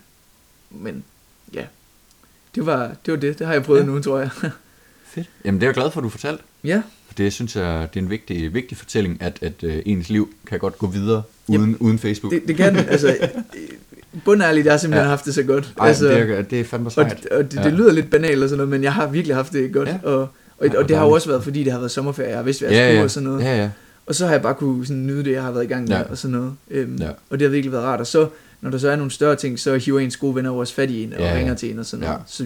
men 0.70 1.04
ja, 1.54 1.64
det 2.54 2.66
var, 2.66 2.96
det 3.06 3.12
var 3.14 3.20
det. 3.20 3.38
Det 3.38 3.46
har 3.46 3.54
jeg 3.54 3.62
prøvet 3.62 3.80
Ja. 3.80 3.84
ja. 3.86 3.90
nu, 3.90 4.00
tror 4.02 4.18
jeg. 4.18 4.30
Fedt. 5.06 5.28
Jamen 5.44 5.60
det 5.60 5.66
er 5.66 5.68
jeg 5.68 5.74
glad 5.74 5.90
for, 5.90 6.00
at 6.00 6.04
du 6.04 6.08
fortalte. 6.08 6.42
ja, 6.64 6.82
For 7.06 7.14
det 7.14 7.32
synes 7.32 7.56
jeg, 7.56 7.88
det 7.94 8.00
er 8.00 8.04
en 8.04 8.10
vigtig, 8.10 8.54
vigtig 8.54 8.76
fortælling, 8.76 9.22
at, 9.22 9.38
at 9.42 9.62
uh, 9.62 9.72
ens 9.86 10.08
liv 10.10 10.34
kan 10.46 10.58
godt 10.58 10.78
gå 10.78 10.86
videre 10.86 11.22
uden, 11.46 11.60
Jamen, 11.60 11.76
uden 11.76 11.98
Facebook. 11.98 12.32
det, 12.32 12.42
det 12.48 12.56
kan. 12.56 12.76
Altså, 12.76 13.08
øh, 13.08 13.28
bundærligt, 14.24 14.64
jeg 14.64 14.72
har 14.72 14.78
simpelthen 14.78 15.00
Ja. 15.00 15.04
ja. 15.04 15.10
haft 15.10 15.24
det 15.24 15.34
så 15.34 15.42
godt. 15.42 15.72
Ej, 15.80 15.88
altså, 15.88 16.04
det, 16.08 16.18
er, 16.38 16.42
det 16.42 16.60
er 16.60 16.64
fandme 16.64 16.88
Og, 16.88 16.92
sejt. 16.92 17.26
og 17.26 17.42
det, 17.44 17.52
det 17.52 17.58
Ja. 17.64 17.68
lyder 17.70 17.92
lidt 17.92 18.10
banalt 18.10 18.42
og 18.42 18.48
sådan 18.48 18.56
noget, 18.56 18.68
men 18.70 18.82
jeg 18.82 18.92
har 18.92 19.06
virkelig 19.06 19.36
haft 19.36 19.52
det 19.52 19.72
godt. 19.72 19.88
Ja. 19.88 19.98
Ja. 20.04 20.08
Og, 20.08 20.20
og, 20.20 20.28
Ej, 20.60 20.68
hvor 20.68 20.78
og 20.82 20.88
det 20.88 20.96
har 20.96 21.04
jo 21.04 21.10
også 21.10 21.28
været, 21.28 21.44
fordi 21.44 21.64
det 21.64 21.72
har 21.72 21.78
været 21.78 21.90
sommerferie. 21.90 22.28
Jeg 22.28 22.38
har 22.38 22.42
vidst, 22.44 22.60
hvad 22.60 22.70
jeg 22.70 22.76
ja, 22.78 22.84
skulle 22.86 22.98
ja. 22.98 23.04
og 23.04 23.10
sådan 23.10 23.28
noget. 23.28 23.44
Ja, 23.44 23.56
ja. 23.56 23.70
Og 24.06 24.14
så 24.14 24.24
har 24.26 24.32
jeg 24.32 24.42
bare 24.42 24.54
kunne 24.54 24.86
sådan, 24.86 25.06
nyde 25.06 25.24
det, 25.24 25.32
jeg 25.32 25.42
har 25.42 25.50
været 25.52 25.64
i 25.64 25.66
gang 25.68 25.88
med 25.88 25.96
Ja. 25.96 26.02
og 26.02 26.18
sådan 26.18 26.36
noget. 26.36 26.52
Øhm, 26.70 26.96
Ja. 27.00 27.10
Og 27.30 27.38
det 27.38 27.46
har 27.46 27.50
virkelig 27.50 27.72
været 27.72 27.84
rart. 27.84 28.00
Og 28.00 28.06
så, 28.06 28.28
når 28.60 28.70
der 28.70 28.78
så 28.78 28.88
er 28.90 28.96
nogle 28.96 29.10
større 29.10 29.36
ting, 29.36 29.58
så 29.58 29.76
hiver 29.76 30.00
ens 30.00 30.16
gode 30.16 30.34
venner 30.34 30.50
også 30.50 30.74
fat 30.74 30.90
i 30.90 31.02
en 31.04 31.12
og 31.12 31.18
Ja, 31.20 31.30
ja. 31.32 31.36
ringer 31.38 31.54
til 31.54 31.70
en 31.70 31.78
og 31.78 31.86
sådan 31.86 32.04
Ja. 32.04 32.08
noget. 32.10 32.22
Så 32.26 32.44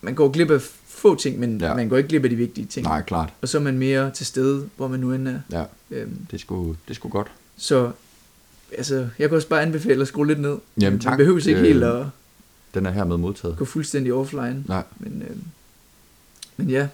man 0.00 0.14
går 0.14 0.28
glip 0.30 0.50
af 0.50 0.60
få 0.88 1.14
ting, 1.14 1.38
men 1.40 1.60
Ja. 1.60 1.66
ja. 1.68 1.74
man 1.74 1.88
går 1.88 1.96
ikke 1.96 2.08
glip 2.08 2.24
af 2.24 2.30
de 2.30 2.36
vigtige 2.36 2.66
ting. 2.66 2.86
Nej, 2.86 3.02
klart. 3.02 3.28
Og 3.42 3.48
så 3.48 3.58
er 3.58 3.62
man 3.62 3.78
mere 3.78 4.10
til 4.10 4.26
stede, 4.26 4.64
hvor 4.76 4.88
man 4.88 5.00
nu 5.00 5.12
end 5.12 5.28
er. 5.28 5.34
Ja, 5.52 5.62
Øhm, 5.90 6.16
det 6.30 6.36
er 6.36 6.40
sgu, 6.40 6.68
det 6.68 6.90
er 6.90 6.94
sgu 6.94 7.08
godt. 7.08 7.26
så 7.56 7.90
altså, 8.78 9.08
jeg 9.18 9.28
kan 9.28 9.36
også 9.36 9.48
bare 9.48 9.62
anbefale 9.62 10.00
at 10.02 10.08
skrue 10.08 10.26
lidt 10.26 10.40
ned. 10.40 10.56
Jamen, 10.80 10.92
Man 10.92 11.00
tak. 11.00 11.16
behøver 11.18 11.48
ikke 11.48 11.60
Øh, 11.60 11.66
helt 11.66 11.84
at 11.84 12.06
Den 12.74 12.86
er 12.86 12.90
hermed 12.90 13.16
modtaget. 13.16 13.56
gå 13.58 13.64
fuldstændig 13.64 14.12
offline. 14.12 14.64
Nej. 14.68 14.82
Men, 14.98 15.22
øhm, 15.30 15.42
men 16.56 16.70
ja, 16.70 16.86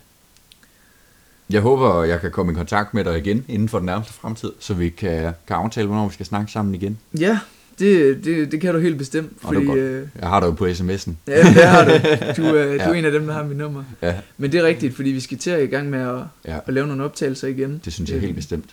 Jeg 1.51 1.61
håber, 1.61 2.05
jeg 2.05 2.20
kan 2.20 2.31
komme 2.31 2.53
i 2.53 2.55
kontakt 2.55 2.95
med 2.95 3.05
dig 3.05 3.18
igen 3.18 3.45
inden 3.49 3.68
for 3.68 3.79
den 3.79 3.87
nærmeste 3.87 4.12
fremtid, 4.12 4.53
så 4.61 4.74
vi 4.74 4.89
kan, 4.89 5.22
kan 5.47 5.57
aftale, 5.57 5.87
hvornår 5.87 6.09
vi 6.09 6.14
skal 6.14 6.27
snakke 6.27 6.53
sammen 6.53 6.74
igen. 6.74 6.99
Ja, 7.18 7.39
Det, 7.79 8.24
det, 8.24 8.53
det 8.53 8.61
kan 8.61 8.74
du 8.74 8.81
helt 8.81 8.99
bestemt, 8.99 9.33
fordi 9.41 9.64
godt. 9.64 9.79
øh, 9.79 10.09
Jeg 10.20 10.29
har 10.29 10.41
det 10.41 10.47
jo 10.47 10.53
på 10.53 10.66
sms'en. 10.66 11.11
ja, 11.27 11.39
det 11.43 11.64
har 11.66 11.85
du. 11.85 11.91
Du, 12.43 12.55
øh, 12.57 12.68
du 12.79 12.83
Ja. 12.83 12.89
er 12.89 12.93
en 12.93 13.05
af 13.05 13.12
dem, 13.12 13.27
der 13.27 13.33
har 13.33 13.45
mit 13.45 13.57
nummer. 13.57 13.85
Ja, 14.03 14.14
Men 14.39 14.53
det 14.53 14.61
er 14.61 14.64
rigtigt, 14.66 14.97
fordi 14.97 15.11
vi 15.11 15.20
skal 15.20 15.39
til 15.39 15.51
at 15.51 15.62
i 15.62 15.66
gang 15.66 15.91
med 15.91 15.99
at, 16.01 16.22
ja. 16.47 16.59
at 16.66 16.74
lave 16.74 16.87
nogle 16.87 17.05
optagelser 17.05 17.49
igen. 17.49 17.81
Det 17.85 17.93
synes 17.93 18.11
jeg 18.11 18.16
Øh, 18.16 18.22
helt 18.22 18.37
bestemt. 18.37 18.70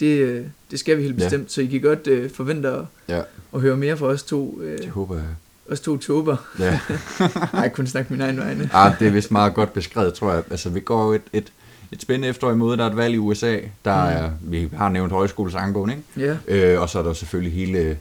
Det, 0.00 0.18
øh, 0.18 0.44
det 0.70 0.78
skal 0.78 0.96
vi 0.96 1.02
helt 1.02 1.18
Ja. 1.18 1.24
bestemt, 1.24 1.52
så 1.52 1.60
I 1.60 1.66
kan 1.66 1.80
godt 1.80 2.06
øh, 2.06 2.30
forvente 2.30 2.68
at, 2.68 2.84
Ja, 3.08 3.22
at 3.54 3.60
høre 3.60 3.76
mere 3.76 3.96
fra 3.96 4.06
os 4.06 4.22
to, 4.22 4.60
øh, 4.62 4.78
det 4.78 4.88
håber 4.88 5.14
jeg. 5.14 5.24
os 5.70 5.80
to 5.80 5.96
tober. 5.96 6.36
Ja. 6.58 6.80
Nej, 7.52 7.62
jeg 7.62 7.72
kunne 7.72 7.86
snakke 7.86 8.12
min 8.12 8.20
egen 8.20 8.36
vegne. 8.36 8.70
Ah, 8.72 8.98
det 8.98 9.06
er 9.06 9.10
vist 9.10 9.30
meget 9.30 9.54
godt 9.54 9.72
beskrevet, 9.72 10.14
tror 10.14 10.32
jeg. 10.32 10.42
Altså, 10.50 10.68
vi 10.70 10.80
går 10.80 11.14
et, 11.14 11.22
et, 11.32 11.52
et 11.92 12.02
spændende 12.02 12.28
efterår 12.28 12.52
imod, 12.52 12.76
der 12.76 12.84
er 12.84 12.90
et 12.90 12.96
valg 12.96 13.14
i 13.14 13.18
USA. 13.18 13.56
Der 13.84 14.04
Mm. 14.04 14.24
er, 14.24 14.30
vi 14.40 14.68
har 14.76 14.88
nævnt 14.88 15.12
højskolesangbogen, 15.12 15.90
ikke? 15.90 16.36
Ja, 16.48 16.72
Øh, 16.74 16.80
og 16.80 16.88
så 16.88 16.98
er 16.98 17.02
der 17.02 17.12
selvfølgelig 17.12 17.52
hele 17.52 17.98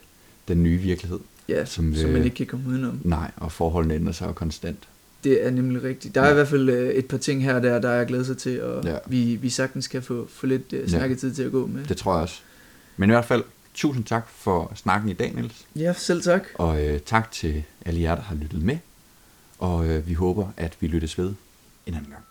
den 0.47 0.63
nye 0.63 0.77
virkelighed. 0.77 1.19
ja 1.49 1.65
Som, 1.65 1.95
som, 1.95 2.09
man 2.09 2.23
ikke 2.23 2.35
kan 2.35 2.45
komme 2.45 2.69
udenom. 2.69 2.99
Nej, 3.03 3.31
og 3.37 3.51
forholdene 3.51 3.93
ændrer 3.95 4.13
sig 4.13 4.27
jo 4.27 4.31
konstant. 4.31 4.77
Det 5.23 5.45
er 5.45 5.51
nemlig 5.51 5.83
rigtigt. 5.83 6.15
Der 6.15 6.21
er 6.21 6.25
Ja. 6.25 6.31
i 6.31 6.33
hvert 6.33 6.47
fald 6.47 6.69
øh, 6.69 6.89
et 6.89 7.05
par 7.05 7.17
ting 7.17 7.43
her 7.43 7.55
og 7.55 7.63
der, 7.63 7.79
der 7.79 7.91
jeg 7.91 8.05
glæder 8.07 8.23
sig 8.23 8.37
til, 8.37 8.63
og 8.63 8.83
Ja. 8.83 8.91
ja. 8.91 8.97
vi, 9.07 9.35
vi 9.35 9.49
sagtens 9.49 9.87
kan 9.87 10.03
få, 10.03 10.27
få 10.29 10.45
lidt 10.45 10.73
øh, 10.73 10.89
snakketid 10.89 11.33
til 11.33 11.43
at 11.43 11.51
gå 11.51 11.65
med. 11.67 11.85
Det 11.85 11.97
tror 11.97 12.13
jeg 12.13 12.21
også. 12.21 12.39
Men 12.97 13.09
i 13.09 13.13
hvert 13.13 13.25
fald, 13.25 13.43
tusind 13.73 14.05
tak 14.05 14.29
for 14.29 14.71
snakken 14.75 15.09
i 15.09 15.13
dag, 15.13 15.33
Niels. 15.35 15.65
Ja, 15.75 15.93
selv 15.93 16.21
tak. 16.21 16.43
Og 16.53 16.85
øh, 16.85 16.99
tak 16.99 17.31
til 17.31 17.63
alle 17.85 18.01
jer, 18.01 18.15
der 18.15 18.21
har 18.21 18.35
lyttet 18.35 18.61
med. 18.63 18.77
Og 19.59 19.87
øh, 19.87 20.07
vi 20.07 20.13
håber, 20.13 20.47
at 20.57 20.73
vi 20.79 20.87
lyttes 20.87 21.17
ved 21.17 21.33
en 21.85 21.93
anden 21.93 22.11
gang. 22.11 22.23